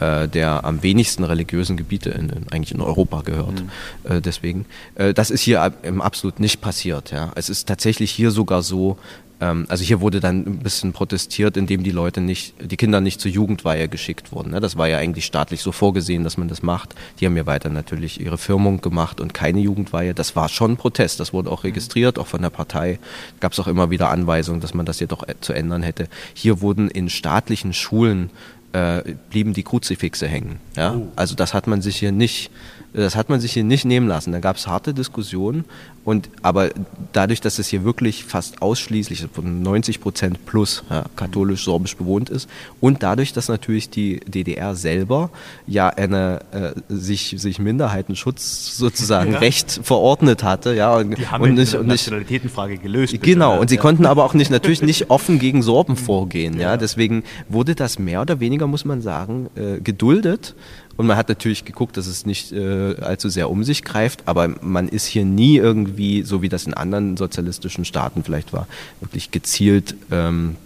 äh, 0.00 0.28
der 0.28 0.64
am 0.64 0.82
wenigsten 0.82 1.24
religiösen 1.24 1.76
Gebiete 1.76 2.10
in, 2.10 2.28
in, 2.28 2.48
eigentlich 2.50 2.72
in 2.72 2.80
Europa 2.80 3.22
gehört. 3.22 3.62
Mhm. 3.62 4.10
Äh, 4.10 4.20
deswegen, 4.20 4.66
äh, 4.94 5.14
das 5.14 5.30
ist 5.30 5.42
hier 5.42 5.62
absolut 5.62 6.40
nicht 6.40 6.60
passiert. 6.60 7.10
Ja. 7.10 7.32
Es 7.34 7.48
ist 7.48 7.66
tatsächlich 7.66 8.10
hier 8.10 8.30
sogar 8.30 8.62
so, 8.62 8.98
ähm, 9.40 9.66
also 9.68 9.84
hier 9.84 10.00
wurde 10.00 10.20
dann 10.20 10.46
ein 10.46 10.58
bisschen 10.58 10.92
protestiert, 10.92 11.56
indem 11.56 11.82
die 11.82 11.90
Leute 11.90 12.20
nicht, 12.20 12.54
die 12.60 12.76
Kinder 12.76 13.00
nicht 13.00 13.20
zur 13.20 13.30
Jugendweihe 13.30 13.88
geschickt 13.88 14.32
wurden. 14.32 14.50
Ne? 14.50 14.60
Das 14.60 14.76
war 14.76 14.88
ja 14.88 14.98
eigentlich 14.98 15.26
staatlich 15.26 15.62
so 15.62 15.72
vorgesehen, 15.72 16.24
dass 16.24 16.36
man 16.36 16.48
das 16.48 16.62
macht. 16.62 16.94
Die 17.20 17.26
haben 17.26 17.36
ja 17.36 17.46
weiter 17.46 17.68
natürlich 17.68 18.20
ihre 18.20 18.38
Firmung 18.38 18.80
gemacht 18.80 19.20
und 19.20 19.34
keine 19.34 19.60
Jugendweihe. 19.60 20.14
Das 20.14 20.36
war 20.36 20.48
schon 20.48 20.76
Protest. 20.76 21.20
Das 21.20 21.32
wurde 21.32 21.50
auch 21.50 21.64
registriert, 21.64 22.18
auch 22.18 22.26
von 22.26 22.42
der 22.42 22.50
Partei. 22.50 22.98
Gab 23.40 23.52
es 23.52 23.60
auch 23.60 23.68
immer 23.68 23.90
wieder 23.90 24.10
Anweisungen, 24.10 24.60
dass 24.60 24.74
man 24.74 24.86
das 24.86 25.00
jedoch 25.00 25.26
äh, 25.26 25.34
zu 25.40 25.52
ändern 25.52 25.82
hätte. 25.82 26.08
Hier 26.34 26.60
wurden 26.60 26.88
in 26.88 27.08
staatlichen 27.08 27.72
Schulen 27.72 28.30
äh, 28.72 29.14
blieben 29.30 29.54
die 29.54 29.62
Kruzifixe 29.62 30.26
hängen. 30.26 30.58
Ja? 30.76 30.94
Oh. 30.94 31.08
Also 31.16 31.34
das 31.34 31.54
hat 31.54 31.66
man 31.66 31.82
sich 31.82 31.96
hier 31.96 32.12
nicht 32.12 32.50
das 32.92 33.16
hat 33.16 33.28
man 33.28 33.40
sich 33.40 33.52
hier 33.52 33.64
nicht 33.64 33.84
nehmen 33.84 34.08
lassen. 34.08 34.32
Da 34.32 34.40
gab 34.40 34.56
es 34.56 34.66
harte 34.66 34.94
Diskussionen. 34.94 35.64
Und, 36.04 36.30
aber 36.40 36.70
dadurch, 37.12 37.42
dass 37.42 37.58
es 37.58 37.68
hier 37.68 37.84
wirklich 37.84 38.24
fast 38.24 38.62
ausschließlich 38.62 39.26
von 39.30 39.60
90 39.60 40.00
Prozent 40.00 40.46
plus 40.46 40.82
ja, 40.88 41.04
katholisch-sorbisch 41.16 41.98
bewohnt 41.98 42.30
ist 42.30 42.48
und 42.80 43.02
dadurch, 43.02 43.34
dass 43.34 43.48
natürlich 43.48 43.90
die 43.90 44.20
DDR 44.20 44.74
selber 44.74 45.28
ja 45.66 45.90
eine 45.90 46.40
äh, 46.52 46.72
sich, 46.88 47.34
sich 47.36 47.58
Minderheitenschutz 47.58 48.74
sozusagen 48.78 49.32
ja. 49.32 49.38
Recht 49.40 49.80
verordnet 49.82 50.44
hatte. 50.44 50.74
Ja, 50.74 50.96
und, 50.96 51.18
die 51.18 51.26
haben 51.26 51.42
und 51.42 51.54
nicht, 51.56 51.74
die 51.74 51.84
Nationalitätenfrage 51.84 52.78
gelöst. 52.78 53.12
Bitte. 53.12 53.26
Genau, 53.26 53.60
und 53.60 53.68
sie 53.68 53.76
konnten 53.76 54.06
aber 54.06 54.24
auch 54.24 54.32
nicht 54.32 54.50
natürlich 54.50 54.80
nicht 54.80 55.10
offen 55.10 55.38
gegen 55.38 55.60
Sorben 55.60 55.96
vorgehen. 55.96 56.58
Ja, 56.58 56.78
deswegen 56.78 57.22
wurde 57.50 57.74
das 57.74 57.98
mehr 57.98 58.22
oder 58.22 58.40
weniger, 58.40 58.66
muss 58.66 58.86
man 58.86 59.02
sagen, 59.02 59.50
äh, 59.56 59.78
geduldet. 59.80 60.54
Und 60.98 61.06
man 61.06 61.16
hat 61.16 61.28
natürlich 61.28 61.64
geguckt, 61.64 61.96
dass 61.96 62.08
es 62.08 62.26
nicht 62.26 62.50
äh, 62.50 62.96
allzu 62.96 63.28
sehr 63.28 63.50
um 63.50 63.62
sich 63.62 63.84
greift, 63.84 64.26
aber 64.26 64.48
man 64.48 64.88
ist 64.88 65.06
hier 65.06 65.24
nie 65.24 65.56
irgendwie, 65.56 66.22
so 66.22 66.42
wie 66.42 66.48
das 66.48 66.66
in 66.66 66.74
anderen 66.74 67.16
sozialistischen 67.16 67.84
Staaten 67.84 68.24
vielleicht 68.24 68.52
war, 68.52 68.66
wirklich 69.00 69.30
gezielt 69.30 69.94
ähm, 70.10 70.56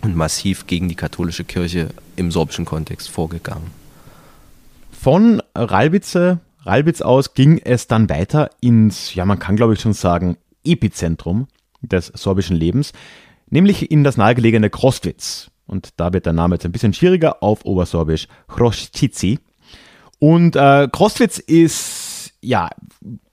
und 0.00 0.16
massiv 0.16 0.66
gegen 0.66 0.88
die 0.88 0.94
katholische 0.94 1.44
Kirche 1.44 1.90
im 2.16 2.30
sorbischen 2.30 2.64
Kontext 2.64 3.10
vorgegangen. 3.10 3.66
Von 4.98 5.42
Ralbitze, 5.54 6.40
Ralbitz 6.62 7.02
aus 7.02 7.34
ging 7.34 7.60
es 7.62 7.86
dann 7.86 8.08
weiter 8.08 8.48
ins, 8.62 9.14
ja 9.14 9.26
man 9.26 9.38
kann 9.38 9.56
glaube 9.56 9.74
ich 9.74 9.80
schon 9.80 9.92
sagen, 9.92 10.38
Epizentrum 10.64 11.48
des 11.82 12.06
sorbischen 12.06 12.56
Lebens, 12.56 12.94
nämlich 13.50 13.90
in 13.90 14.04
das 14.04 14.16
nahegelegene 14.16 14.70
Krostwitz. 14.70 15.50
Und 15.66 15.90
da 15.98 16.14
wird 16.14 16.24
der 16.24 16.32
Name 16.32 16.54
jetzt 16.54 16.64
ein 16.64 16.72
bisschen 16.72 16.94
schwieriger 16.94 17.42
auf 17.42 17.66
Obersorbisch 17.66 18.26
Chrostici. 18.48 19.38
Und 20.22 20.54
äh, 20.54 20.86
Krostwitz 20.92 21.40
ist, 21.40 22.34
ja, 22.40 22.70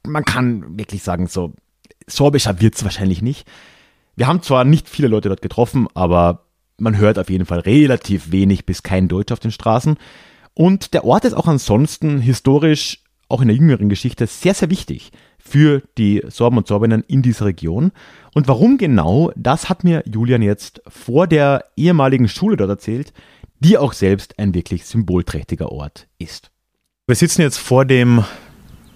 man 0.08 0.26
kann 0.26 0.80
wirklich 0.80 1.04
sagen, 1.04 1.28
so 1.28 1.54
sorbischer 2.08 2.62
wird 2.62 2.74
es 2.74 2.84
wahrscheinlich 2.84 3.22
nicht. 3.22 3.48
Wir 4.16 4.26
haben 4.26 4.42
zwar 4.42 4.64
nicht 4.64 4.90
viele 4.90 5.08
Leute 5.08 5.30
dort 5.30 5.44
getroffen, 5.44 5.88
aber 5.94 6.48
man 6.80 6.98
hört 6.98 7.20
auf 7.20 7.30
jeden 7.30 7.46
Fall 7.46 7.60
relativ 7.60 8.32
wenig 8.32 8.66
bis 8.66 8.82
kein 8.82 9.08
Deutsch 9.08 9.32
auf 9.32 9.40
den 9.40 9.52
Straßen. 9.52 9.98
Und 10.56 10.96
der 10.96 11.06
Ort 11.06 11.26
ist 11.26 11.34
auch 11.34 11.46
ansonsten 11.46 12.22
historisch, 12.22 13.04
auch 13.28 13.42
in 13.42 13.50
der 13.50 13.58
jüngeren 13.58 13.90
Geschichte, 13.90 14.26
sehr, 14.26 14.56
sehr 14.56 14.72
wichtig 14.72 15.12
für 15.38 15.84
die 16.00 16.24
Sorben 16.28 16.58
und 16.58 16.66
Sorbinnen 16.66 17.04
in 17.08 17.22
dieser 17.22 17.46
Region. 17.46 17.92
Und 18.34 18.48
warum 18.48 18.80
genau, 18.80 19.32
das 19.36 19.70
hat 19.70 19.84
mir 19.84 20.02
Julian 20.12 20.42
jetzt 20.42 20.82
vor 20.88 21.28
der 21.28 21.66
ehemaligen 21.76 22.28
Schule 22.28 22.58
dort 22.58 22.72
erzählt, 22.72 23.14
die 23.60 23.78
auch 23.78 23.94
selbst 23.94 24.40
ein 24.40 24.56
wirklich 24.56 24.88
symbolträchtiger 24.88 25.72
Ort 25.72 26.08
ist. 26.18 26.50
Wir 27.10 27.16
sitzen 27.16 27.42
jetzt 27.42 27.58
vor 27.58 27.86
dem 27.86 28.24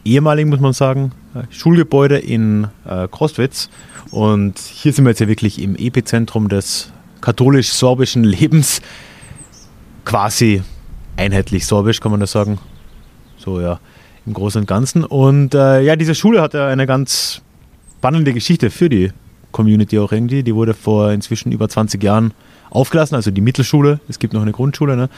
ehemaligen, 0.06 0.52
muss 0.52 0.60
man 0.60 0.74
sagen, 0.74 1.14
Schulgebäude 1.50 2.20
in 2.20 2.68
äh, 2.86 3.08
Krostwitz. 3.08 3.72
Und 4.12 4.60
hier 4.60 4.94
sind 4.94 5.06
wir 5.06 5.10
jetzt 5.10 5.20
ja 5.22 5.28
wirklich 5.28 5.60
im 5.60 5.76
Epizentrum 5.76 6.48
des 6.48 6.92
katholisch-sorbischen 7.22 8.24
Lebens. 8.24 8.84
Quasi 10.06 10.62
einheitlich 11.18 11.66
sorbisch, 11.66 12.02
kann 12.02 12.12
man 12.12 12.20
das 12.20 12.32
sagen. 12.32 12.60
So, 13.38 13.60
ja, 13.60 13.80
im 14.28 14.34
Großen 14.36 14.62
und 14.62 14.68
Ganzen. 14.68 15.06
Und 15.06 15.56
äh, 15.56 15.82
ja, 15.82 15.96
diese 15.96 16.14
Schule 16.14 16.40
hat 16.40 16.54
ja 16.54 16.68
eine 16.68 16.86
ganz 16.86 17.42
spannende 17.98 18.32
Geschichte 18.34 18.70
für 18.70 18.90
die 18.90 19.12
Community 19.52 19.98
auch 19.98 20.12
irgendwie. 20.12 20.44
Die 20.44 20.54
wurde 20.54 20.76
vor 20.76 21.12
inzwischen 21.12 21.52
über 21.52 21.68
20 21.68 22.04
Jahren 22.04 22.36
aufgelassen, 22.70 23.16
also 23.16 23.32
die 23.32 23.42
Mittelschule. 23.42 24.02
Es 24.08 24.20
gibt 24.20 24.34
noch 24.34 24.44
eine 24.44 24.52
Grundschule. 24.52 24.96
Ne? 24.96 25.10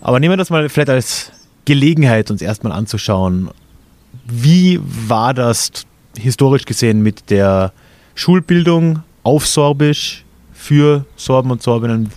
Aber 0.00 0.18
nehmen 0.18 0.32
wir 0.32 0.38
das 0.38 0.48
mal 0.48 0.66
vielleicht 0.70 0.88
als 0.88 1.32
Gelegenheit, 1.68 2.30
uns 2.30 2.40
erstmal 2.40 2.72
anzuschauen, 2.72 3.50
wie 4.26 4.80
war 4.82 5.34
das 5.34 5.70
historisch 6.16 6.64
gesehen 6.64 7.02
mit 7.02 7.28
der 7.28 7.72
Schulbildung 8.14 9.02
auf 9.22 9.46
Sorbisch 9.46 10.24
für 10.54 11.04
Sorben 11.16 11.50
und 11.50 11.62
Sorbinnen? 11.62 12.10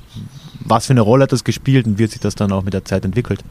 Was 0.61 0.85
für 0.85 0.93
eine 0.93 1.01
Rolle 1.01 1.23
hat 1.23 1.33
das 1.33 1.43
gespielt 1.43 1.85
und 1.85 1.99
wie 1.99 2.05
hat 2.05 2.11
sich 2.11 2.21
das 2.21 2.35
dann 2.35 2.53
auch 2.53 2.63
mit 2.63 2.73
der 2.73 2.85
Zeit 2.85 3.03
entwickelt? 3.03 3.43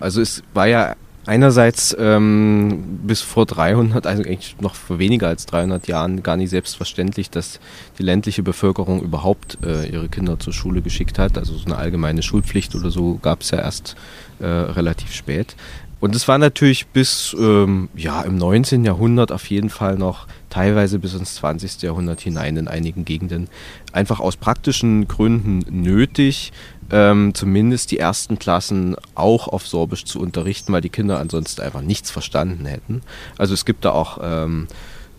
Also 0.00 0.22
es 0.22 0.42
war 0.54 0.66
ja 0.66 0.96
einerseits 1.26 1.96
ähm, 1.98 3.00
bis 3.04 3.20
vor 3.20 3.46
300, 3.46 4.06
also 4.06 4.22
eigentlich 4.22 4.56
noch 4.60 4.74
vor 4.74 4.98
weniger 4.98 5.28
als 5.28 5.46
300 5.46 5.86
Jahren 5.86 6.22
gar 6.22 6.36
nicht 6.36 6.50
selbstverständlich, 6.50 7.30
dass 7.30 7.60
die 7.98 8.02
ländliche 8.02 8.42
Bevölkerung 8.42 9.02
überhaupt 9.02 9.58
äh, 9.64 9.86
ihre 9.88 10.08
Kinder 10.08 10.38
zur 10.38 10.52
Schule 10.52 10.82
geschickt 10.82 11.18
hat. 11.18 11.38
Also 11.38 11.56
so 11.56 11.66
eine 11.66 11.76
allgemeine 11.76 12.22
Schulpflicht 12.22 12.74
oder 12.74 12.90
so 12.90 13.18
gab 13.22 13.42
es 13.42 13.50
ja 13.50 13.58
erst 13.58 13.96
äh, 14.40 14.46
relativ 14.46 15.12
spät. 15.12 15.54
Und 16.02 16.16
es 16.16 16.26
war 16.26 16.36
natürlich 16.36 16.88
bis 16.88 17.32
ähm, 17.38 17.88
ja, 17.94 18.22
im 18.22 18.36
19. 18.36 18.84
Jahrhundert 18.84 19.30
auf 19.30 19.48
jeden 19.48 19.70
Fall 19.70 19.96
noch 19.96 20.26
teilweise 20.50 20.98
bis 20.98 21.14
ins 21.14 21.36
20. 21.36 21.80
Jahrhundert 21.82 22.20
hinein 22.20 22.56
in 22.56 22.66
einigen 22.66 23.04
Gegenden 23.04 23.48
einfach 23.92 24.18
aus 24.18 24.36
praktischen 24.36 25.06
Gründen 25.06 25.60
nötig, 25.70 26.52
ähm, 26.90 27.34
zumindest 27.34 27.90
die 27.90 27.98
ersten 27.98 28.38
Klassen 28.38 28.96
auch 29.14 29.48
auf 29.48 29.66
Sorbisch 29.66 30.04
zu 30.04 30.20
unterrichten, 30.20 30.72
weil 30.72 30.80
die 30.80 30.88
Kinder 30.88 31.18
ansonsten 31.18 31.62
einfach 31.62 31.82
nichts 31.82 32.10
verstanden 32.10 32.66
hätten. 32.66 33.02
Also 33.38 33.54
es 33.54 33.64
gibt 33.64 33.84
da 33.84 33.92
auch 33.92 34.18
ähm, 34.22 34.68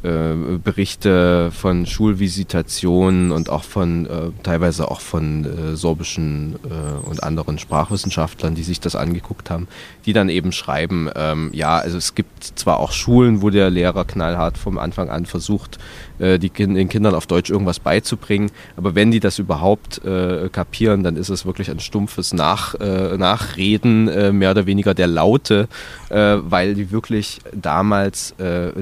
äh, 0.04 0.58
Berichte 0.62 1.50
von 1.52 1.86
Schulvisitationen 1.86 3.32
und 3.32 3.50
auch 3.50 3.64
von 3.64 4.06
äh, 4.06 4.32
teilweise 4.44 4.92
auch 4.92 5.00
von 5.00 5.46
äh, 5.46 5.76
sorbischen 5.78 6.56
äh, 6.66 7.08
und 7.08 7.24
anderen 7.24 7.58
Sprachwissenschaftlern, 7.58 8.54
die 8.54 8.64
sich 8.64 8.82
das 8.82 8.96
angeguckt 8.96 9.50
haben, 9.50 9.70
die 10.06 10.12
dann 10.12 10.28
eben 10.28 10.52
schreiben, 10.52 11.10
ähm, 11.16 11.52
ja, 11.54 11.78
also 11.78 11.98
es 11.98 12.16
gibt 12.16 12.33
zwar 12.44 12.80
auch 12.80 12.92
Schulen, 12.92 13.42
wo 13.42 13.50
der 13.50 13.70
Lehrer 13.70 14.06
knallhart 14.06 14.58
vom 14.58 14.78
Anfang 14.78 15.10
an 15.10 15.26
versucht, 15.26 15.80
äh, 16.20 16.40
die 16.40 16.50
den 16.50 16.90
Kindern 16.90 17.16
auf 17.16 17.28
Deutsch 17.28 17.50
irgendwas 17.50 17.80
beizubringen, 17.80 18.52
aber 18.76 18.96
wenn 18.96 19.12
die 19.12 19.20
das 19.20 19.40
überhaupt 19.40 20.04
äh, 20.06 20.50
kapieren, 20.50 21.04
dann 21.04 21.16
ist 21.16 21.30
es 21.30 21.46
wirklich 21.46 21.70
ein 21.72 21.80
stumpfes 21.80 22.34
Nach, 22.34 22.74
Nachreden, 22.74 24.38
mehr 24.38 24.52
oder 24.52 24.66
weniger 24.66 24.94
der 24.94 25.08
Laute, 25.08 25.68
weil 26.10 26.76
die 26.76 26.92
wirklich 26.92 27.40
damals 27.54 28.36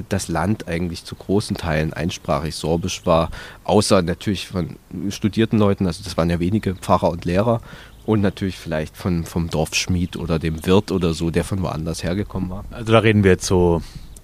das 0.08 0.28
Land 0.28 0.68
eigentlich 0.68 1.04
zu 1.04 1.14
großen 1.14 1.56
Teilen 1.56 1.92
einsprachig 1.92 2.54
sorbisch 2.54 3.02
war, 3.04 3.30
außer 3.64 4.02
natürlich 4.02 4.48
von 4.48 4.76
studierten 5.10 5.58
Leuten, 5.58 5.86
also 5.86 6.02
das 6.02 6.16
waren 6.16 6.30
ja 6.30 6.40
wenige 6.40 6.74
Pfarrer 6.74 7.10
und 7.10 7.24
Lehrer 7.24 7.60
und 8.06 8.20
natürlich 8.20 8.56
vielleicht 8.56 8.96
von, 8.96 9.24
vom 9.24 9.48
Dorfschmied 9.48 10.16
oder 10.16 10.38
dem 10.38 10.64
Wirt 10.66 10.90
oder 10.90 11.14
so, 11.14 11.30
der 11.30 11.44
von 11.44 11.62
woanders 11.62 12.02
hergekommen 12.02 12.50
war. 12.50 12.64
Also 12.70 12.92
da 12.92 12.98
reden 12.98 13.24
wir 13.24 13.32
jetzt 13.32 13.46
so 13.46 13.82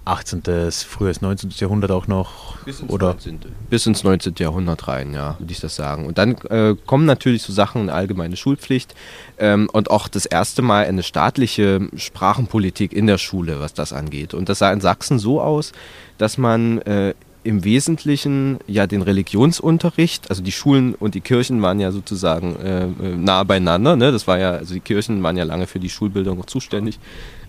18., 0.09 0.71
frühes 0.71 1.21
19. 1.21 1.51
Jahrhundert 1.57 1.91
auch 1.91 2.07
noch? 2.07 2.57
Bis 2.65 2.79
ins, 2.79 2.91
oder? 2.91 3.09
19. 3.09 3.39
Bis 3.69 3.85
ins 3.85 4.03
19. 4.03 4.33
Jahrhundert 4.39 4.87
rein, 4.87 5.13
ja, 5.13 5.37
würde 5.37 5.51
ich 5.51 5.59
das 5.59 5.75
sagen. 5.75 6.07
Und 6.07 6.17
dann 6.17 6.35
äh, 6.49 6.75
kommen 6.85 7.05
natürlich 7.05 7.43
so 7.43 7.53
Sachen, 7.53 7.83
eine 7.83 7.93
allgemeine 7.93 8.35
Schulpflicht 8.35 8.95
ähm, 9.37 9.69
und 9.71 9.91
auch 9.91 10.07
das 10.07 10.25
erste 10.25 10.61
Mal 10.61 10.85
eine 10.85 11.03
staatliche 11.03 11.87
Sprachenpolitik 11.95 12.91
in 12.91 13.05
der 13.05 13.19
Schule, 13.19 13.59
was 13.59 13.73
das 13.73 13.93
angeht. 13.93 14.33
Und 14.33 14.49
das 14.49 14.59
sah 14.59 14.71
in 14.71 14.81
Sachsen 14.81 15.19
so 15.19 15.41
aus, 15.41 15.73
dass 16.17 16.37
man 16.37 16.79
äh, 16.79 17.13
im 17.43 17.63
Wesentlichen 17.63 18.59
ja 18.67 18.85
den 18.85 19.01
Religionsunterricht, 19.01 20.29
also 20.29 20.43
die 20.43 20.51
Schulen 20.51 20.93
und 20.95 21.15
die 21.15 21.21
Kirchen 21.21 21.61
waren 21.61 21.79
ja 21.79 21.91
sozusagen 21.91 22.55
äh, 22.57 22.85
äh 22.85 23.15
nah 23.15 23.43
beieinander. 23.43 23.95
Ne? 23.95 24.11
Das 24.11 24.27
war 24.27 24.37
ja, 24.37 24.51
also 24.51 24.73
die 24.73 24.79
Kirchen 24.79 25.23
waren 25.23 25.37
ja 25.37 25.43
lange 25.45 25.67
für 25.67 25.79
die 25.79 25.89
Schulbildung 25.89 26.45
zuständig. 26.47 26.99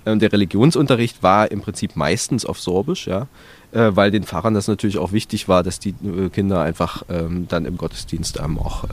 Und 0.04 0.22
der 0.22 0.32
Religionsunterricht 0.32 1.22
war 1.22 1.50
im 1.50 1.60
Prinzip 1.60 1.94
meistens 1.94 2.46
auf 2.46 2.58
Sorbisch, 2.58 3.06
ja. 3.06 3.26
Äh, 3.72 3.90
weil 3.94 4.10
den 4.10 4.24
Pfarrern 4.24 4.54
das 4.54 4.68
natürlich 4.68 4.98
auch 4.98 5.12
wichtig 5.12 5.48
war, 5.48 5.62
dass 5.62 5.78
die 5.78 5.90
äh, 5.90 6.28
Kinder 6.28 6.60
einfach 6.60 7.04
ähm, 7.08 7.46
dann 7.48 7.64
im 7.66 7.76
Gottesdienst 7.76 8.40
ähm, 8.42 8.58
auch 8.58 8.84
äh, 8.84 8.88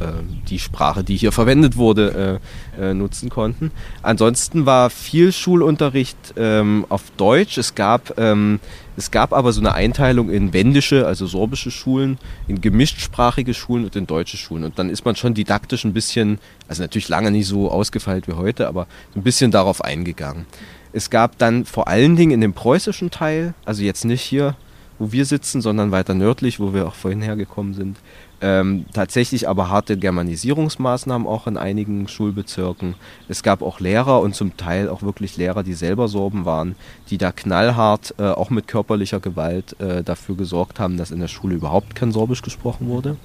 die 0.49 0.59
Sprache, 0.59 1.03
die 1.03 1.17
hier 1.17 1.31
verwendet 1.31 1.77
wurde, 1.77 2.39
äh, 2.77 2.89
äh, 2.89 2.93
nutzen 2.93 3.29
konnten. 3.29 3.71
Ansonsten 4.03 4.65
war 4.65 4.89
viel 4.89 5.31
Schulunterricht 5.31 6.17
ähm, 6.37 6.85
auf 6.89 7.03
Deutsch. 7.17 7.57
Es 7.57 7.73
gab, 7.73 8.19
ähm, 8.19 8.59
es 8.95 9.09
gab 9.09 9.33
aber 9.33 9.51
so 9.51 9.61
eine 9.61 9.73
Einteilung 9.73 10.29
in 10.29 10.53
wendische, 10.53 11.07
also 11.07 11.25
sorbische 11.25 11.71
Schulen, 11.71 12.19
in 12.47 12.61
gemischtsprachige 12.61 13.53
Schulen 13.53 13.85
und 13.85 13.95
in 13.95 14.05
deutsche 14.05 14.37
Schulen. 14.37 14.63
Und 14.63 14.77
dann 14.77 14.89
ist 14.89 15.05
man 15.05 15.15
schon 15.15 15.33
didaktisch 15.33 15.85
ein 15.85 15.93
bisschen, 15.93 16.39
also 16.67 16.83
natürlich 16.83 17.09
lange 17.09 17.31
nicht 17.31 17.47
so 17.47 17.71
ausgefeilt 17.71 18.27
wie 18.27 18.33
heute, 18.33 18.67
aber 18.67 18.87
ein 19.15 19.23
bisschen 19.23 19.51
darauf 19.51 19.83
eingegangen. 19.83 20.45
Es 20.93 21.09
gab 21.09 21.37
dann 21.37 21.65
vor 21.65 21.87
allen 21.87 22.15
Dingen 22.15 22.31
in 22.31 22.41
dem 22.41 22.53
preußischen 22.53 23.11
Teil, 23.11 23.53
also 23.65 23.83
jetzt 23.83 24.05
nicht 24.05 24.21
hier, 24.21 24.55
wo 24.99 25.11
wir 25.11 25.25
sitzen, 25.25 25.61
sondern 25.61 25.91
weiter 25.91 26.13
nördlich, 26.13 26.59
wo 26.59 26.73
wir 26.73 26.87
auch 26.87 26.95
vorhin 26.95 27.21
hergekommen 27.21 27.73
sind, 27.73 27.97
ähm, 28.39 28.85
tatsächlich 28.93 29.49
aber 29.49 29.69
harte 29.69 29.97
Germanisierungsmaßnahmen 29.97 31.27
auch 31.27 31.47
in 31.47 31.57
einigen 31.57 32.07
Schulbezirken. 32.07 32.95
Es 33.27 33.41
gab 33.41 33.61
auch 33.61 33.79
Lehrer 33.79 34.21
und 34.21 34.35
zum 34.35 34.57
Teil 34.57 34.89
auch 34.89 35.01
wirklich 35.01 35.37
Lehrer, 35.37 35.63
die 35.63 35.73
selber 35.73 36.07
Sorben 36.07 36.45
waren, 36.45 36.75
die 37.09 37.17
da 37.17 37.31
knallhart, 37.31 38.13
äh, 38.19 38.23
auch 38.23 38.49
mit 38.49 38.67
körperlicher 38.67 39.19
Gewalt, 39.19 39.79
äh, 39.79 40.03
dafür 40.03 40.35
gesorgt 40.35 40.79
haben, 40.79 40.97
dass 40.97 41.11
in 41.11 41.19
der 41.19 41.27
Schule 41.27 41.55
überhaupt 41.55 41.95
kein 41.95 42.11
Sorbisch 42.11 42.43
gesprochen 42.43 42.87
wurde. 42.87 43.17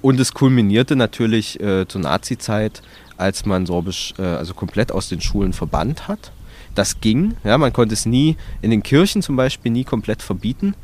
Und 0.00 0.18
es 0.18 0.34
kulminierte 0.34 0.96
natürlich 0.96 1.60
äh, 1.60 1.86
zur 1.86 2.00
Nazi-Zeit, 2.00 2.82
als 3.16 3.46
man 3.46 3.66
Sorbisch 3.66 4.14
äh, 4.18 4.22
also 4.22 4.54
komplett 4.54 4.90
aus 4.90 5.08
den 5.08 5.20
Schulen 5.20 5.52
verbannt 5.52 6.08
hat. 6.08 6.32
Das 6.74 7.00
ging, 7.00 7.34
ja, 7.44 7.58
man 7.58 7.72
konnte 7.72 7.94
es 7.94 8.06
nie 8.06 8.36
in 8.62 8.70
den 8.70 8.82
Kirchen 8.82 9.22
zum 9.22 9.36
Beispiel 9.36 9.70
nie 9.72 9.84
komplett 9.84 10.22
verbieten. 10.22 10.74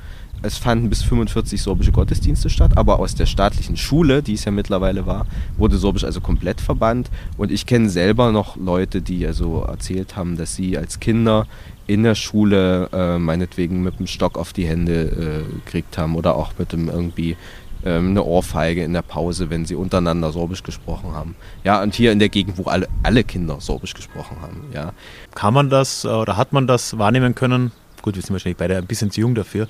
Es 0.41 0.57
fanden 0.57 0.89
bis 0.89 1.03
45 1.03 1.61
sorbische 1.61 1.91
Gottesdienste 1.91 2.49
statt, 2.49 2.77
aber 2.77 3.01
aus 3.01 3.17
der 3.17 3.27
staatlichen 3.27 3.77
Schule, 3.77 4.23
die 4.23 4.35
es 4.35 4.45
ja 4.45 4.53
mittlerweile 4.53 5.05
war, 5.05 5.27
wurde 5.57 5.79
Sorbisch 5.79 6.05
also 6.05 6.21
komplett 6.21 6.61
verbannt. 6.61 7.11
Und 7.37 7.51
ich 7.51 7.67
kenne 7.67 7.91
selber 7.91 8.31
noch 8.31 8.57
Leute, 8.57 9.03
die 9.03 9.27
also 9.27 9.63
erzählt 9.63 10.15
haben, 10.15 10.37
dass 10.37 10.55
sie 10.55 10.79
als 10.79 11.01
Kinder 11.01 11.47
in 11.89 12.05
der 12.05 12.15
Schule 12.15 12.89
äh, 12.93 13.19
meinetwegen 13.19 13.83
mit 13.83 13.99
dem 13.99 14.07
Stock 14.07 14.39
auf 14.39 14.53
die 14.53 14.67
Hände 14.67 15.45
äh, 15.49 15.55
gekriegt 15.65 15.99
haben 15.99 16.15
oder 16.15 16.37
auch 16.37 16.53
mit 16.59 16.73
dem 16.73 16.89
irgendwie 16.89 17.37
ähm, 17.89 18.11
eine 18.11 18.23
Ohrfeige 18.23 18.85
in 18.85 18.93
der 18.93 19.03
Pause, 19.03 19.49
wenn 19.49 19.65
sie 19.65 19.75
untereinander 19.75 20.31
Sorbisch 20.31 20.63
gesprochen 20.63 21.13
haben. 21.13 21.35
Ja, 21.65 21.83
und 21.83 21.95
hier 21.95 22.13
in 22.13 22.19
der 22.19 22.29
Gegend, 22.29 22.59
wo 22.59 22.65
alle, 22.65 22.87
alle 23.03 23.25
Kinder 23.25 23.61
Sorbisch 23.61 23.95
gesprochen 23.95 24.37
haben. 24.43 24.65
Ja. 24.75 24.93
Kann 25.35 25.55
man 25.55 25.71
das 25.71 26.05
oder 26.05 26.37
hat 26.37 26.53
man 26.53 26.67
das 26.67 26.99
wahrnehmen 26.99 27.35
können? 27.35 27.73
Gut, 28.03 28.15
wir 28.15 28.23
sind 28.23 28.33
wahrscheinlich 28.33 28.59
beide 28.59 28.77
ein 28.77 28.87
bisschen 28.87 29.11
zu 29.11 29.23
jung 29.23 29.35
dafür. 29.35 29.69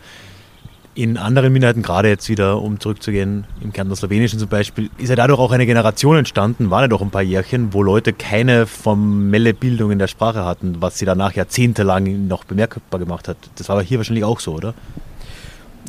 In 0.94 1.16
anderen 1.16 1.52
Minderheiten, 1.52 1.82
gerade 1.82 2.08
jetzt 2.08 2.28
wieder, 2.28 2.60
um 2.60 2.80
zurückzugehen, 2.80 3.44
im 3.62 3.72
Kern 3.72 3.86
der 3.86 3.96
Slowenischen 3.96 4.40
zum 4.40 4.48
Beispiel, 4.48 4.90
ist 4.98 5.10
ja 5.10 5.14
dadurch 5.14 5.38
auch 5.38 5.52
eine 5.52 5.64
Generation 5.64 6.16
entstanden, 6.16 6.70
waren 6.70 6.82
ja 6.82 6.88
doch 6.88 7.02
ein 7.02 7.10
paar 7.10 7.22
Jährchen, 7.22 7.72
wo 7.72 7.84
Leute 7.84 8.12
keine 8.12 8.66
formelle 8.66 9.54
Bildung 9.54 9.92
in 9.92 10.00
der 10.00 10.08
Sprache 10.08 10.44
hatten, 10.44 10.82
was 10.82 10.98
sie 10.98 11.04
danach 11.04 11.34
jahrzehntelang 11.34 12.26
noch 12.26 12.42
bemerkbar 12.42 12.98
gemacht 12.98 13.28
hat. 13.28 13.36
Das 13.54 13.68
war 13.68 13.76
aber 13.76 13.84
hier 13.84 13.98
wahrscheinlich 13.98 14.24
auch 14.24 14.40
so, 14.40 14.54
oder? 14.54 14.74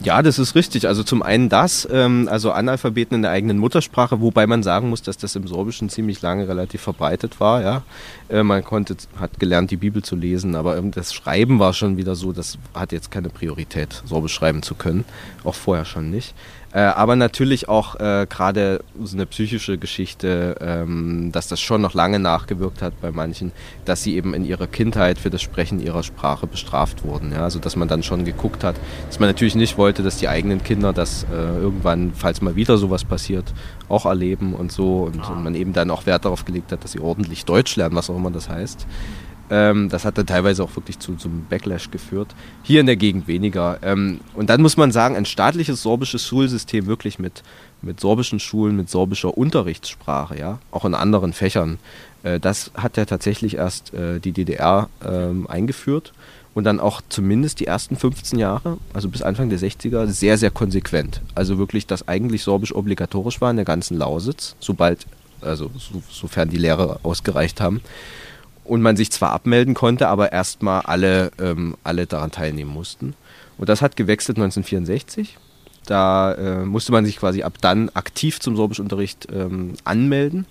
Ja, 0.04 0.22
das 0.22 0.40
ist 0.40 0.56
richtig. 0.56 0.88
Also 0.88 1.04
zum 1.04 1.22
einen 1.22 1.50
das, 1.50 1.88
ähm, 1.92 2.30
also 2.32 2.52
Analphabeten 2.52 3.16
in 3.16 3.22
der 3.22 3.32
eigenen 3.32 3.58
Muttersprache, 3.58 4.22
wobei 4.22 4.48
man 4.48 4.64
sagen 4.64 4.90
muss, 4.90 5.02
dass 5.02 5.18
das 5.18 5.36
im 5.36 5.46
Sorbischen 5.46 5.90
ziemlich 5.90 6.22
lange 6.22 6.48
relativ 6.48 6.82
verbreitet 6.82 7.40
war. 7.40 7.62
Ja, 7.62 7.84
äh, 8.30 8.44
man 8.44 8.64
konnte, 8.64 8.96
hat 9.20 9.40
gelernt, 9.40 9.72
die 9.72 9.78
Bibel 9.78 10.02
zu 10.02 10.16
lesen, 10.16 10.56
aber 10.56 10.78
ähm, 10.78 10.92
das 10.92 11.14
Schreiben 11.14 11.60
war 11.60 11.74
schon 11.74 11.98
wieder 11.98 12.16
so, 12.16 12.32
das 12.32 12.58
hat 12.74 12.92
jetzt 12.92 13.12
keine 13.12 13.30
Priorität, 13.30 14.02
Sorbisch 14.06 14.34
schreiben 14.34 14.64
zu 14.64 14.76
können, 14.76 15.04
auch 15.44 15.56
vorher 15.56 15.86
schon 15.86 16.10
nicht. 16.10 16.34
Äh, 16.72 16.82
aber 16.82 17.16
natürlich 17.16 17.68
auch 17.68 17.96
äh, 17.96 18.28
gerade 18.30 18.84
so 19.02 19.18
eine 19.18 19.26
psychische 19.26 19.80
Geschichte, 19.80 20.56
ähm, 20.62 21.32
dass 21.32 21.48
das 21.48 21.60
schon 21.60 21.82
noch 21.82 21.96
lange 21.96 22.20
nachgewirkt 22.20 22.84
hat 22.84 23.00
bei 23.02 23.12
manchen, 23.12 23.52
dass 23.86 24.04
sie 24.04 24.16
eben 24.16 24.36
in 24.36 24.46
ihrer 24.46 24.68
Kindheit 24.68 25.18
für 25.18 25.32
das 25.32 25.42
Sprechen 25.42 25.80
ihrer 25.80 26.04
Sprache 26.04 26.46
bestraft 26.46 27.04
wurden. 27.04 27.32
Ja? 27.32 27.44
Also 27.44 27.58
dass 27.58 27.76
man 27.76 27.88
dann 27.88 28.04
schon 28.04 28.24
geguckt 28.24 28.64
hat, 28.64 28.76
dass 29.08 29.20
man 29.20 29.30
natürlich 29.30 29.56
nicht 29.56 29.80
wollte, 29.80 30.04
dass 30.04 30.18
die 30.18 30.28
eigenen 30.28 30.64
Kinder 30.64 30.94
das 30.94 31.24
äh, 31.24 31.36
irgendwann, 31.36 32.12
falls 32.14 32.42
mal 32.42 32.56
wieder 32.56 32.78
sowas 32.78 33.04
passiert, 33.04 33.52
auch 33.88 34.06
erleben 34.06 34.54
und 34.54 34.72
so. 34.72 35.04
Und, 35.04 35.28
und 35.28 35.44
man 35.44 35.56
eben 35.56 35.74
dann 35.74 35.90
auch 35.90 36.06
Wert 36.06 36.26
darauf 36.26 36.46
gelegt 36.46 36.72
hat, 36.72 36.84
dass 36.84 36.92
sie 36.92 37.00
ordentlich 37.00 37.46
Deutsch 37.46 37.76
lernen, 37.78 37.96
was 37.96 38.12
auch 38.12 38.16
immer 38.16 38.30
das 38.32 38.48
heißt. 38.48 38.86
Ähm, 39.50 39.90
das 39.90 40.06
hat 40.06 40.18
dann 40.18 40.28
teilweise 40.28 40.64
auch 40.64 40.76
wirklich 40.76 41.00
zu, 41.00 41.16
zum 41.16 41.46
Backlash 41.50 41.92
geführt. 41.92 42.36
Hier 42.64 42.80
in 42.80 42.86
der 42.86 42.96
Gegend 42.96 43.28
weniger. 43.28 43.80
Ähm, 43.82 44.20
und 44.36 44.50
dann 44.50 44.62
muss 44.62 44.78
man 44.78 44.92
sagen, 44.92 45.16
ein 45.16 45.26
staatliches 45.26 45.82
sorbisches 45.82 46.26
Schulsystem 46.26 46.86
wirklich 46.86 47.20
mit, 47.20 47.44
mit 47.82 48.00
sorbischen 48.00 48.40
Schulen, 48.40 48.76
mit 48.76 48.90
sorbischer 48.90 49.38
Unterrichtssprache, 49.38 50.38
ja, 50.38 50.60
auch 50.72 50.86
in 50.86 50.94
anderen 50.94 51.34
Fächern, 51.34 51.80
äh, 52.24 52.40
das 52.40 52.72
hat 52.76 52.98
ja 52.98 53.06
tatsächlich 53.06 53.56
erst 53.56 53.94
äh, 53.94 54.20
die 54.20 54.32
DDR 54.32 54.90
ähm, 55.06 55.48
eingeführt 55.48 56.14
und 56.54 56.64
dann 56.64 56.80
auch 56.80 57.02
zumindest 57.10 57.60
die 57.60 57.68
ersten 57.68 57.96
15 57.96 58.38
Jahre, 58.40 58.78
also 58.94 59.10
bis 59.10 59.22
Anfang 59.22 59.50
der 59.50 59.60
60er, 59.60 60.08
sehr, 60.08 60.38
sehr 60.38 60.52
konsequent. 60.52 61.22
Also 61.36 61.58
wirklich, 61.58 61.88
dass 61.88 62.08
eigentlich 62.08 62.44
Sorbisch 62.44 62.76
obligatorisch 62.76 63.42
war 63.42 63.50
in 63.50 63.58
der 63.58 63.66
ganzen 63.66 63.98
Lausitz, 63.98 64.56
sobald, 64.60 65.06
also 65.42 65.72
so, 65.78 66.02
sofern 66.10 66.50
die 66.50 66.58
Lehrer 66.58 67.00
ausgereicht 67.04 67.62
haben 67.62 67.82
und 68.70 68.82
man 68.82 68.96
sich 68.96 69.12
zwar 69.12 69.32
abmelden 69.32 69.74
konnte, 69.74 70.08
aber 70.08 70.32
erstmal 70.32 70.82
alle, 70.82 71.32
ähm, 71.40 71.76
alle 71.84 72.06
daran 72.06 72.32
teilnehmen 72.32 72.72
mussten. 72.72 73.16
Und 73.58 73.68
das 73.68 73.82
hat 73.82 73.96
gewechselt 73.96 74.38
1964. 74.38 75.38
Da 75.86 76.34
äh, 76.34 76.66
musste 76.66 76.92
man 76.92 77.04
sich 77.04 77.18
quasi 77.18 77.42
ab 77.42 77.56
dann 77.62 77.90
aktiv 77.90 78.40
zum 78.40 78.56
Sorbischunterricht 78.56 79.28
ähm, 79.34 79.74
anmelden. 79.86 80.46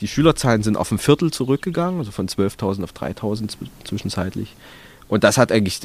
Die 0.00 0.08
Schülerzahlen 0.08 0.62
sind 0.62 0.76
auf 0.76 0.90
ein 0.92 0.98
Viertel 0.98 1.30
zurückgegangen, 1.30 1.98
also 1.98 2.10
von 2.10 2.28
12.000 2.28 2.84
auf 2.84 2.92
3.000 2.92 3.56
zwischenzeitlich. 3.84 4.54
Und 5.08 5.24
das 5.24 5.38
hat 5.38 5.52
eigentlich 5.52 5.80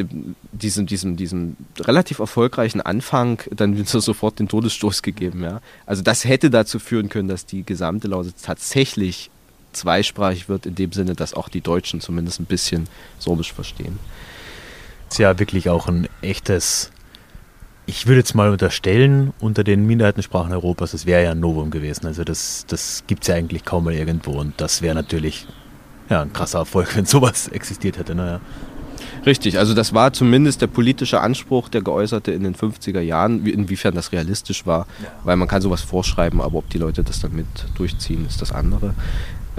diesem, 0.51 0.85
diesem, 0.85 1.15
diesem 1.15 1.55
relativ 1.79 2.19
erfolgreichen 2.19 2.81
Anfang 2.81 3.41
dann 3.51 3.81
sofort 3.85 4.39
den 4.39 4.49
Todesstoß 4.49 5.01
gegeben. 5.01 5.43
Ja. 5.43 5.61
Also 5.85 6.01
das 6.01 6.25
hätte 6.25 6.49
dazu 6.49 6.79
führen 6.79 7.07
können, 7.07 7.29
dass 7.29 7.45
die 7.45 7.63
gesamte 7.63 8.09
Lausitz 8.09 8.41
tatsächlich 8.41 9.29
zweisprachig 9.73 10.49
wird, 10.49 10.65
in 10.65 10.75
dem 10.75 10.91
Sinne, 10.91 11.15
dass 11.15 11.33
auch 11.33 11.49
die 11.49 11.61
Deutschen 11.61 12.01
zumindest 12.01 12.39
ein 12.39 12.45
bisschen 12.45 12.87
Sorbisch 13.17 13.53
verstehen. 13.53 13.99
Das 15.07 15.15
ist 15.15 15.19
ja 15.19 15.39
wirklich 15.39 15.69
auch 15.69 15.87
ein 15.87 16.07
echtes, 16.21 16.91
ich 17.85 18.05
würde 18.07 18.19
jetzt 18.19 18.35
mal 18.35 18.49
unterstellen, 18.49 19.33
unter 19.39 19.63
den 19.63 19.85
Minderheitensprachen 19.85 20.53
Europas, 20.53 20.91
das 20.91 21.05
wäre 21.05 21.23
ja 21.23 21.31
ein 21.31 21.39
Novum 21.39 21.71
gewesen. 21.71 22.05
Also 22.05 22.23
das, 22.23 22.65
das 22.67 23.03
gibt 23.07 23.23
es 23.23 23.27
ja 23.27 23.35
eigentlich 23.35 23.65
kaum 23.65 23.85
mal 23.85 23.93
irgendwo 23.93 24.31
und 24.31 24.59
das 24.61 24.81
wäre 24.81 24.95
natürlich 24.95 25.47
ja, 26.09 26.21
ein 26.21 26.33
krasser 26.33 26.59
Erfolg, 26.59 26.95
wenn 26.95 27.05
sowas 27.05 27.47
existiert 27.47 27.97
hätte. 27.97 28.15
Naja. 28.15 28.39
Richtig, 29.25 29.57
also 29.57 29.73
das 29.73 29.93
war 29.93 30.13
zumindest 30.13 30.61
der 30.61 30.67
politische 30.67 31.19
Anspruch, 31.21 31.69
der 31.69 31.81
geäußerte 31.81 32.31
in 32.31 32.43
den 32.43 32.55
50er 32.55 33.01
Jahren, 33.01 33.45
inwiefern 33.45 33.95
das 33.95 34.11
realistisch 34.11 34.65
war, 34.65 34.87
weil 35.23 35.35
man 35.35 35.47
kann 35.47 35.61
sowas 35.61 35.81
vorschreiben, 35.81 36.41
aber 36.41 36.57
ob 36.57 36.69
die 36.69 36.77
Leute 36.77 37.03
das 37.03 37.19
dann 37.19 37.35
mit 37.35 37.47
durchziehen, 37.75 38.25
ist 38.27 38.41
das 38.41 38.51
andere. 38.51 38.93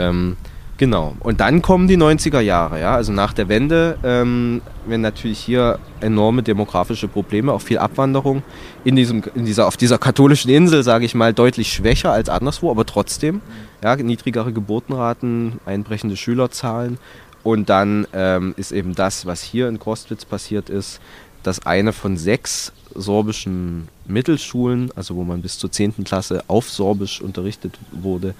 Ähm, 0.00 0.36
genau. 0.78 1.14
Und 1.20 1.40
dann 1.40 1.62
kommen 1.62 1.88
die 1.88 1.96
90er 1.96 2.40
Jahre, 2.40 2.80
ja. 2.80 2.94
Also 2.94 3.12
nach 3.12 3.32
der 3.32 3.48
Wende, 3.48 3.98
ähm, 4.02 4.62
wenn 4.86 5.00
natürlich 5.00 5.38
hier 5.38 5.78
enorme 6.00 6.42
demografische 6.42 7.08
Probleme, 7.08 7.52
auch 7.52 7.60
viel 7.60 7.78
Abwanderung 7.78 8.42
in 8.84 8.96
diesem, 8.96 9.22
in 9.34 9.44
dieser, 9.44 9.66
auf 9.66 9.76
dieser 9.76 9.98
katholischen 9.98 10.50
Insel, 10.50 10.82
sage 10.82 11.04
ich 11.04 11.14
mal, 11.14 11.34
deutlich 11.34 11.72
schwächer 11.72 12.12
als 12.12 12.28
anderswo, 12.28 12.70
aber 12.70 12.86
trotzdem, 12.86 13.40
ja, 13.82 13.96
niedrigere 13.96 14.52
Geburtenraten, 14.52 15.60
einbrechende 15.66 16.16
Schülerzahlen. 16.16 16.98
Und 17.42 17.70
dann 17.70 18.06
ähm, 18.12 18.54
ist 18.56 18.72
eben 18.72 18.94
das, 18.94 19.24
was 19.24 19.42
hier 19.42 19.68
in 19.68 19.78
Kostwitz 19.78 20.24
passiert 20.24 20.68
ist, 20.68 21.00
dass 21.42 21.64
eine 21.64 21.92
von 21.92 22.16
sechs 22.16 22.72
sorbischen 22.94 23.88
Mittelschulen, 24.06 24.90
also 24.96 25.16
wo 25.16 25.24
man 25.24 25.42
bis 25.42 25.58
zur 25.58 25.70
10. 25.70 26.04
Klasse 26.04 26.44
auf 26.48 26.68
Sorbisch 26.68 27.20
unterrichtet 27.20 27.78
wurde, 27.92 28.34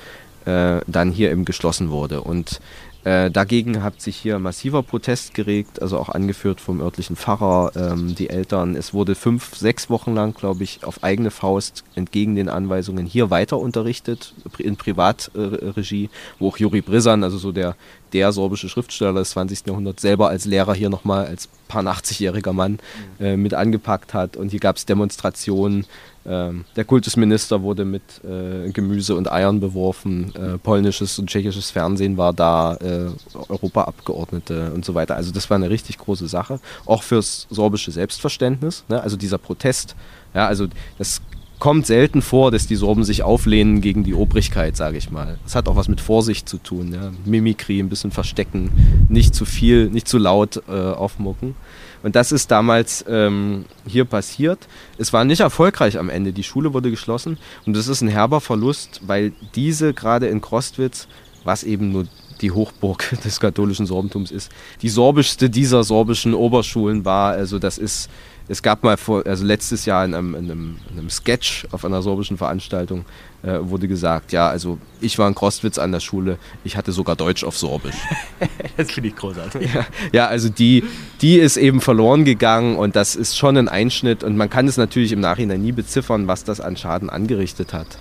äh, 0.44 0.80
dann 0.86 1.10
hier 1.10 1.30
eben 1.30 1.44
geschlossen 1.44 1.90
wurde. 1.90 2.22
Und 2.22 2.60
äh, 3.02 3.30
dagegen 3.30 3.82
hat 3.82 4.02
sich 4.02 4.16
hier 4.16 4.38
massiver 4.38 4.82
Protest 4.82 5.32
geregt, 5.32 5.80
also 5.80 5.98
auch 5.98 6.10
angeführt 6.10 6.60
vom 6.60 6.82
örtlichen 6.82 7.16
Pfarrer, 7.16 7.72
ähm, 7.74 8.14
die 8.14 8.28
Eltern. 8.28 8.76
Es 8.76 8.92
wurde 8.92 9.14
fünf, 9.14 9.54
sechs 9.56 9.88
Wochen 9.88 10.14
lang, 10.14 10.34
glaube 10.34 10.64
ich, 10.64 10.84
auf 10.84 11.02
eigene 11.02 11.30
Faust 11.30 11.82
entgegen 11.94 12.34
den 12.34 12.50
Anweisungen 12.50 13.06
hier 13.06 13.30
weiter 13.30 13.58
unterrichtet, 13.58 14.34
in 14.58 14.76
Privatregie, 14.76 16.10
wo 16.38 16.48
auch 16.48 16.58
Juri 16.58 16.82
Brissan, 16.82 17.24
also 17.24 17.38
so 17.38 17.52
der, 17.52 17.74
der 18.12 18.32
sorbische 18.32 18.68
Schriftsteller 18.68 19.14
des 19.14 19.30
20. 19.30 19.66
Jahrhunderts, 19.66 20.02
selber 20.02 20.28
als 20.28 20.44
Lehrer 20.44 20.74
hier 20.74 20.90
nochmal 20.90 21.26
als 21.26 21.48
paar 21.68 21.82
80-jähriger 21.82 22.52
Mann 22.52 22.80
äh, 23.18 23.36
mit 23.36 23.54
angepackt 23.54 24.12
hat. 24.12 24.36
Und 24.36 24.50
hier 24.50 24.60
gab 24.60 24.76
es 24.76 24.84
Demonstrationen. 24.84 25.86
Ähm, 26.30 26.64
der 26.76 26.84
Kultusminister 26.84 27.62
wurde 27.62 27.84
mit 27.84 28.02
äh, 28.24 28.70
Gemüse 28.70 29.16
und 29.16 29.30
Eiern 29.30 29.58
beworfen. 29.58 30.32
Äh, 30.36 30.58
polnisches 30.58 31.18
und 31.18 31.28
tschechisches 31.28 31.72
Fernsehen 31.72 32.16
war 32.16 32.32
da, 32.32 32.76
äh, 32.76 33.08
Europaabgeordnete 33.48 34.70
und 34.72 34.84
so 34.84 34.94
weiter. 34.94 35.16
Also 35.16 35.32
das 35.32 35.50
war 35.50 35.56
eine 35.56 35.70
richtig 35.70 35.98
große 35.98 36.28
Sache. 36.28 36.60
Auch 36.86 37.02
fürs 37.02 37.48
sorbische 37.50 37.90
Selbstverständnis. 37.90 38.84
Ne? 38.88 39.02
Also 39.02 39.16
dieser 39.16 39.38
Protest. 39.38 39.96
Ja, 40.32 40.46
also 40.46 40.68
das 40.98 41.20
kommt 41.58 41.86
selten 41.86 42.22
vor, 42.22 42.52
dass 42.52 42.68
die 42.68 42.76
Sorben 42.76 43.02
sich 43.02 43.24
auflehnen 43.24 43.80
gegen 43.80 44.04
die 44.04 44.14
Obrigkeit, 44.14 44.76
sage 44.76 44.98
ich 44.98 45.10
mal. 45.10 45.38
Das 45.42 45.56
hat 45.56 45.68
auch 45.68 45.76
was 45.76 45.88
mit 45.88 46.00
Vorsicht 46.00 46.48
zu 46.48 46.58
tun. 46.58 46.92
Ja? 46.92 47.10
Mimikry, 47.24 47.80
ein 47.80 47.88
bisschen 47.88 48.12
verstecken, 48.12 48.70
nicht 49.08 49.34
zu 49.34 49.44
viel, 49.44 49.90
nicht 49.90 50.06
zu 50.06 50.18
laut 50.18 50.62
äh, 50.68 50.72
aufmucken. 50.72 51.56
Und 52.02 52.16
das 52.16 52.32
ist 52.32 52.50
damals 52.50 53.04
ähm, 53.08 53.66
hier 53.86 54.04
passiert. 54.04 54.68
Es 54.98 55.12
war 55.12 55.24
nicht 55.24 55.40
erfolgreich 55.40 55.98
am 55.98 56.08
Ende. 56.08 56.32
Die 56.32 56.42
Schule 56.42 56.72
wurde 56.72 56.90
geschlossen 56.90 57.38
und 57.66 57.76
das 57.76 57.88
ist 57.88 58.00
ein 58.00 58.08
herber 58.08 58.40
Verlust, 58.40 59.00
weil 59.06 59.32
diese 59.54 59.92
gerade 59.92 60.28
in 60.28 60.40
Krostwitz, 60.40 61.08
was 61.44 61.62
eben 61.62 61.92
nur 61.92 62.06
die 62.40 62.52
Hochburg 62.52 63.04
des 63.24 63.38
katholischen 63.40 63.86
Sorbentums 63.86 64.30
ist, 64.30 64.50
die 64.82 64.88
sorbischste 64.88 65.50
dieser 65.50 65.84
sorbischen 65.84 66.34
Oberschulen 66.34 67.04
war. 67.04 67.32
Also 67.32 67.58
das 67.58 67.78
ist 67.78 68.08
es 68.50 68.62
gab 68.62 68.82
mal 68.82 68.96
vor, 68.96 69.24
also 69.26 69.44
letztes 69.44 69.84
Jahr 69.86 70.04
in 70.04 70.12
einem, 70.12 70.34
in 70.34 70.50
einem, 70.50 70.76
in 70.90 70.98
einem 70.98 71.08
Sketch 71.08 71.68
auf 71.70 71.84
einer 71.84 72.02
sorbischen 72.02 72.36
Veranstaltung 72.36 73.04
äh, 73.42 73.58
wurde 73.60 73.88
gesagt, 73.88 74.32
ja, 74.32 74.48
also 74.48 74.78
ich 75.00 75.18
war 75.18 75.26
in 75.26 75.34
Krostwitz 75.34 75.78
an 75.78 75.92
der 75.92 76.00
Schule, 76.00 76.38
ich 76.64 76.76
hatte 76.76 76.92
sogar 76.92 77.16
Deutsch 77.16 77.44
auf 77.44 77.56
Sorbisch. 77.56 77.96
das 78.76 78.90
finde 78.90 79.08
ich 79.08 79.16
großartig. 79.16 79.72
Ja, 79.72 79.86
ja, 80.12 80.26
also 80.26 80.48
die, 80.48 80.84
die 81.20 81.38
ist 81.38 81.56
eben 81.56 81.80
verloren 81.80 82.24
gegangen 82.24 82.76
und 82.76 82.96
das 82.96 83.16
ist 83.16 83.36
schon 83.36 83.56
ein 83.56 83.68
Einschnitt 83.68 84.24
und 84.24 84.36
man 84.36 84.50
kann 84.50 84.68
es 84.68 84.76
natürlich 84.76 85.12
im 85.12 85.20
Nachhinein 85.20 85.62
nie 85.62 85.72
beziffern, 85.72 86.26
was 86.26 86.44
das 86.44 86.60
an 86.60 86.76
Schaden 86.76 87.08
angerichtet 87.08 87.72
hat. 87.72 87.98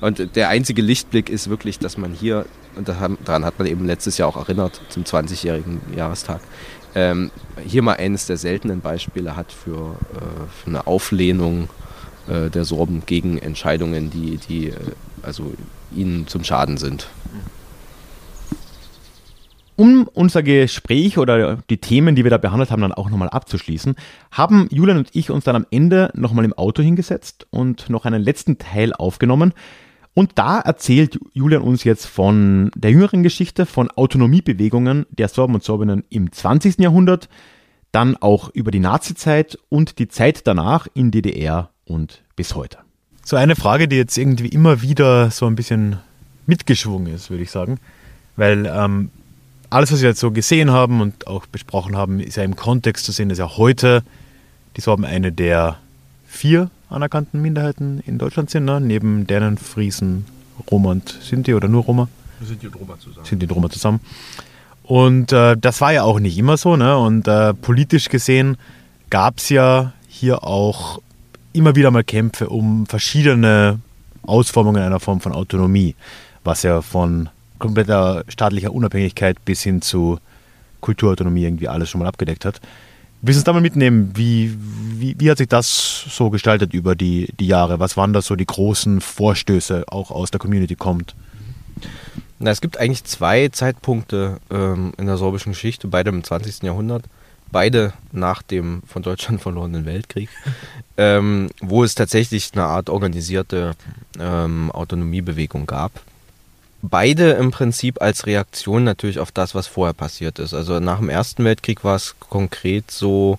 Und 0.00 0.34
der 0.34 0.48
einzige 0.48 0.82
Lichtblick 0.82 1.28
ist 1.28 1.50
wirklich, 1.50 1.78
dass 1.78 1.98
man 1.98 2.12
hier, 2.12 2.46
und 2.74 2.88
daran 2.88 3.44
hat 3.44 3.58
man 3.58 3.68
eben 3.68 3.84
letztes 3.84 4.16
Jahr 4.18 4.28
auch 4.28 4.36
erinnert, 4.36 4.80
zum 4.88 5.04
20-jährigen 5.04 5.80
Jahrestag, 5.94 6.40
ähm, 6.94 7.30
hier 7.64 7.82
mal 7.82 7.96
eines 7.96 8.26
der 8.26 8.36
seltenen 8.36 8.80
Beispiele 8.80 9.36
hat 9.36 9.52
für, 9.52 9.96
äh, 10.14 10.46
für 10.62 10.66
eine 10.66 10.86
Auflehnung 10.86 11.68
äh, 12.30 12.50
der 12.50 12.64
Sorben 12.64 13.02
gegen 13.06 13.38
Entscheidungen, 13.38 14.10
die, 14.10 14.36
die 14.36 14.68
äh, 14.68 14.74
also 15.22 15.52
ihnen 15.94 16.26
zum 16.26 16.44
Schaden 16.44 16.76
sind. 16.76 17.08
Um 19.76 20.08
unser 20.12 20.42
Gespräch 20.42 21.16
oder 21.18 21.56
die 21.70 21.78
Themen, 21.78 22.14
die 22.14 22.22
wir 22.22 22.30
da 22.30 22.38
behandelt 22.38 22.70
haben, 22.70 22.82
dann 22.82 22.92
auch 22.92 23.08
nochmal 23.10 23.30
abzuschließen, 23.30 23.96
haben 24.30 24.68
Julian 24.70 24.98
und 24.98 25.08
ich 25.12 25.30
uns 25.30 25.44
dann 25.44 25.56
am 25.56 25.66
Ende 25.70 26.10
nochmal 26.14 26.44
im 26.44 26.52
Auto 26.52 26.82
hingesetzt 26.82 27.46
und 27.50 27.88
noch 27.88 28.04
einen 28.04 28.22
letzten 28.22 28.58
Teil 28.58 28.92
aufgenommen, 28.92 29.54
und 30.12 30.32
da 30.34 30.58
erzählt 30.58 31.18
Julian 31.32 31.62
uns 31.62 31.84
jetzt 31.84 32.06
von 32.06 32.70
der 32.74 32.90
jüngeren 32.90 33.22
Geschichte, 33.22 33.64
von 33.64 33.90
Autonomiebewegungen 33.90 35.06
der 35.10 35.28
Sorben 35.28 35.54
und 35.54 35.62
Sorbinnen 35.62 36.04
im 36.10 36.32
20. 36.32 36.78
Jahrhundert, 36.80 37.28
dann 37.92 38.16
auch 38.16 38.50
über 38.50 38.70
die 38.70 38.80
Nazizeit 38.80 39.58
und 39.68 39.98
die 39.98 40.08
Zeit 40.08 40.46
danach 40.46 40.88
in 40.94 41.10
DDR 41.10 41.70
und 41.84 42.22
bis 42.36 42.54
heute. 42.54 42.78
So 43.24 43.36
eine 43.36 43.56
Frage, 43.56 43.88
die 43.88 43.96
jetzt 43.96 44.16
irgendwie 44.16 44.48
immer 44.48 44.82
wieder 44.82 45.30
so 45.30 45.46
ein 45.46 45.56
bisschen 45.56 45.98
mitgeschwungen 46.46 47.12
ist, 47.12 47.30
würde 47.30 47.42
ich 47.42 47.50
sagen. 47.50 47.78
Weil 48.36 48.66
ähm, 48.66 49.10
alles, 49.68 49.92
was 49.92 50.00
wir 50.02 50.08
jetzt 50.08 50.20
so 50.20 50.30
gesehen 50.30 50.70
haben 50.70 51.00
und 51.00 51.26
auch 51.26 51.46
besprochen 51.46 51.96
haben, 51.96 52.20
ist 52.20 52.36
ja 52.36 52.42
im 52.42 52.56
Kontext 52.56 53.04
zu 53.04 53.12
sehen, 53.12 53.28
dass 53.28 53.38
ja 53.38 53.56
heute 53.56 54.02
die 54.76 54.80
Sorben 54.80 55.04
eine 55.04 55.32
der 55.32 55.76
vier 56.26 56.70
anerkannten 56.88 57.40
Minderheiten 57.40 58.00
in 58.06 58.18
Deutschland 58.18 58.50
sind, 58.50 58.64
ne? 58.64 58.80
neben 58.80 59.26
Dänen, 59.26 59.58
Friesen, 59.58 60.26
Roma 60.70 60.90
und 60.90 61.08
Sinti 61.22 61.54
oder 61.54 61.68
nur 61.68 61.84
Roma. 61.84 62.08
Sind 62.42 62.62
die 62.62 62.66
Roma 62.66 62.98
zusammen. 62.98 63.26
Sind 63.26 63.42
die 63.42 63.46
Roma 63.46 63.70
zusammen. 63.70 64.00
Und 64.82 65.32
äh, 65.32 65.56
das 65.56 65.80
war 65.80 65.92
ja 65.92 66.02
auch 66.02 66.18
nicht 66.18 66.36
immer 66.36 66.56
so. 66.56 66.76
Ne? 66.76 66.96
Und 66.96 67.28
äh, 67.28 67.54
politisch 67.54 68.08
gesehen 68.08 68.56
gab 69.08 69.38
es 69.38 69.50
ja 69.50 69.92
hier 70.08 70.42
auch 70.42 71.00
immer 71.52 71.76
wieder 71.76 71.90
mal 71.90 72.04
Kämpfe 72.04 72.48
um 72.48 72.86
verschiedene 72.86 73.80
Ausformungen 74.22 74.82
einer 74.82 75.00
Form 75.00 75.20
von 75.20 75.32
Autonomie, 75.32 75.94
was 76.44 76.62
ja 76.62 76.82
von 76.82 77.28
kompletter 77.58 78.24
staatlicher 78.28 78.72
Unabhängigkeit 78.72 79.44
bis 79.44 79.62
hin 79.62 79.82
zu 79.82 80.18
Kulturautonomie 80.80 81.44
irgendwie 81.44 81.68
alles 81.68 81.90
schon 81.90 82.00
mal 82.00 82.08
abgedeckt 82.08 82.44
hat. 82.44 82.60
Willst 83.22 83.36
du 83.36 83.40
uns 83.40 83.44
da 83.44 83.52
mal 83.52 83.60
mitnehmen? 83.60 84.12
Wie, 84.14 84.56
wie, 84.58 85.14
wie, 85.18 85.30
hat 85.30 85.38
sich 85.38 85.48
das 85.48 86.06
so 86.08 86.30
gestaltet 86.30 86.72
über 86.72 86.94
die, 86.94 87.28
die 87.38 87.46
Jahre? 87.46 87.78
Was 87.78 87.98
waren 87.98 88.14
da 88.14 88.22
so 88.22 88.34
die 88.34 88.46
großen 88.46 89.02
Vorstöße, 89.02 89.84
auch 89.88 90.10
aus 90.10 90.30
der 90.30 90.40
Community 90.40 90.74
kommt? 90.74 91.14
Na, 92.38 92.50
es 92.50 92.62
gibt 92.62 92.78
eigentlich 92.78 93.04
zwei 93.04 93.48
Zeitpunkte 93.48 94.38
ähm, 94.50 94.92
in 94.96 95.04
der 95.04 95.18
sorbischen 95.18 95.52
Geschichte, 95.52 95.86
beide 95.88 96.08
im 96.08 96.24
20. 96.24 96.62
Jahrhundert, 96.62 97.04
beide 97.52 97.92
nach 98.12 98.42
dem 98.42 98.82
von 98.86 99.02
Deutschland 99.02 99.40
verlorenen 99.42 99.84
Weltkrieg, 99.86 100.28
ähm, 100.96 101.50
wo 101.60 101.84
es 101.84 101.94
tatsächlich 101.94 102.50
eine 102.52 102.64
Art 102.64 102.90
organisierte 102.90 103.72
ähm, 104.18 104.70
Autonomiebewegung 104.70 105.66
gab 105.66 105.92
beide 106.82 107.32
im 107.32 107.50
Prinzip 107.50 108.00
als 108.00 108.26
Reaktion 108.26 108.84
natürlich 108.84 109.18
auf 109.18 109.32
das, 109.32 109.54
was 109.54 109.66
vorher 109.66 109.94
passiert 109.94 110.38
ist. 110.38 110.54
Also 110.54 110.80
nach 110.80 110.98
dem 110.98 111.08
Ersten 111.08 111.44
Weltkrieg 111.44 111.84
war 111.84 111.96
es 111.96 112.14
konkret 112.18 112.90
so, 112.90 113.38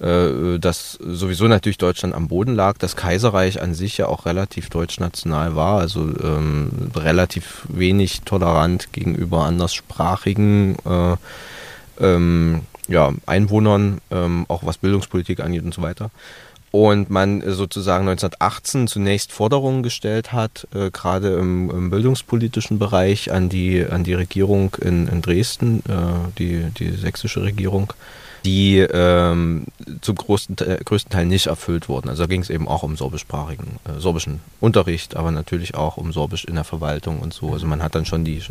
äh, 0.00 0.58
dass 0.58 0.92
sowieso 1.00 1.46
natürlich 1.46 1.78
Deutschland 1.78 2.14
am 2.14 2.28
Boden 2.28 2.54
lag, 2.54 2.78
das 2.78 2.96
Kaiserreich 2.96 3.60
an 3.62 3.74
sich 3.74 3.98
ja 3.98 4.06
auch 4.06 4.26
relativ 4.26 4.70
deutschnational 4.70 5.54
war, 5.56 5.78
also 5.78 6.00
ähm, 6.22 6.90
relativ 6.94 7.62
wenig 7.68 8.22
tolerant 8.24 8.92
gegenüber 8.92 9.44
anderssprachigen 9.44 10.76
äh, 10.84 11.16
ähm, 12.00 12.62
ja, 12.90 13.12
Einwohnern, 13.24 14.00
ähm, 14.10 14.44
auch 14.48 14.64
was 14.64 14.76
Bildungspolitik 14.78 15.40
angeht 15.40 15.64
und 15.64 15.72
so 15.72 15.80
weiter 15.80 16.10
und 16.72 17.10
man 17.10 17.42
sozusagen 17.44 18.08
1918 18.08 18.86
zunächst 18.86 19.32
Forderungen 19.32 19.82
gestellt 19.82 20.32
hat, 20.32 20.68
äh, 20.72 20.90
gerade 20.90 21.34
im, 21.34 21.70
im, 21.70 21.90
bildungspolitischen 21.90 22.78
Bereich 22.78 23.32
an 23.32 23.48
die, 23.48 23.84
an 23.84 24.04
die 24.04 24.14
Regierung 24.14 24.76
in, 24.80 25.08
in 25.08 25.20
Dresden, 25.20 25.82
äh, 25.88 26.30
die, 26.38 26.70
die 26.78 26.90
sächsische 26.90 27.42
Regierung, 27.42 27.92
die 28.44 28.78
ähm, 28.78 29.64
zum 30.00 30.14
größten, 30.14 30.56
größten 30.84 31.10
Teil 31.10 31.26
nicht 31.26 31.48
erfüllt 31.48 31.88
wurden. 31.88 32.08
Also 32.08 32.22
da 32.22 32.26
ging 32.28 32.40
es 32.40 32.50
eben 32.50 32.68
auch 32.68 32.84
um 32.84 32.96
sorbischsprachigen, 32.96 33.80
äh, 33.84 33.98
sorbischen 33.98 34.40
Unterricht, 34.60 35.16
aber 35.16 35.32
natürlich 35.32 35.74
auch 35.74 35.96
um 35.96 36.12
Sorbisch 36.12 36.44
in 36.44 36.54
der 36.54 36.64
Verwaltung 36.64 37.18
und 37.18 37.34
so. 37.34 37.52
Also 37.52 37.66
man 37.66 37.82
hat 37.82 37.96
dann 37.96 38.06
schon 38.06 38.24
die 38.24 38.42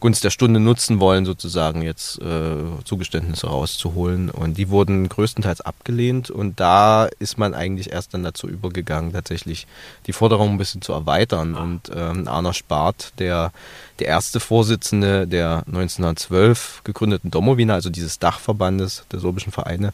Gunst 0.00 0.24
der 0.24 0.30
Stunde 0.30 0.60
nutzen 0.60 1.00
wollen, 1.00 1.24
sozusagen 1.24 1.82
jetzt 1.82 2.20
äh, 2.20 2.56
Zugeständnisse 2.84 3.46
rauszuholen. 3.46 4.30
Und 4.30 4.58
die 4.58 4.68
wurden 4.68 5.08
größtenteils 5.08 5.60
abgelehnt. 5.62 6.30
Und 6.30 6.60
da 6.60 7.06
ist 7.18 7.38
man 7.38 7.54
eigentlich 7.54 7.92
erst 7.92 8.14
dann 8.14 8.22
dazu 8.22 8.48
übergegangen, 8.48 9.12
tatsächlich 9.12 9.66
die 10.06 10.12
Forderung 10.12 10.50
ein 10.50 10.58
bisschen 10.58 10.82
zu 10.82 10.92
erweitern. 10.92 11.54
Und 11.54 11.90
ähm, 11.94 12.28
Arno 12.28 12.52
Spart, 12.52 13.12
der, 13.18 13.52
der 13.98 14.08
erste 14.08 14.40
Vorsitzende 14.40 15.26
der 15.26 15.64
1912 15.66 16.82
gegründeten 16.84 17.30
Domowina, 17.30 17.74
also 17.74 17.90
dieses 17.90 18.18
Dachverbandes 18.18 19.04
der 19.10 19.20
sorbischen 19.20 19.52
Vereine, 19.52 19.92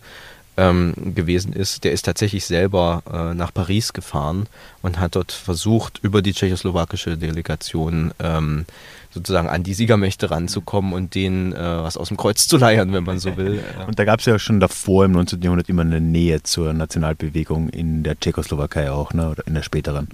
ähm, 0.57 0.93
gewesen 1.15 1.53
ist, 1.53 1.85
der 1.85 1.93
ist 1.93 2.03
tatsächlich 2.03 2.45
selber 2.45 3.03
äh, 3.11 3.35
nach 3.35 3.55
Paris 3.55 3.93
gefahren 3.93 4.49
und 4.83 4.99
hat 4.99 5.17
dort 5.17 5.33
versucht, 5.33 5.99
über 6.03 6.21
die 6.21 6.35
tschechoslowakische 6.35 7.17
Delegation 7.17 8.13
ähm, 8.19 8.67
sozusagen 9.13 9.49
an 9.49 9.63
die 9.63 9.75
Siegermächte 9.75 10.31
ranzukommen 10.31 10.93
und 10.93 11.15
denen 11.15 11.53
äh, 11.53 11.59
was 11.59 11.97
aus 11.97 12.09
dem 12.09 12.17
Kreuz 12.17 12.49
zu 12.49 12.57
leiern, 12.57 12.93
wenn 12.93 13.05
man 13.05 13.19
so 13.19 13.37
will. 13.37 13.63
Und 13.87 13.99
da 13.99 14.05
gab 14.05 14.21
es 14.21 14.27
ja 14.27 14.39
schon 14.39 14.61
davor 14.61 15.05
im 15.05 15.13
19. 15.13 15.43
Jahrhundert 15.43 15.69
immer 15.69 15.83
eine 15.83 16.01
Nähe 16.01 16.43
zur 16.43 16.73
Nationalbewegung 16.73 17.69
in 17.69 18.03
der 18.03 18.19
Tschechoslowakei 18.19 18.91
auch, 18.91 19.13
ne? 19.13 19.31
oder 19.31 19.47
in 19.47 19.55
der 19.55 19.63
späteren. 19.63 20.09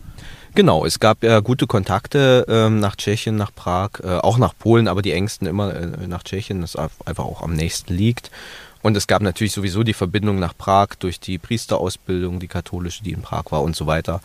Genau, 0.54 0.84
es 0.84 0.98
gab 0.98 1.22
ja 1.22 1.40
gute 1.40 1.66
Kontakte 1.66 2.44
ähm, 2.48 2.80
nach 2.80 2.96
Tschechien, 2.96 3.36
nach 3.36 3.54
Prag, 3.54 4.00
äh, 4.02 4.08
auch 4.08 4.38
nach 4.38 4.54
Polen, 4.58 4.88
aber 4.88 5.02
die 5.02 5.12
engsten 5.12 5.46
immer 5.46 5.74
äh, 5.74 6.06
nach 6.06 6.24
Tschechien, 6.24 6.62
das 6.62 6.74
einfach 6.76 7.24
auch 7.24 7.42
am 7.42 7.54
nächsten 7.54 7.94
liegt. 7.94 8.30
Und 8.80 8.96
es 8.96 9.06
gab 9.06 9.22
natürlich 9.22 9.52
sowieso 9.52 9.82
die 9.82 9.92
Verbindung 9.92 10.38
nach 10.38 10.56
Prag 10.56 10.88
durch 10.98 11.18
die 11.18 11.38
Priesterausbildung, 11.38 12.38
die 12.38 12.48
katholische, 12.48 13.02
die 13.02 13.12
in 13.12 13.22
Prag 13.22 13.44
war 13.50 13.62
und 13.62 13.74
so 13.74 13.86
weiter. 13.86 14.20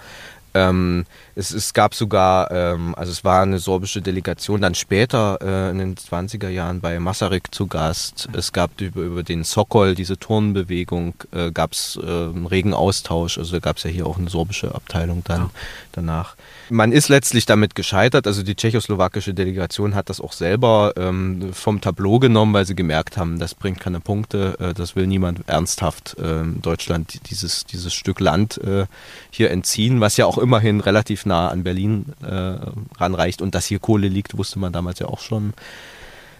Ähm, 0.53 1.05
es, 1.35 1.51
es, 1.51 1.73
gab 1.73 1.95
sogar, 1.95 2.51
ähm, 2.51 2.93
also 2.95 3.11
es 3.11 3.23
war 3.23 3.41
eine 3.41 3.59
sorbische 3.59 4.01
Delegation 4.01 4.61
dann 4.61 4.75
später 4.75 5.39
äh, 5.41 5.71
in 5.71 5.79
den 5.79 5.95
20er 5.95 6.49
Jahren 6.49 6.79
bei 6.79 6.99
Masaryk 6.99 7.53
zu 7.53 7.67
Gast. 7.67 8.29
Es 8.33 8.53
gab 8.53 8.79
über, 8.79 9.01
über 9.01 9.23
den 9.23 9.43
Sokol, 9.43 9.95
diese 9.95 10.17
Turnbewegung, 10.17 11.15
äh, 11.31 11.51
gab 11.51 11.71
es 11.71 11.99
äh, 12.01 12.05
einen 12.05 12.45
regen 12.45 12.73
Austausch. 12.73 13.37
Also 13.37 13.53
da 13.53 13.59
gab 13.59 13.77
es 13.77 13.83
ja 13.83 13.89
hier 13.89 14.05
auch 14.05 14.17
eine 14.17 14.29
sorbische 14.29 14.73
Abteilung 14.75 15.23
dann 15.23 15.41
ja. 15.41 15.49
danach. 15.93 16.35
Man 16.69 16.91
ist 16.91 17.09
letztlich 17.09 17.45
damit 17.45 17.75
gescheitert. 17.75 18.27
Also 18.27 18.43
die 18.43 18.55
tschechoslowakische 18.55 19.33
Delegation 19.33 19.95
hat 19.95 20.09
das 20.09 20.21
auch 20.21 20.33
selber 20.33 20.93
ähm, 20.97 21.53
vom 21.53 21.81
Tableau 21.81 22.19
genommen, 22.19 22.53
weil 22.53 22.65
sie 22.65 22.75
gemerkt 22.75 23.17
haben, 23.17 23.39
das 23.39 23.53
bringt 23.55 23.79
keine 23.79 23.99
Punkte. 23.99 24.57
Äh, 24.59 24.73
das 24.73 24.95
will 24.95 25.07
niemand 25.07 25.47
ernsthaft 25.47 26.17
äh, 26.19 26.43
Deutschland 26.61 27.29
dieses, 27.29 27.65
dieses 27.65 27.93
Stück 27.93 28.19
Land 28.19 28.57
äh, 28.59 28.85
hier 29.29 29.51
entziehen, 29.51 29.99
was 30.01 30.17
ja 30.17 30.25
auch 30.25 30.37
immerhin 30.37 30.79
relativ 30.79 31.25
nah 31.25 31.49
an 31.49 31.63
Berlin 31.63 32.05
äh, 32.23 32.55
ranreicht. 32.97 33.41
Und 33.41 33.55
dass 33.55 33.65
hier 33.65 33.79
Kohle 33.79 34.07
liegt, 34.07 34.37
wusste 34.37 34.59
man 34.59 34.71
damals 34.71 34.99
ja 34.99 35.07
auch 35.07 35.19
schon. 35.19 35.53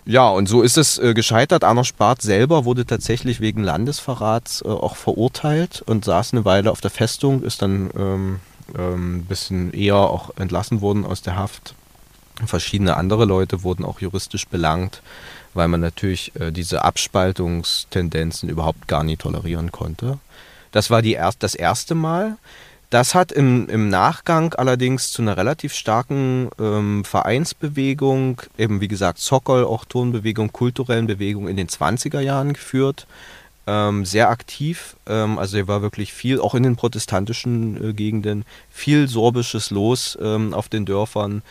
Ja, 0.06 0.30
und 0.30 0.48
so 0.48 0.62
ist 0.62 0.78
es 0.78 0.98
äh, 1.00 1.14
gescheitert. 1.14 1.64
Arno 1.64 1.84
Spart 1.84 2.22
selber 2.22 2.66
wurde 2.66 2.86
tatsächlich 2.86 3.40
wegen 3.40 3.64
Landesverrats 3.64 4.62
äh, 4.62 4.68
auch 4.68 4.98
verurteilt 4.98 5.82
und 5.86 6.04
saß 6.04 6.34
eine 6.34 6.44
Weile 6.44 6.72
auf 6.72 6.82
der 6.82 6.92
Festung, 6.92 7.42
ist 7.44 7.62
dann 7.62 7.90
ähm, 7.98 8.40
ähm, 8.78 9.18
ein 9.18 9.26
bisschen 9.26 9.74
eher 9.74 9.96
auch 9.96 10.36
entlassen 10.38 10.82
worden 10.82 11.06
aus 11.06 11.22
der 11.22 11.36
Haft. 11.36 11.76
Verschiedene 12.46 12.98
andere 12.98 13.26
Leute 13.26 13.64
wurden 13.64 13.86
auch 13.86 14.02
juristisch 14.02 14.48
belangt, 14.48 15.02
weil 15.54 15.68
man 15.68 15.82
natürlich 15.82 16.32
äh, 16.40 16.52
diese 16.52 16.84
Abspaltungstendenzen 16.84 18.50
überhaupt 18.50 18.88
gar 18.88 19.04
nicht 19.04 19.22
tolerieren 19.22 19.72
konnte. 19.72 20.20
Das 20.72 20.90
war 20.90 21.02
die 21.02 21.14
erst, 21.14 21.44
das 21.44 21.54
erste 21.54 21.94
Mal. 21.94 22.38
Das 22.90 23.16
hat 23.16 23.32
im, 23.32 23.70
im 23.70 23.90
Nachgang 23.90 24.54
allerdings 24.54 25.12
zu 25.12 25.24
einer 25.24 25.36
relativ 25.36 25.74
starken 25.74 26.50
ähm, 26.60 27.04
Vereinsbewegung, 27.04 28.42
eben 28.58 28.82
wie 28.82 28.88
gesagt 28.88 29.18
Sokol, 29.18 29.66
auch 29.66 29.86
Turnbewegung, 29.86 30.52
kulturellen 30.52 31.08
Bewegung 31.08 31.48
in 31.48 31.58
den 31.58 31.68
20er 31.68 32.20
Jahren 32.20 32.54
geführt. 32.54 33.08
Ähm, 33.66 34.04
sehr 34.04 34.30
aktiv, 34.30 34.98
ähm, 35.08 35.40
also 35.40 35.56
er 35.56 35.70
war 35.70 35.82
wirklich 35.82 36.12
viel, 36.12 36.42
auch 36.42 36.54
in 36.54 36.64
den 36.64 36.76
protestantischen 36.76 37.92
äh, 37.92 37.94
Gegenden, 37.94 38.44
viel 38.70 39.08
sorbisches 39.08 39.70
Los 39.70 40.18
ähm, 40.22 40.54
auf 40.54 40.68
den 40.68 40.86
Dörfern. 40.86 41.44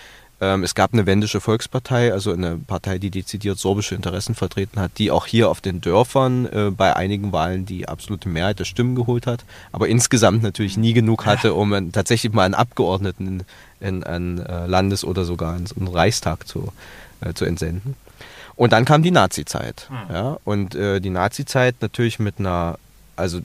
Ähm, 0.42 0.62
es 0.62 0.74
gab 0.74 0.92
eine 0.92 1.06
wendische 1.06 1.40
Volkspartei, 1.40 2.12
also 2.12 2.32
eine 2.32 2.58
Partei, 2.58 2.98
die 2.98 3.10
dezidiert 3.10 3.58
sorbische 3.58 3.94
Interessen 3.94 4.34
vertreten 4.34 4.78
hat, 4.78 4.98
die 4.98 5.10
auch 5.10 5.24
hier 5.24 5.48
auf 5.48 5.62
den 5.62 5.80
Dörfern 5.80 6.46
äh, 6.46 6.70
bei 6.70 6.94
einigen 6.94 7.32
Wahlen 7.32 7.64
die 7.64 7.88
absolute 7.88 8.28
Mehrheit 8.28 8.58
der 8.58 8.66
Stimmen 8.66 8.94
geholt 8.94 9.26
hat, 9.26 9.44
aber 9.70 9.88
insgesamt 9.88 10.42
natürlich 10.42 10.76
nie 10.76 10.92
genug 10.92 11.24
hatte, 11.24 11.54
um 11.54 11.72
einen, 11.72 11.92
tatsächlich 11.92 12.32
mal 12.34 12.44
einen 12.44 12.54
Abgeordneten 12.54 13.44
in, 13.80 14.04
einen 14.04 14.38
äh, 14.38 14.66
Landes- 14.66 15.04
oder 15.04 15.24
sogar 15.24 15.56
in 15.56 15.64
einen 15.78 15.88
Reichstag 15.88 16.46
zu, 16.46 16.72
äh, 17.20 17.32
zu 17.32 17.46
entsenden. 17.46 17.94
Und 18.56 18.72
dann 18.72 18.84
kam 18.84 19.02
die 19.02 19.10
Nazi-Zeit. 19.10 19.88
Mhm. 19.90 20.14
Ja, 20.14 20.38
und 20.44 20.74
äh, 20.74 21.00
die 21.00 21.10
Nazi-Zeit 21.10 21.76
natürlich 21.80 22.18
mit 22.18 22.38
einer 22.38 22.78
also, 23.14 23.40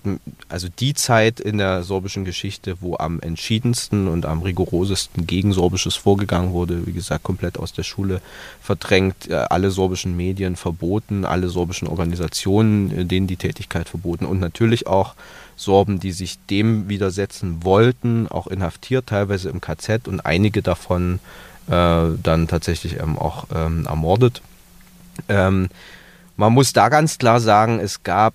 also 0.50 0.68
die 0.80 0.94
Zeit 0.94 1.40
in 1.40 1.58
der 1.58 1.84
sorbischen 1.84 2.26
Geschichte, 2.26 2.78
wo 2.80 2.98
am 2.98 3.20
entschiedensten 3.20 4.08
und 4.08 4.26
am 4.26 4.42
rigorosesten 4.42 5.28
gegen 5.28 5.52
Sorbisches 5.52 5.96
vorgegangen 5.96 6.54
wurde, 6.54 6.88
wie 6.88 6.94
gesagt, 6.94 7.24
komplett 7.24 7.60
aus 7.60 7.74
der 7.74 7.84
Schule 7.84 8.22
verdrängt, 8.62 9.30
äh, 9.30 9.36
alle 9.36 9.70
sorbischen 9.72 10.16
Medien 10.16 10.56
verboten, 10.56 11.26
alle 11.26 11.50
sorbischen 11.50 11.88
Organisationen, 11.88 12.98
äh, 12.98 13.06
denen 13.06 13.28
die 13.28 13.36
Tätigkeit 13.36 13.90
verboten 13.90 14.26
und 14.26 14.40
natürlich 14.40 14.88
auch 14.88 15.16
Sorben, 15.58 16.00
die 16.00 16.12
sich 16.12 16.38
dem 16.50 16.88
widersetzen 16.88 17.64
wollten, 17.64 18.28
auch 18.28 18.48
inhaftiert, 18.48 19.08
teilweise 19.08 19.50
im 19.50 19.60
KZ 19.60 20.08
und 20.08 20.26
einige 20.26 20.62
davon 20.62 21.20
äh, 21.68 22.06
dann 22.24 22.48
tatsächlich 22.48 23.00
ähm, 23.00 23.18
auch 23.18 23.46
ähm, 23.54 23.86
ermordet. 23.86 24.42
Ähm, 25.30 25.70
man 26.40 26.54
muss 26.54 26.72
da 26.72 26.90
ganz 26.90 27.18
klar 27.18 27.40
sagen, 27.40 27.80
es 27.80 28.04
gab 28.04 28.34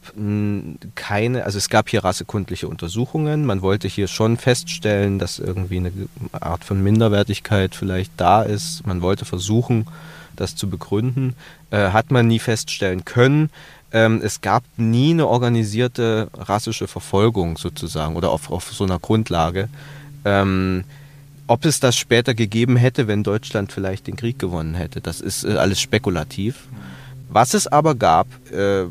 keine, 0.96 1.44
also 1.44 1.56
es 1.56 1.68
gab 1.68 1.88
hier 1.88 2.02
rassekundliche 2.02 2.66
Untersuchungen. 2.66 3.46
Man 3.46 3.62
wollte 3.62 3.86
hier 3.86 4.08
schon 4.08 4.36
feststellen, 4.36 5.20
dass 5.20 5.38
irgendwie 5.38 5.76
eine 5.76 5.92
Art 6.32 6.64
von 6.64 6.82
Minderwertigkeit 6.82 7.76
vielleicht 7.76 8.12
da 8.16 8.42
ist. 8.42 8.84
Man 8.86 9.02
wollte 9.02 9.24
versuchen, 9.24 9.86
das 10.34 10.56
zu 10.56 10.68
begründen. 10.68 11.36
Äh, 11.70 11.90
hat 11.90 12.10
man 12.10 12.26
nie 12.26 12.40
feststellen 12.40 13.04
können. 13.04 13.50
Ähm, 13.92 14.20
es 14.24 14.40
gab 14.40 14.64
nie 14.76 15.12
eine 15.12 15.28
organisierte 15.28 16.28
rassische 16.34 16.88
Verfolgung 16.88 17.56
sozusagen 17.56 18.16
oder 18.16 18.30
auf, 18.30 18.50
auf 18.50 18.72
so 18.72 18.82
einer 18.82 18.98
Grundlage. 18.98 19.68
Ähm, 20.24 20.82
ob 21.52 21.66
es 21.66 21.80
das 21.80 21.98
später 21.98 22.32
gegeben 22.32 22.76
hätte, 22.76 23.08
wenn 23.08 23.22
Deutschland 23.22 23.72
vielleicht 23.72 24.06
den 24.06 24.16
Krieg 24.16 24.38
gewonnen 24.38 24.72
hätte, 24.72 25.02
das 25.02 25.20
ist 25.20 25.44
äh, 25.44 25.58
alles 25.58 25.82
spekulativ. 25.82 26.66
Was 27.28 27.52
es 27.52 27.66
aber 27.66 27.94
gab, 27.94 28.26
äh, 28.50 28.84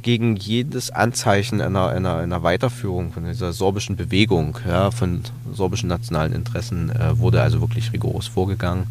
gegen 0.00 0.36
jedes 0.36 0.90
Anzeichen 0.90 1.60
einer, 1.60 1.88
einer, 1.88 2.16
einer 2.16 2.42
Weiterführung 2.42 3.12
von 3.12 3.26
dieser 3.26 3.52
sorbischen 3.52 3.96
Bewegung, 3.96 4.58
ja, 4.66 4.90
von 4.90 5.20
sorbischen 5.52 5.90
nationalen 5.90 6.32
Interessen, 6.32 6.88
äh, 6.88 7.18
wurde 7.18 7.42
also 7.42 7.60
wirklich 7.60 7.92
rigoros 7.92 8.26
vorgegangen. 8.26 8.86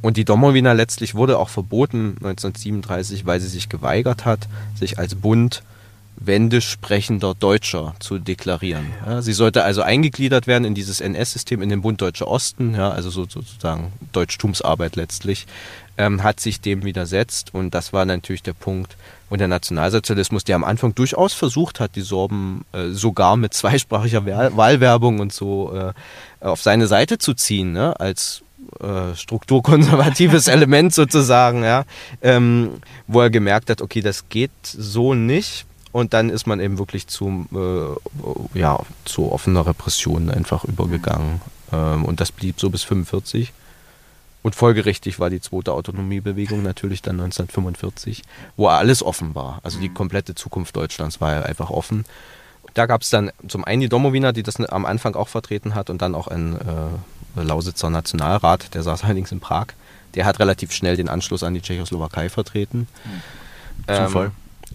Und 0.00 0.16
die 0.16 0.24
Domowina 0.24 0.74
letztlich 0.74 1.16
wurde 1.16 1.40
auch 1.40 1.48
verboten 1.48 2.14
1937, 2.20 3.26
weil 3.26 3.40
sie 3.40 3.48
sich 3.48 3.68
geweigert 3.68 4.24
hat, 4.24 4.46
sich 4.78 5.00
als 5.00 5.16
Bund 5.16 5.64
wendisch 6.16 6.68
sprechender 6.68 7.34
Deutscher 7.34 7.94
zu 7.98 8.18
deklarieren. 8.18 8.92
Ja, 9.04 9.22
sie 9.22 9.32
sollte 9.32 9.64
also 9.64 9.82
eingegliedert 9.82 10.46
werden 10.46 10.64
in 10.64 10.74
dieses 10.74 11.00
NS-System, 11.00 11.62
in 11.62 11.68
den 11.68 11.82
Bund 11.82 12.00
Deutscher 12.00 12.28
Osten, 12.28 12.74
ja, 12.74 12.90
also 12.90 13.10
sozusagen 13.10 13.92
Deutschtumsarbeit 14.12 14.96
letztlich 14.96 15.46
ähm, 15.98 16.22
hat 16.22 16.40
sich 16.40 16.60
dem 16.60 16.84
widersetzt. 16.84 17.54
Und 17.54 17.74
das 17.74 17.92
war 17.92 18.04
natürlich 18.04 18.42
der 18.42 18.54
Punkt. 18.54 18.96
Und 19.28 19.40
der 19.40 19.48
Nationalsozialismus, 19.48 20.44
der 20.44 20.56
am 20.56 20.64
Anfang 20.64 20.94
durchaus 20.94 21.32
versucht 21.32 21.80
hat, 21.80 21.96
die 21.96 22.02
Sorben 22.02 22.64
äh, 22.72 22.90
sogar 22.90 23.36
mit 23.36 23.54
zweisprachiger 23.54 24.26
Wahlwerbung 24.56 25.20
und 25.20 25.32
so 25.32 25.74
äh, 25.74 25.92
auf 26.44 26.60
seine 26.60 26.86
Seite 26.86 27.18
zu 27.18 27.34
ziehen, 27.34 27.72
ne? 27.72 27.98
als 27.98 28.42
äh, 28.80 29.14
strukturkonservatives 29.14 30.48
Element 30.48 30.92
sozusagen, 30.94 31.64
ja, 31.64 31.84
ähm, 32.20 32.80
wo 33.06 33.20
er 33.20 33.30
gemerkt 33.30 33.70
hat, 33.70 33.80
okay, 33.80 34.02
das 34.02 34.28
geht 34.28 34.50
so 34.62 35.14
nicht. 35.14 35.66
Und 35.92 36.14
dann 36.14 36.30
ist 36.30 36.46
man 36.46 36.58
eben 36.58 36.78
wirklich 36.78 37.06
zu, 37.06 37.46
äh, 37.54 38.58
ja, 38.58 38.80
zu 39.04 39.30
offener 39.30 39.66
Repression 39.66 40.30
einfach 40.30 40.64
übergegangen. 40.64 41.42
Ähm, 41.70 42.04
und 42.04 42.20
das 42.20 42.32
blieb 42.32 42.58
so 42.58 42.70
bis 42.70 42.82
45. 42.82 43.52
Und 44.42 44.56
folgerichtig 44.56 45.20
war 45.20 45.30
die 45.30 45.40
zweite 45.40 45.72
Autonomiebewegung 45.72 46.62
natürlich 46.62 47.02
dann 47.02 47.20
1945, 47.20 48.22
wo 48.56 48.66
alles 48.66 49.02
offen 49.02 49.34
war. 49.34 49.60
Also 49.62 49.78
die 49.78 49.90
mhm. 49.90 49.94
komplette 49.94 50.34
Zukunft 50.34 50.74
Deutschlands 50.74 51.20
war 51.20 51.32
ja 51.32 51.42
einfach 51.42 51.70
offen. 51.70 52.04
Da 52.74 52.86
gab 52.86 53.02
es 53.02 53.10
dann 53.10 53.30
zum 53.46 53.64
einen 53.64 53.82
die 53.82 53.88
Domowina, 53.88 54.32
die 54.32 54.42
das 54.42 54.58
am 54.60 54.86
Anfang 54.86 55.14
auch 55.14 55.28
vertreten 55.28 55.74
hat, 55.74 55.90
und 55.90 56.00
dann 56.00 56.14
auch 56.14 56.26
ein 56.26 56.56
äh, 57.36 57.42
Lausitzer 57.42 57.90
Nationalrat, 57.90 58.74
der 58.74 58.82
saß 58.82 59.04
allerdings 59.04 59.30
in 59.30 59.40
Prag. 59.40 59.66
Der 60.14 60.24
hat 60.24 60.40
relativ 60.40 60.72
schnell 60.72 60.96
den 60.96 61.08
Anschluss 61.08 61.42
an 61.42 61.54
die 61.54 61.62
Tschechoslowakei 61.62 62.28
vertreten. 62.28 62.88
Zufall. 63.86 64.26
Ähm, 64.26 64.32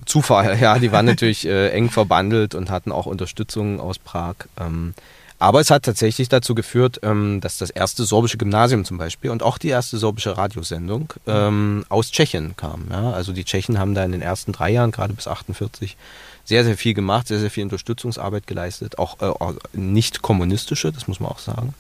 Zufall, 0.07 0.57
ja. 0.61 0.79
Die 0.79 0.91
waren 0.91 1.05
natürlich 1.05 1.45
äh, 1.45 1.69
eng 1.69 1.91
verbandelt 1.91 2.55
und 2.55 2.71
hatten 2.71 2.91
auch 2.91 3.05
Unterstützung 3.05 3.79
aus 3.79 3.99
Prag. 3.99 4.35
Ähm, 4.59 4.95
aber 5.39 5.59
es 5.59 5.69
hat 5.69 5.83
tatsächlich 5.83 6.29
dazu 6.29 6.55
geführt, 6.55 6.99
ähm, 7.03 7.41
dass 7.41 7.59
das 7.59 7.69
erste 7.69 8.05
sorbische 8.05 8.37
Gymnasium 8.37 8.85
zum 8.85 8.97
Beispiel 8.97 9.29
und 9.29 9.43
auch 9.43 9.59
die 9.59 9.67
erste 9.67 9.97
sorbische 9.97 10.35
Radiosendung 10.35 11.13
ähm, 11.27 11.85
aus 11.89 12.11
Tschechien 12.11 12.55
kam. 12.57 12.87
Ja? 12.89 13.11
Also 13.11 13.33
die 13.33 13.45
Tschechen 13.45 13.77
haben 13.77 13.93
da 13.93 14.03
in 14.03 14.13
den 14.13 14.23
ersten 14.23 14.51
drei 14.51 14.71
Jahren, 14.71 14.91
gerade 14.91 15.13
bis 15.13 15.27
48, 15.27 15.95
sehr, 16.43 16.63
sehr 16.63 16.77
viel 16.77 16.95
gemacht, 16.95 17.27
sehr, 17.27 17.39
sehr 17.39 17.51
viel 17.51 17.63
Unterstützungsarbeit 17.63 18.47
geleistet, 18.47 18.97
auch 18.97 19.19
äh, 19.21 19.53
nicht 19.73 20.23
kommunistische, 20.23 20.91
das 20.91 21.07
muss 21.07 21.19
man 21.19 21.29
auch 21.29 21.39
sagen. 21.39 21.75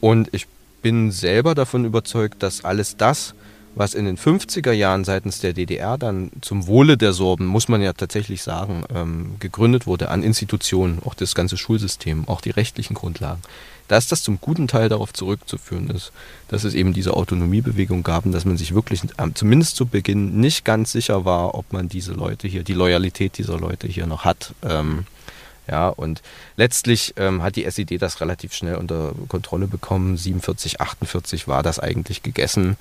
Und 0.00 0.30
ich 0.32 0.46
bin 0.80 1.10
selber 1.10 1.54
davon 1.54 1.84
überzeugt, 1.84 2.42
dass 2.42 2.64
alles 2.64 2.96
das, 2.96 3.34
was 3.74 3.94
in 3.94 4.04
den 4.04 4.16
50er 4.16 4.72
Jahren 4.72 5.04
seitens 5.04 5.40
der 5.40 5.52
DDR 5.52 5.96
dann 5.96 6.30
zum 6.40 6.66
Wohle 6.66 6.96
der 6.96 7.12
Sorben, 7.12 7.46
muss 7.46 7.68
man 7.68 7.80
ja 7.80 7.92
tatsächlich 7.92 8.42
sagen, 8.42 8.84
ähm, 8.94 9.36
gegründet 9.38 9.86
wurde 9.86 10.10
an 10.10 10.22
Institutionen, 10.22 10.98
auch 11.04 11.14
das 11.14 11.34
ganze 11.34 11.56
Schulsystem, 11.56 12.28
auch 12.28 12.40
die 12.40 12.50
rechtlichen 12.50 12.94
Grundlagen, 12.94 13.40
dass 13.88 14.08
das 14.08 14.22
zum 14.22 14.40
guten 14.40 14.68
Teil 14.68 14.88
darauf 14.88 15.12
zurückzuführen 15.12 15.90
ist, 15.90 16.12
dass 16.48 16.64
es 16.64 16.74
eben 16.74 16.92
diese 16.92 17.14
Autonomiebewegung 17.14 18.02
gab 18.02 18.26
und 18.26 18.32
dass 18.32 18.44
man 18.44 18.56
sich 18.56 18.74
wirklich 18.74 19.02
ähm, 19.18 19.34
zumindest 19.34 19.76
zu 19.76 19.86
Beginn 19.86 20.40
nicht 20.40 20.64
ganz 20.64 20.92
sicher 20.92 21.24
war, 21.24 21.54
ob 21.54 21.72
man 21.72 21.88
diese 21.88 22.12
Leute 22.12 22.48
hier, 22.48 22.64
die 22.64 22.74
Loyalität 22.74 23.38
dieser 23.38 23.58
Leute 23.58 23.86
hier 23.86 24.06
noch 24.06 24.24
hat. 24.24 24.54
Ähm, 24.62 25.06
ja, 25.68 25.88
und 25.88 26.20
letztlich 26.56 27.14
ähm, 27.16 27.42
hat 27.42 27.54
die 27.54 27.64
SED 27.64 27.98
das 27.98 28.20
relativ 28.20 28.54
schnell 28.54 28.74
unter 28.74 29.12
Kontrolle 29.28 29.68
bekommen. 29.68 30.16
47, 30.16 30.80
48 30.80 31.46
war 31.46 31.62
das 31.62 31.78
eigentlich 31.78 32.22
gegessen. 32.22 32.76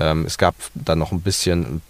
Ähm, 0.00 0.24
es 0.26 0.38
gab 0.38 0.54
dann 0.74 0.98
noch 0.98 1.12
ein 1.12 1.20
bisschen 1.20 1.82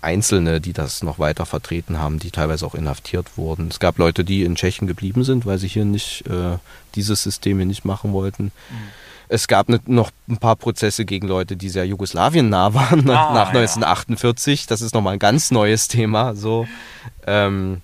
Einzelne, 0.00 0.60
die 0.60 0.72
das 0.72 1.02
noch 1.02 1.18
weiter 1.18 1.44
vertreten 1.44 1.98
haben, 1.98 2.18
die 2.18 2.30
teilweise 2.30 2.64
auch 2.64 2.74
inhaftiert 2.74 3.36
wurden. 3.36 3.68
Es 3.68 3.78
gab 3.78 3.98
Leute, 3.98 4.24
die 4.24 4.42
in 4.44 4.54
Tschechien 4.54 4.86
geblieben 4.86 5.24
sind, 5.24 5.44
weil 5.44 5.58
sie 5.58 5.68
hier 5.68 5.84
nicht 5.84 6.26
äh, 6.26 6.56
dieses 6.94 7.22
System 7.22 7.58
hier 7.58 7.66
nicht 7.66 7.84
machen 7.84 8.12
wollten. 8.12 8.44
Mhm. 8.44 8.76
Es 9.28 9.46
gab 9.46 9.68
ne, 9.68 9.80
noch 9.86 10.10
ein 10.28 10.38
paar 10.38 10.56
Prozesse 10.56 11.04
gegen 11.04 11.28
Leute, 11.28 11.56
die 11.56 11.68
sehr 11.68 11.86
Jugoslawien 11.86 12.48
nah 12.48 12.74
waren 12.74 13.08
ah, 13.10 13.32
nach 13.32 13.48
1948. 13.48 14.62
Ja. 14.62 14.66
Das 14.68 14.80
ist 14.80 14.94
nochmal 14.94 15.14
ein 15.14 15.18
ganz 15.18 15.50
neues 15.50 15.88
Thema. 15.88 16.34
So. 16.34 16.66
Ähm, 17.26 17.82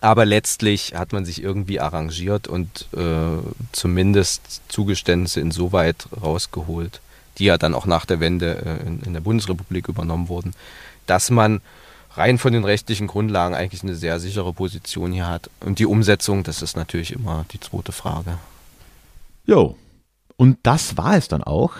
aber 0.00 0.26
letztlich 0.26 0.94
hat 0.94 1.12
man 1.12 1.24
sich 1.24 1.42
irgendwie 1.42 1.80
arrangiert 1.80 2.48
und 2.48 2.88
äh, 2.96 3.38
zumindest 3.72 4.60
Zugeständnisse 4.68 5.40
insoweit 5.40 6.08
rausgeholt, 6.20 7.00
die 7.38 7.44
ja 7.44 7.58
dann 7.58 7.74
auch 7.74 7.86
nach 7.86 8.06
der 8.06 8.20
Wende 8.20 8.80
äh, 8.82 8.86
in, 8.86 9.00
in, 9.00 9.12
der 9.12 9.20
Bundesrepublik 9.20 9.88
übernommen 9.88 10.28
wurden, 10.28 10.54
dass 11.06 11.30
man 11.30 11.60
rein 12.16 12.38
von 12.38 12.52
den 12.52 12.64
rechtlichen 12.64 13.06
Grundlagen 13.06 13.54
eigentlich 13.54 13.82
eine 13.82 13.94
sehr 13.94 14.20
sichere 14.20 14.52
Position 14.52 15.12
hier 15.12 15.26
hat. 15.26 15.50
Und 15.60 15.78
die 15.78 15.86
Umsetzung, 15.86 16.44
das 16.44 16.62
ist 16.62 16.76
natürlich 16.76 17.12
immer 17.12 17.44
die 17.52 17.60
zweite 17.60 17.92
Frage. 17.92 18.38
Jo, 19.46 19.76
und 20.36 20.58
das 20.62 20.96
war 20.96 21.16
es 21.16 21.28
dann 21.28 21.42
auch. 21.42 21.74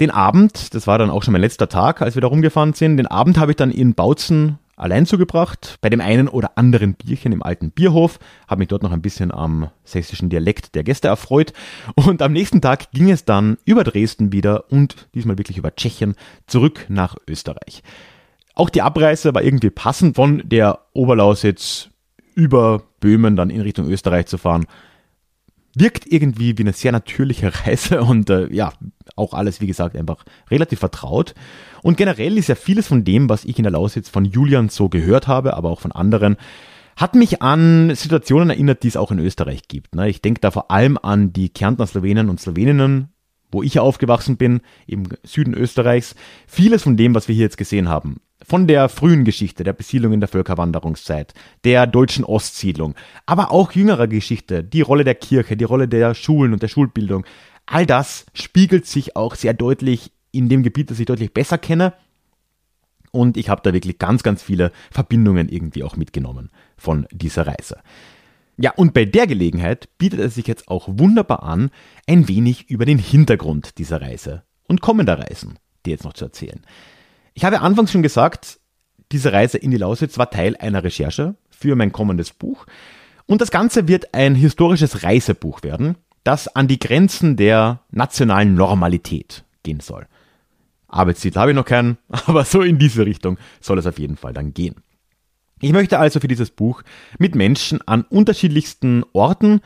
Den 0.00 0.10
Abend, 0.10 0.74
das 0.74 0.86
war 0.86 0.98
dann 0.98 1.10
auch 1.10 1.22
schon 1.22 1.32
mein 1.32 1.40
letzter 1.40 1.68
Tag, 1.68 2.02
als 2.02 2.14
wir 2.14 2.22
da 2.22 2.28
rumgefahren 2.28 2.72
sind, 2.72 2.98
den 2.98 3.08
Abend 3.08 3.36
habe 3.38 3.52
ich 3.52 3.56
dann 3.56 3.70
in 3.70 3.94
Bautzen 3.94 4.58
allein 4.78 5.06
zugebracht, 5.06 5.78
bei 5.80 5.90
dem 5.90 6.00
einen 6.00 6.28
oder 6.28 6.56
anderen 6.56 6.94
Bierchen 6.94 7.32
im 7.32 7.42
alten 7.42 7.70
Bierhof, 7.70 8.18
habe 8.46 8.60
mich 8.60 8.68
dort 8.68 8.82
noch 8.82 8.92
ein 8.92 9.02
bisschen 9.02 9.32
am 9.32 9.70
sächsischen 9.84 10.30
Dialekt 10.30 10.74
der 10.74 10.84
Gäste 10.84 11.08
erfreut 11.08 11.52
und 11.94 12.22
am 12.22 12.32
nächsten 12.32 12.60
Tag 12.60 12.90
ging 12.92 13.10
es 13.10 13.24
dann 13.24 13.58
über 13.64 13.84
Dresden 13.84 14.32
wieder 14.32 14.70
und 14.70 15.08
diesmal 15.14 15.38
wirklich 15.38 15.58
über 15.58 15.74
Tschechien 15.74 16.14
zurück 16.46 16.86
nach 16.88 17.16
Österreich. 17.28 17.82
Auch 18.54 18.70
die 18.70 18.82
Abreise 18.82 19.34
war 19.34 19.42
irgendwie 19.42 19.70
passend 19.70 20.16
von 20.16 20.42
der 20.44 20.80
Oberlausitz 20.92 21.90
über 22.34 22.82
Böhmen 23.00 23.36
dann 23.36 23.50
in 23.50 23.60
Richtung 23.60 23.88
Österreich 23.88 24.26
zu 24.26 24.38
fahren. 24.38 24.66
Wirkt 25.74 26.06
irgendwie 26.06 26.58
wie 26.58 26.62
eine 26.62 26.72
sehr 26.72 26.92
natürliche 26.92 27.52
Reise 27.66 28.02
und 28.02 28.30
äh, 28.30 28.52
ja, 28.52 28.72
auch 29.16 29.34
alles, 29.34 29.60
wie 29.60 29.66
gesagt, 29.66 29.96
einfach 29.96 30.24
relativ 30.50 30.80
vertraut. 30.80 31.34
Und 31.82 31.96
generell 31.96 32.38
ist 32.38 32.48
ja 32.48 32.54
vieles 32.54 32.86
von 32.86 33.04
dem, 33.04 33.28
was 33.28 33.44
ich 33.44 33.58
in 33.58 33.62
der 33.64 33.72
Lausitz 33.72 34.08
von 34.08 34.24
Julian 34.24 34.68
so 34.68 34.88
gehört 34.88 35.28
habe, 35.28 35.54
aber 35.54 35.70
auch 35.70 35.80
von 35.80 35.92
anderen, 35.92 36.36
hat 36.96 37.14
mich 37.14 37.42
an 37.42 37.94
Situationen 37.94 38.50
erinnert, 38.50 38.82
die 38.82 38.88
es 38.88 38.96
auch 38.96 39.12
in 39.12 39.20
Österreich 39.20 39.68
gibt. 39.68 39.94
Ne? 39.94 40.08
Ich 40.08 40.20
denke 40.20 40.40
da 40.40 40.50
vor 40.50 40.70
allem 40.70 40.98
an 41.00 41.32
die 41.32 41.48
Kärntner 41.48 41.86
Slowenen 41.86 42.28
und 42.28 42.40
Sloweninnen, 42.40 43.12
wo 43.52 43.62
ich 43.62 43.78
aufgewachsen 43.78 44.36
bin, 44.36 44.60
im 44.86 45.04
Süden 45.22 45.54
Österreichs. 45.54 46.16
Vieles 46.46 46.82
von 46.82 46.96
dem, 46.96 47.14
was 47.14 47.28
wir 47.28 47.34
hier 47.34 47.44
jetzt 47.44 47.56
gesehen 47.56 47.88
haben, 47.88 48.16
von 48.44 48.66
der 48.66 48.88
frühen 48.88 49.24
Geschichte, 49.24 49.64
der 49.64 49.72
Besiedlung 49.72 50.12
in 50.12 50.20
der 50.20 50.28
Völkerwanderungszeit, 50.28 51.34
der 51.64 51.86
deutschen 51.86 52.24
Ostsiedlung, 52.24 52.94
aber 53.26 53.52
auch 53.52 53.72
jüngerer 53.72 54.08
Geschichte, 54.08 54.64
die 54.64 54.82
Rolle 54.82 55.04
der 55.04 55.14
Kirche, 55.14 55.56
die 55.56 55.64
Rolle 55.64 55.88
der 55.88 56.14
Schulen 56.14 56.52
und 56.52 56.62
der 56.62 56.68
Schulbildung, 56.68 57.24
all 57.64 57.86
das 57.86 58.26
spiegelt 58.34 58.86
sich 58.86 59.16
auch 59.16 59.34
sehr 59.34 59.54
deutlich 59.54 60.12
in 60.38 60.48
dem 60.48 60.62
Gebiet, 60.62 60.90
das 60.90 61.00
ich 61.00 61.06
deutlich 61.06 61.34
besser 61.34 61.58
kenne. 61.58 61.92
Und 63.10 63.36
ich 63.36 63.48
habe 63.48 63.62
da 63.62 63.72
wirklich 63.72 63.98
ganz, 63.98 64.22
ganz 64.22 64.42
viele 64.42 64.70
Verbindungen 64.90 65.48
irgendwie 65.48 65.82
auch 65.82 65.96
mitgenommen 65.96 66.50
von 66.76 67.06
dieser 67.10 67.46
Reise. 67.46 67.78
Ja, 68.56 68.72
und 68.72 68.92
bei 68.94 69.04
der 69.04 69.26
Gelegenheit 69.26 69.88
bietet 69.98 70.20
es 70.20 70.34
sich 70.34 70.46
jetzt 70.46 70.68
auch 70.68 70.88
wunderbar 70.90 71.42
an, 71.42 71.70
ein 72.06 72.28
wenig 72.28 72.70
über 72.70 72.84
den 72.84 72.98
Hintergrund 72.98 73.78
dieser 73.78 74.00
Reise 74.00 74.42
und 74.66 74.80
kommender 74.80 75.18
Reisen 75.18 75.58
dir 75.86 75.92
jetzt 75.92 76.04
noch 76.04 76.12
zu 76.12 76.24
erzählen. 76.24 76.60
Ich 77.34 77.44
habe 77.44 77.60
anfangs 77.60 77.92
schon 77.92 78.02
gesagt, 78.02 78.58
diese 79.12 79.32
Reise 79.32 79.58
in 79.58 79.70
die 79.70 79.76
Lausitz 79.76 80.18
war 80.18 80.30
Teil 80.30 80.56
einer 80.56 80.84
Recherche 80.84 81.36
für 81.50 81.76
mein 81.76 81.92
kommendes 81.92 82.32
Buch. 82.32 82.66
Und 83.26 83.40
das 83.40 83.50
Ganze 83.50 83.88
wird 83.88 84.12
ein 84.14 84.34
historisches 84.34 85.02
Reisebuch 85.02 85.62
werden, 85.62 85.96
das 86.24 86.48
an 86.48 86.68
die 86.68 86.78
Grenzen 86.78 87.36
der 87.36 87.80
nationalen 87.90 88.54
Normalität 88.54 89.44
gehen 89.62 89.80
soll. 89.80 90.06
Arbeitstitel 90.88 91.38
habe 91.38 91.52
ich 91.52 91.56
noch 91.56 91.64
keinen, 91.64 91.98
aber 92.08 92.44
so 92.44 92.62
in 92.62 92.78
diese 92.78 93.06
Richtung 93.06 93.38
soll 93.60 93.78
es 93.78 93.86
auf 93.86 93.98
jeden 93.98 94.16
Fall 94.16 94.32
dann 94.32 94.54
gehen. 94.54 94.76
Ich 95.60 95.72
möchte 95.72 95.98
also 95.98 96.20
für 96.20 96.28
dieses 96.28 96.50
Buch 96.50 96.82
mit 97.18 97.34
Menschen 97.34 97.80
an 97.86 98.02
unterschiedlichsten 98.02 99.04
Orten 99.12 99.60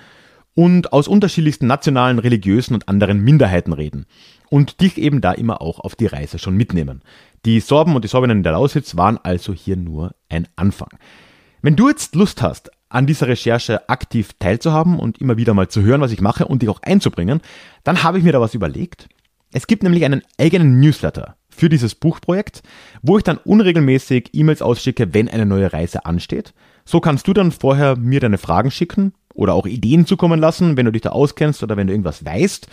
und 0.55 0.93
aus 0.93 1.09
unterschiedlichsten 1.09 1.67
nationalen, 1.67 2.19
religiösen 2.19 2.75
und 2.75 2.89
anderen 2.89 3.21
Minderheiten 3.21 3.73
reden 3.73 4.07
und 4.49 4.81
dich 4.81 4.99
eben 4.99 5.21
da 5.21 5.33
immer 5.33 5.63
auch 5.63 5.81
auf 5.81 5.95
die 5.95 6.07
Reise 6.07 6.39
schon 6.39 6.57
mitnehmen. 6.57 7.03
Die 7.45 7.61
Sorben 7.61 7.95
und 7.95 8.05
die 8.05 8.09
Sorbinnen 8.09 8.39
in 8.39 8.43
der 8.43 8.53
Lausitz 8.53 8.97
waren 8.97 9.19
also 9.19 9.53
hier 9.53 9.77
nur 9.77 10.15
ein 10.29 10.49
Anfang. 10.57 10.91
Wenn 11.63 11.77
du 11.77 11.89
jetzt 11.89 12.15
Lust 12.15 12.43
hast, 12.43 12.71
an 12.89 13.07
dieser 13.07 13.29
Recherche 13.29 13.89
aktiv 13.89 14.33
teilzuhaben 14.39 14.99
und 14.99 15.19
immer 15.19 15.39
wieder 15.39 15.55
mal 15.55 15.69
zu 15.69 15.83
hören, 15.83 16.03
was 16.03 16.13
ich 16.13 16.21
mache 16.21 16.47
und 16.47 16.61
dich 16.61 16.69
auch 16.69 16.83
einzubringen, 16.83 17.41
dann 17.85 18.03
habe 18.03 18.19
ich 18.19 18.25
mir 18.25 18.33
da 18.33 18.41
was 18.41 18.55
überlegt. 18.55 19.09
Es 19.53 19.67
gibt 19.67 19.83
nämlich 19.83 20.05
einen 20.05 20.23
eigenen 20.39 20.81
Newsletter 20.81 21.37
für 21.51 21.69
dieses 21.69 21.95
Buchprojekt, 21.95 22.63
wo 23.03 23.19
ich 23.19 23.25
dann 23.25 23.37
unregelmäßig 23.37 24.31
E-Mails 24.33 24.63
ausschicke, 24.63 25.13
wenn 25.15 25.29
eine 25.29 25.47
neue 25.47 25.73
Reise 25.73 26.07
ansteht. 26.07 26.55
So 26.85 27.01
kannst 27.01 27.29
du 27.29 27.33
dann 27.33 27.53
vorher 27.53 27.97
mir 27.97 28.21
deine 28.21 28.39
Fragen 28.39 28.71
schicken 28.71 29.13
oder 29.35 29.55
auch 29.55 29.67
Ideen 29.67 30.07
zukommen 30.07 30.41
lassen, 30.41 30.77
wenn 30.77 30.87
du 30.87 30.93
dich 30.93 31.03
da 31.03 31.11
auskennst 31.11 31.63
oder 31.63 31.77
wenn 31.77 31.87
du 31.87 31.93
irgendwas 31.93 32.25
weißt. 32.25 32.69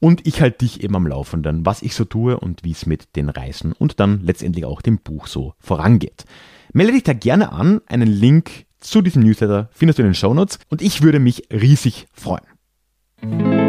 Und 0.00 0.26
ich 0.26 0.40
halte 0.40 0.58
dich 0.58 0.82
eben 0.82 0.96
am 0.96 1.06
Laufenden, 1.06 1.64
was 1.64 1.82
ich 1.82 1.94
so 1.94 2.04
tue 2.04 2.40
und 2.40 2.64
wie 2.64 2.72
es 2.72 2.86
mit 2.86 3.14
den 3.14 3.28
Reisen 3.28 3.72
und 3.72 4.00
dann 4.00 4.20
letztendlich 4.24 4.64
auch 4.64 4.82
dem 4.82 4.98
Buch 4.98 5.28
so 5.28 5.54
vorangeht. 5.60 6.24
Melde 6.72 6.94
dich 6.94 7.04
da 7.04 7.12
gerne 7.12 7.52
an. 7.52 7.82
Einen 7.86 8.08
Link 8.08 8.66
zu 8.80 9.00
diesem 9.00 9.22
Newsletter 9.22 9.68
findest 9.72 9.98
du 9.98 10.02
in 10.02 10.08
den 10.08 10.14
Shownotes 10.14 10.58
und 10.70 10.82
ich 10.82 11.02
würde 11.02 11.20
mich 11.20 11.44
riesig 11.52 12.06
freuen. 12.12 13.61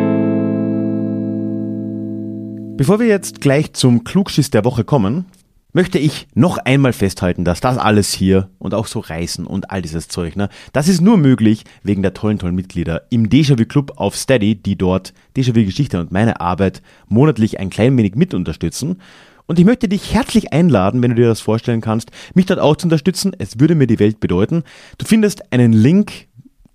Bevor 2.76 3.00
wir 3.00 3.06
jetzt 3.06 3.40
gleich 3.40 3.74
zum 3.74 4.04
Klugschiss 4.04 4.50
der 4.50 4.66
Woche 4.66 4.84
kommen, 4.84 5.26
möchte 5.74 6.00
ich 6.00 6.28
noch 6.34 6.58
einmal 6.58 6.92
festhalten, 6.92 7.46
dass 7.46 7.62
das 7.62 7.78
alles 7.78 8.12
hier 8.14 8.50
und 8.58 8.74
auch 8.74 8.88
so 8.88 9.00
Reisen 9.00 9.46
und 9.46 9.70
all 9.70 9.84
dieses 9.84 10.08
Zeug, 10.08 10.36
ne, 10.36 10.50
das 10.72 10.88
ist 10.88 11.00
nur 11.00 11.18
möglich 11.18 11.66
wegen 11.84 12.02
der 12.02 12.16
tollen, 12.16 12.40
tollen 12.40 12.56
Mitglieder 12.56 13.04
im 13.12 13.30
Déjà-vu 13.30 13.66
Club 13.66 13.94
auf 13.98 14.16
Steady, 14.16 14.56
die 14.56 14.76
dort 14.76 15.14
Déjà-vu 15.38 15.64
Geschichte 15.66 16.00
und 16.00 16.12
meine 16.12 16.42
Arbeit 16.42 16.82
monatlich 17.08 17.60
ein 17.60 17.70
klein 17.70 17.96
wenig 17.96 18.16
mit 18.16 18.34
unterstützen. 18.34 19.00
Und 19.46 19.60
ich 19.60 19.66
möchte 19.66 19.88
dich 19.88 20.12
herzlich 20.12 20.52
einladen, 20.52 21.04
wenn 21.04 21.12
du 21.12 21.18
dir 21.18 21.28
das 21.28 21.42
vorstellen 21.42 21.82
kannst, 21.82 22.10
mich 22.34 22.48
dort 22.48 22.60
auch 22.60 22.76
zu 22.76 22.88
unterstützen. 22.88 23.34
Es 23.38 23.60
würde 23.60 23.76
mir 23.76 23.88
die 23.88 24.00
Welt 24.00 24.20
bedeuten. 24.20 24.64
Du 24.98 25.06
findest 25.06 25.54
einen 25.54 25.74
Link 25.74 26.28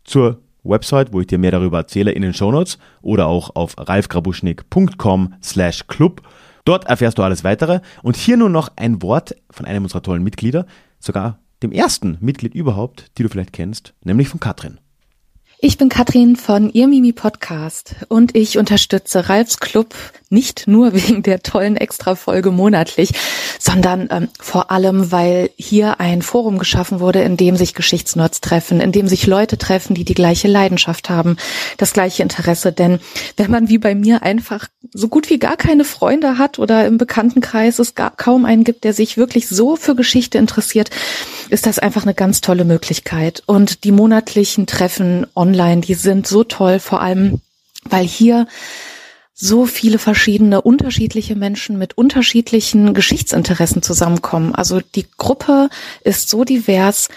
zur 0.05 0.39
Website, 0.69 1.13
wo 1.13 1.21
ich 1.21 1.27
dir 1.27 1.39
mehr 1.39 1.51
darüber 1.51 1.79
erzähle, 1.79 2.13
in 2.13 2.23
den 2.23 2.35
Shownotes 2.35 2.79
oder 3.03 3.27
auch 3.27 3.55
auf 3.55 3.75
ralfgrabuschnik.com 3.79 5.35
slash 5.43 5.87
club. 5.87 6.23
Dort 6.65 6.85
erfährst 6.85 7.19
du 7.19 7.23
alles 7.23 7.45
weitere. 7.45 7.81
Und 8.03 8.17
hier 8.17 8.37
nur 8.37 8.51
noch 8.51 8.71
ein 8.77 9.03
Wort 9.03 9.35
von 9.51 9.67
einem 9.67 9.85
unserer 9.85 10.03
tollen 10.03 10.23
Mitglieder, 10.23 10.67
sogar 10.99 11.39
dem 11.63 11.73
ersten 11.73 12.19
Mitglied 12.21 12.55
überhaupt, 12.55 13.19
die 13.19 13.23
du 13.23 13.29
vielleicht 13.29 13.53
kennst, 13.53 13.95
nämlich 14.05 14.29
von 14.29 14.41
Katrin. 14.41 14.79
Ich 15.61 15.77
bin 15.77 15.89
Katrin 15.89 16.37
von 16.37 16.71
Ihr 16.73 16.87
Mimi 16.87 17.13
Podcast 17.13 17.97
und 18.07 18.37
ich 18.37 18.59
unterstütze 18.59 19.29
Ralfs 19.29 19.59
Club 19.59 19.93
nicht 20.31 20.69
nur 20.69 20.93
wegen 20.95 21.25
der 21.25 21.43
tollen 21.43 21.77
Extra-Folge 21.77 22.53
monatlich, 22.53 23.11
sondern 23.59 24.09
ähm, 24.13 24.29
vor 24.39 24.71
allem, 24.71 25.11
weil 25.11 25.51
hier 25.57 25.99
ein 25.99 26.23
Forum 26.23 26.59
geschaffen 26.59 27.01
wurde, 27.01 27.23
in 27.23 27.37
dem 27.37 27.57
sich 27.57 27.75
Geschichtsnerds 27.75 28.41
treffen, 28.41 28.81
in 28.81 28.93
dem 28.93 29.09
sich 29.09 29.27
Leute 29.27 29.59
treffen, 29.59 29.95
die 29.95 30.05
die 30.05 30.15
gleiche 30.15 30.47
Leidenschaft 30.47 31.11
haben, 31.11 31.37
das 31.77 31.93
gleiche 31.93 32.23
Interesse. 32.23 32.73
Denn 32.73 33.01
wenn 33.37 33.51
man 33.51 33.69
wie 33.69 33.79
bei 33.79 33.97
mir 33.97 34.23
einfach 34.23 34.69
so 34.93 35.09
gut 35.09 35.29
wie 35.29 35.41
gar 35.41 35.57
keine 35.57 35.85
Freunde 35.85 36.39
hat 36.39 36.61
oder 36.61 36.87
im 36.87 36.99
Bekanntenkreis 36.99 37.81
es 37.81 37.97
gar 37.97 38.15
kaum 38.15 38.45
einen 38.45 38.63
gibt, 38.63 38.85
der 38.85 38.93
sich 38.93 39.17
wirklich 39.17 39.49
so 39.49 39.75
für 39.75 39.97
Geschichte 39.97 40.39
interessiert, 40.39 40.91
ist 41.51 41.67
das 41.67 41.81
einfach 41.81 42.05
eine 42.05 42.15
ganz 42.15 42.43
tolle 42.43 42.65
Möglichkeit. 42.65 43.43
Und 43.47 43.83
die 43.83 43.93
monatlichen 43.93 44.67
Treffen 44.67 45.27
online, 45.35 45.48
die 45.53 45.95
sind 45.95 46.27
so 46.27 46.45
toll, 46.45 46.79
vor 46.79 47.01
allem, 47.01 47.41
weil 47.85 48.07
hier 48.07 48.47
so 49.41 49.67
viele 49.67 49.99
verschiedene 49.99 50.61
unterschiedliche 50.61 51.37
Menschen 51.37 51.79
mit 51.79 51.97
unterschiedlichen 51.97 52.93
Geschichtsinteressen 52.93 53.83
zusammenkommen. 53.83 54.55
Also 54.55 54.81
die 54.81 55.07
Gruppe 55.17 55.69
ist 56.03 56.29
so 56.29 56.43
divers. 56.43 57.09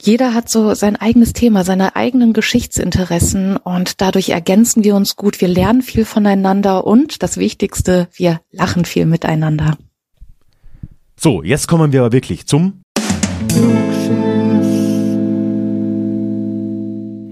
Jeder 0.00 0.32
hat 0.32 0.48
so 0.48 0.72
sein 0.74 0.96
eigenes 0.96 1.34
Thema, 1.34 1.64
seine 1.64 1.94
eigenen 1.94 2.32
Geschichtsinteressen 2.32 3.58
und 3.58 4.00
dadurch 4.00 4.30
ergänzen 4.30 4.82
wir 4.82 4.94
uns 4.94 5.16
gut. 5.16 5.42
Wir 5.42 5.48
lernen 5.48 5.82
viel 5.82 6.06
voneinander 6.06 6.86
und 6.86 7.22
das 7.22 7.36
Wichtigste, 7.36 8.08
wir 8.14 8.40
lachen 8.50 8.86
viel 8.86 9.04
miteinander. 9.04 9.76
So, 11.20 11.42
jetzt 11.42 11.66
kommen 11.66 11.92
wir 11.92 12.00
aber 12.00 12.12
wirklich 12.12 12.46
zum 12.46 12.80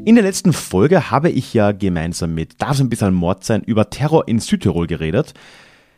in 0.07 0.15
der 0.15 0.23
letzten 0.23 0.53
Folge 0.53 1.11
habe 1.11 1.31
ich 1.31 1.53
ja 1.53 1.73
gemeinsam 1.73 2.33
mit 2.33 2.63
Darf 2.63 2.79
ein 2.79 2.89
bisschen 2.89 3.13
Mord 3.13 3.43
sein 3.43 3.65
über 3.65 3.91
Terror 3.91 4.29
in 4.29 4.39
Südtirol 4.39 4.87
geredet. 4.87 5.35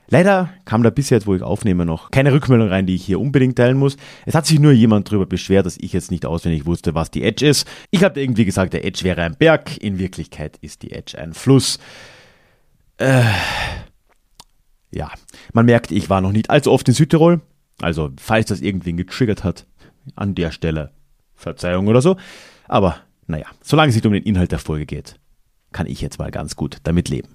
Leider 0.09 0.49
kam 0.65 0.83
da 0.83 0.89
bisher, 0.89 1.21
wo 1.27 1.35
ich 1.35 1.43
aufnehme, 1.43 1.85
noch 1.85 2.11
keine 2.11 2.33
Rückmeldung 2.33 2.69
rein, 2.71 2.87
die 2.87 2.95
ich 2.95 3.05
hier 3.05 3.21
unbedingt 3.21 3.57
teilen 3.57 3.77
muss. 3.77 3.99
Es 4.25 4.35
hat 4.35 4.47
sich 4.47 4.61
nur 4.61 4.73
jemand 4.73 5.09
darüber 5.09 5.27
beschwert, 5.27 5.67
dass 5.67 5.77
ich 5.77 5.93
jetzt 5.93 6.11
nicht 6.11 6.25
auswendig 6.25 6.65
wusste, 6.65 6.95
was 6.95 7.11
die 7.11 7.23
Edge 7.23 7.47
ist. 7.47 7.69
Ich 7.91 8.03
habe 8.03 8.19
irgendwie 8.19 8.47
gesagt, 8.47 8.73
der 8.73 8.87
Edge 8.87 9.05
wäre 9.05 9.21
ein 9.21 9.37
Berg. 9.37 9.77
In 9.77 9.99
Wirklichkeit 9.99 10.57
ist 10.63 10.81
die 10.81 10.93
Edge 10.93 11.19
ein 11.19 11.35
Fluss. 11.35 11.79
Äh, 12.97 13.25
ja, 14.91 15.11
man 15.53 15.67
merkt, 15.67 15.91
ich 15.91 16.09
war 16.09 16.23
noch 16.23 16.33
nicht 16.33 16.49
allzu 16.49 16.73
oft 16.73 16.89
in 16.89 16.95
Südtirol. 16.95 17.43
Also, 17.83 18.09
falls 18.19 18.47
das 18.47 18.63
irgendwen 18.63 18.97
getriggert 18.97 19.45
hat, 19.45 19.67
an 20.17 20.35
der 20.35 20.51
Stelle 20.51 20.93
Verzeihung 21.35 21.89
oder 21.89 22.01
so. 22.01 22.17
Aber 22.69 23.03
naja, 23.29 23.47
solange 23.63 23.91
es 23.91 23.95
nicht 23.95 24.07
um 24.07 24.13
den 24.13 24.25
Inhalt 24.25 24.53
der 24.53 24.59
Folge 24.59 24.87
geht, 24.87 25.17
kann 25.73 25.87
ich 25.87 26.01
jetzt 26.01 26.19
mal 26.19 26.31
ganz 26.31 26.57
gut 26.57 26.79
damit 26.83 27.09
leben. 27.09 27.29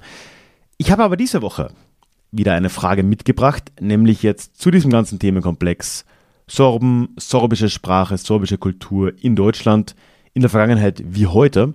Ich 0.77 0.91
habe 0.91 1.03
aber 1.03 1.15
diese 1.15 1.41
Woche 1.41 1.71
wieder 2.31 2.53
eine 2.53 2.69
Frage 2.69 3.03
mitgebracht, 3.03 3.71
nämlich 3.79 4.23
jetzt 4.23 4.59
zu 4.59 4.71
diesem 4.71 4.91
ganzen 4.91 5.19
Themenkomplex 5.19 6.05
Sorben, 6.45 7.15
sorbische 7.17 7.69
Sprache, 7.69 8.17
sorbische 8.17 8.57
Kultur 8.57 9.13
in 9.21 9.35
Deutschland 9.35 9.95
in 10.33 10.41
der 10.41 10.49
Vergangenheit 10.49 11.01
wie 11.05 11.27
heute. 11.27 11.73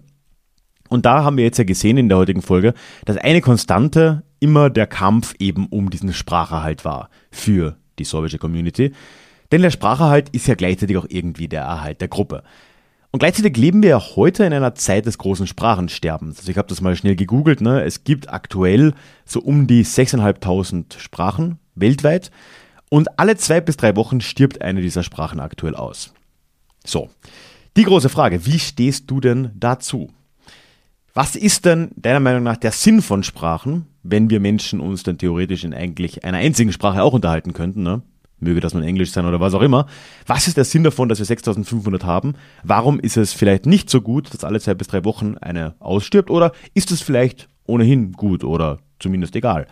Und 0.88 1.06
da 1.06 1.24
haben 1.24 1.36
wir 1.36 1.44
jetzt 1.44 1.58
ja 1.58 1.64
gesehen 1.64 1.96
in 1.96 2.08
der 2.08 2.18
heutigen 2.18 2.42
Folge, 2.42 2.74
dass 3.04 3.16
eine 3.16 3.40
Konstante 3.40 4.24
immer 4.40 4.68
der 4.68 4.86
Kampf 4.86 5.34
eben 5.38 5.66
um 5.68 5.90
diesen 5.90 6.12
Spracherhalt 6.12 6.84
war 6.84 7.08
für 7.30 7.76
die 7.98 8.04
sorbische 8.04 8.38
Community. 8.38 8.92
Denn 9.52 9.62
der 9.62 9.70
Spracherhalt 9.70 10.28
ist 10.30 10.46
ja 10.46 10.54
gleichzeitig 10.54 10.96
auch 10.96 11.06
irgendwie 11.08 11.48
der 11.48 11.62
Erhalt 11.62 12.00
der 12.00 12.08
Gruppe. 12.08 12.42
Und 13.10 13.20
gleichzeitig 13.20 13.56
leben 13.56 13.82
wir 13.82 13.90
ja 13.90 14.02
heute 14.16 14.44
in 14.44 14.52
einer 14.52 14.74
Zeit 14.74 15.06
des 15.06 15.16
großen 15.16 15.46
Sprachensterbens. 15.46 16.40
Also 16.40 16.50
ich 16.50 16.58
habe 16.58 16.68
das 16.68 16.80
mal 16.80 16.94
schnell 16.94 17.16
gegoogelt. 17.16 17.60
Ne? 17.60 17.82
Es 17.82 18.04
gibt 18.04 18.28
aktuell 18.28 18.92
so 19.24 19.40
um 19.40 19.66
die 19.66 19.84
6.500 19.84 20.98
Sprachen 20.98 21.58
weltweit. 21.74 22.30
Und 22.90 23.18
alle 23.18 23.36
zwei 23.36 23.60
bis 23.60 23.76
drei 23.76 23.96
Wochen 23.96 24.20
stirbt 24.20 24.60
eine 24.60 24.82
dieser 24.82 25.02
Sprachen 25.02 25.40
aktuell 25.40 25.74
aus. 25.74 26.12
So, 26.84 27.10
die 27.76 27.84
große 27.84 28.08
Frage, 28.08 28.46
wie 28.46 28.58
stehst 28.58 29.10
du 29.10 29.20
denn 29.20 29.50
dazu? 29.54 30.10
Was 31.14 31.34
ist 31.34 31.64
denn 31.64 31.90
deiner 31.96 32.20
Meinung 32.20 32.42
nach 32.42 32.56
der 32.56 32.72
Sinn 32.72 33.02
von 33.02 33.22
Sprachen, 33.22 33.86
wenn 34.02 34.30
wir 34.30 34.40
Menschen 34.40 34.80
uns 34.80 35.02
dann 35.02 35.18
theoretisch 35.18 35.64
in 35.64 35.74
eigentlich 35.74 36.24
einer 36.24 36.38
einzigen 36.38 36.72
Sprache 36.72 37.02
auch 37.02 37.12
unterhalten 37.12 37.52
könnten? 37.54 37.82
Ne? 37.82 38.02
Möge 38.40 38.60
das 38.60 38.74
nun 38.74 38.82
Englisch 38.82 39.10
sein 39.10 39.26
oder 39.26 39.40
was 39.40 39.54
auch 39.54 39.62
immer. 39.62 39.86
Was 40.26 40.48
ist 40.48 40.56
der 40.56 40.64
Sinn 40.64 40.84
davon, 40.84 41.08
dass 41.08 41.18
wir 41.18 41.26
6500 41.26 42.04
haben? 42.04 42.34
Warum 42.62 43.00
ist 43.00 43.16
es 43.16 43.32
vielleicht 43.32 43.66
nicht 43.66 43.90
so 43.90 44.00
gut, 44.00 44.32
dass 44.32 44.44
alle 44.44 44.60
zwei 44.60 44.74
bis 44.74 44.88
drei 44.88 45.04
Wochen 45.04 45.36
eine 45.38 45.74
ausstirbt? 45.80 46.30
Oder 46.30 46.52
ist 46.74 46.90
es 46.90 47.02
vielleicht 47.02 47.48
ohnehin 47.66 48.12
gut 48.12 48.44
oder 48.44 48.78
zumindest 48.98 49.36
egal? 49.36 49.66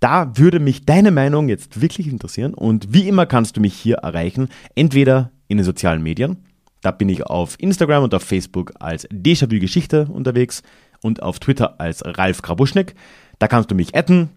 Da 0.00 0.36
würde 0.36 0.60
mich 0.60 0.84
deine 0.86 1.10
Meinung 1.10 1.48
jetzt 1.48 1.80
wirklich 1.80 2.06
interessieren 2.06 2.54
und 2.54 2.92
wie 2.92 3.08
immer 3.08 3.26
kannst 3.26 3.56
du 3.56 3.60
mich 3.60 3.74
hier 3.74 3.96
erreichen, 3.96 4.48
entweder 4.76 5.32
in 5.48 5.56
den 5.56 5.64
sozialen 5.64 6.02
Medien, 6.02 6.44
da 6.82 6.92
bin 6.92 7.08
ich 7.08 7.26
auf 7.26 7.56
Instagram 7.58 8.04
und 8.04 8.14
auf 8.14 8.22
Facebook 8.22 8.74
als 8.78 9.08
Déjà-vu 9.10 9.58
Geschichte 9.58 10.06
unterwegs 10.06 10.62
und 11.02 11.22
auf 11.22 11.40
Twitter 11.40 11.80
als 11.80 12.02
Ralf 12.04 12.42
Krabuschnik. 12.42 12.94
Da 13.40 13.48
kannst 13.48 13.70
du 13.70 13.74
mich 13.74 13.96
adden, 13.96 14.30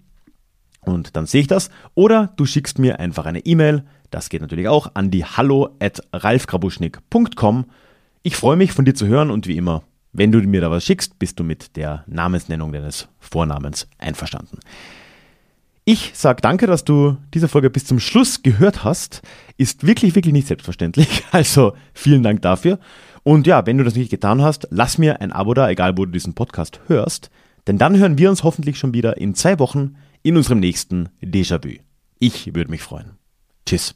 und 0.81 1.15
dann 1.15 1.25
sehe 1.25 1.41
ich 1.41 1.47
das. 1.47 1.69
Oder 1.95 2.33
du 2.35 2.45
schickst 2.45 2.79
mir 2.79 2.99
einfach 2.99 3.25
eine 3.25 3.45
E-Mail. 3.45 3.83
Das 4.09 4.29
geht 4.29 4.41
natürlich 4.41 4.67
auch 4.67 4.91
an 4.93 5.11
die 5.11 5.25
hallo 5.25 5.69
at 5.79 6.01
ralfgrabuschnik.com. 6.11 7.65
Ich 8.23 8.35
freue 8.35 8.57
mich 8.57 8.71
von 8.73 8.85
dir 8.85 8.93
zu 8.93 9.07
hören 9.07 9.31
und 9.31 9.47
wie 9.47 9.57
immer, 9.57 9.83
wenn 10.13 10.31
du 10.31 10.39
mir 10.39 10.61
da 10.61 10.69
was 10.69 10.83
schickst, 10.83 11.19
bist 11.19 11.39
du 11.39 11.43
mit 11.43 11.75
der 11.77 12.03
Namensnennung 12.07 12.71
deines 12.71 13.07
Vornamens 13.19 13.87
einverstanden. 13.97 14.59
Ich 15.85 16.11
sage 16.13 16.41
danke, 16.41 16.67
dass 16.67 16.83
du 16.83 17.17
diese 17.33 17.47
Folge 17.47 17.69
bis 17.69 17.85
zum 17.85 17.99
Schluss 17.99 18.43
gehört 18.43 18.83
hast. 18.83 19.21
Ist 19.57 19.87
wirklich, 19.87 20.15
wirklich 20.15 20.33
nicht 20.33 20.47
selbstverständlich. 20.47 21.23
Also 21.31 21.73
vielen 21.93 22.23
Dank 22.23 22.41
dafür. 22.41 22.79
Und 23.23 23.47
ja, 23.47 23.65
wenn 23.65 23.77
du 23.77 23.83
das 23.83 23.95
nicht 23.95 24.11
getan 24.11 24.41
hast, 24.41 24.67
lass 24.69 24.97
mir 24.97 25.21
ein 25.21 25.31
Abo 25.31 25.53
da, 25.53 25.69
egal 25.69 25.97
wo 25.97 26.05
du 26.05 26.11
diesen 26.11 26.33
Podcast 26.33 26.81
hörst. 26.87 27.31
Denn 27.67 27.77
dann 27.77 27.97
hören 27.97 28.17
wir 28.17 28.29
uns 28.29 28.43
hoffentlich 28.43 28.77
schon 28.77 28.93
wieder 28.93 29.17
in 29.17 29.33
zwei 29.35 29.59
Wochen 29.59 29.95
in 30.23 30.37
unserem 30.37 30.59
nächsten 30.59 31.09
Déjà-vu. 31.21 31.79
Ich 32.19 32.53
würde 32.53 32.71
mich 32.71 32.81
freuen. 32.81 33.17
Tschüss. 33.65 33.95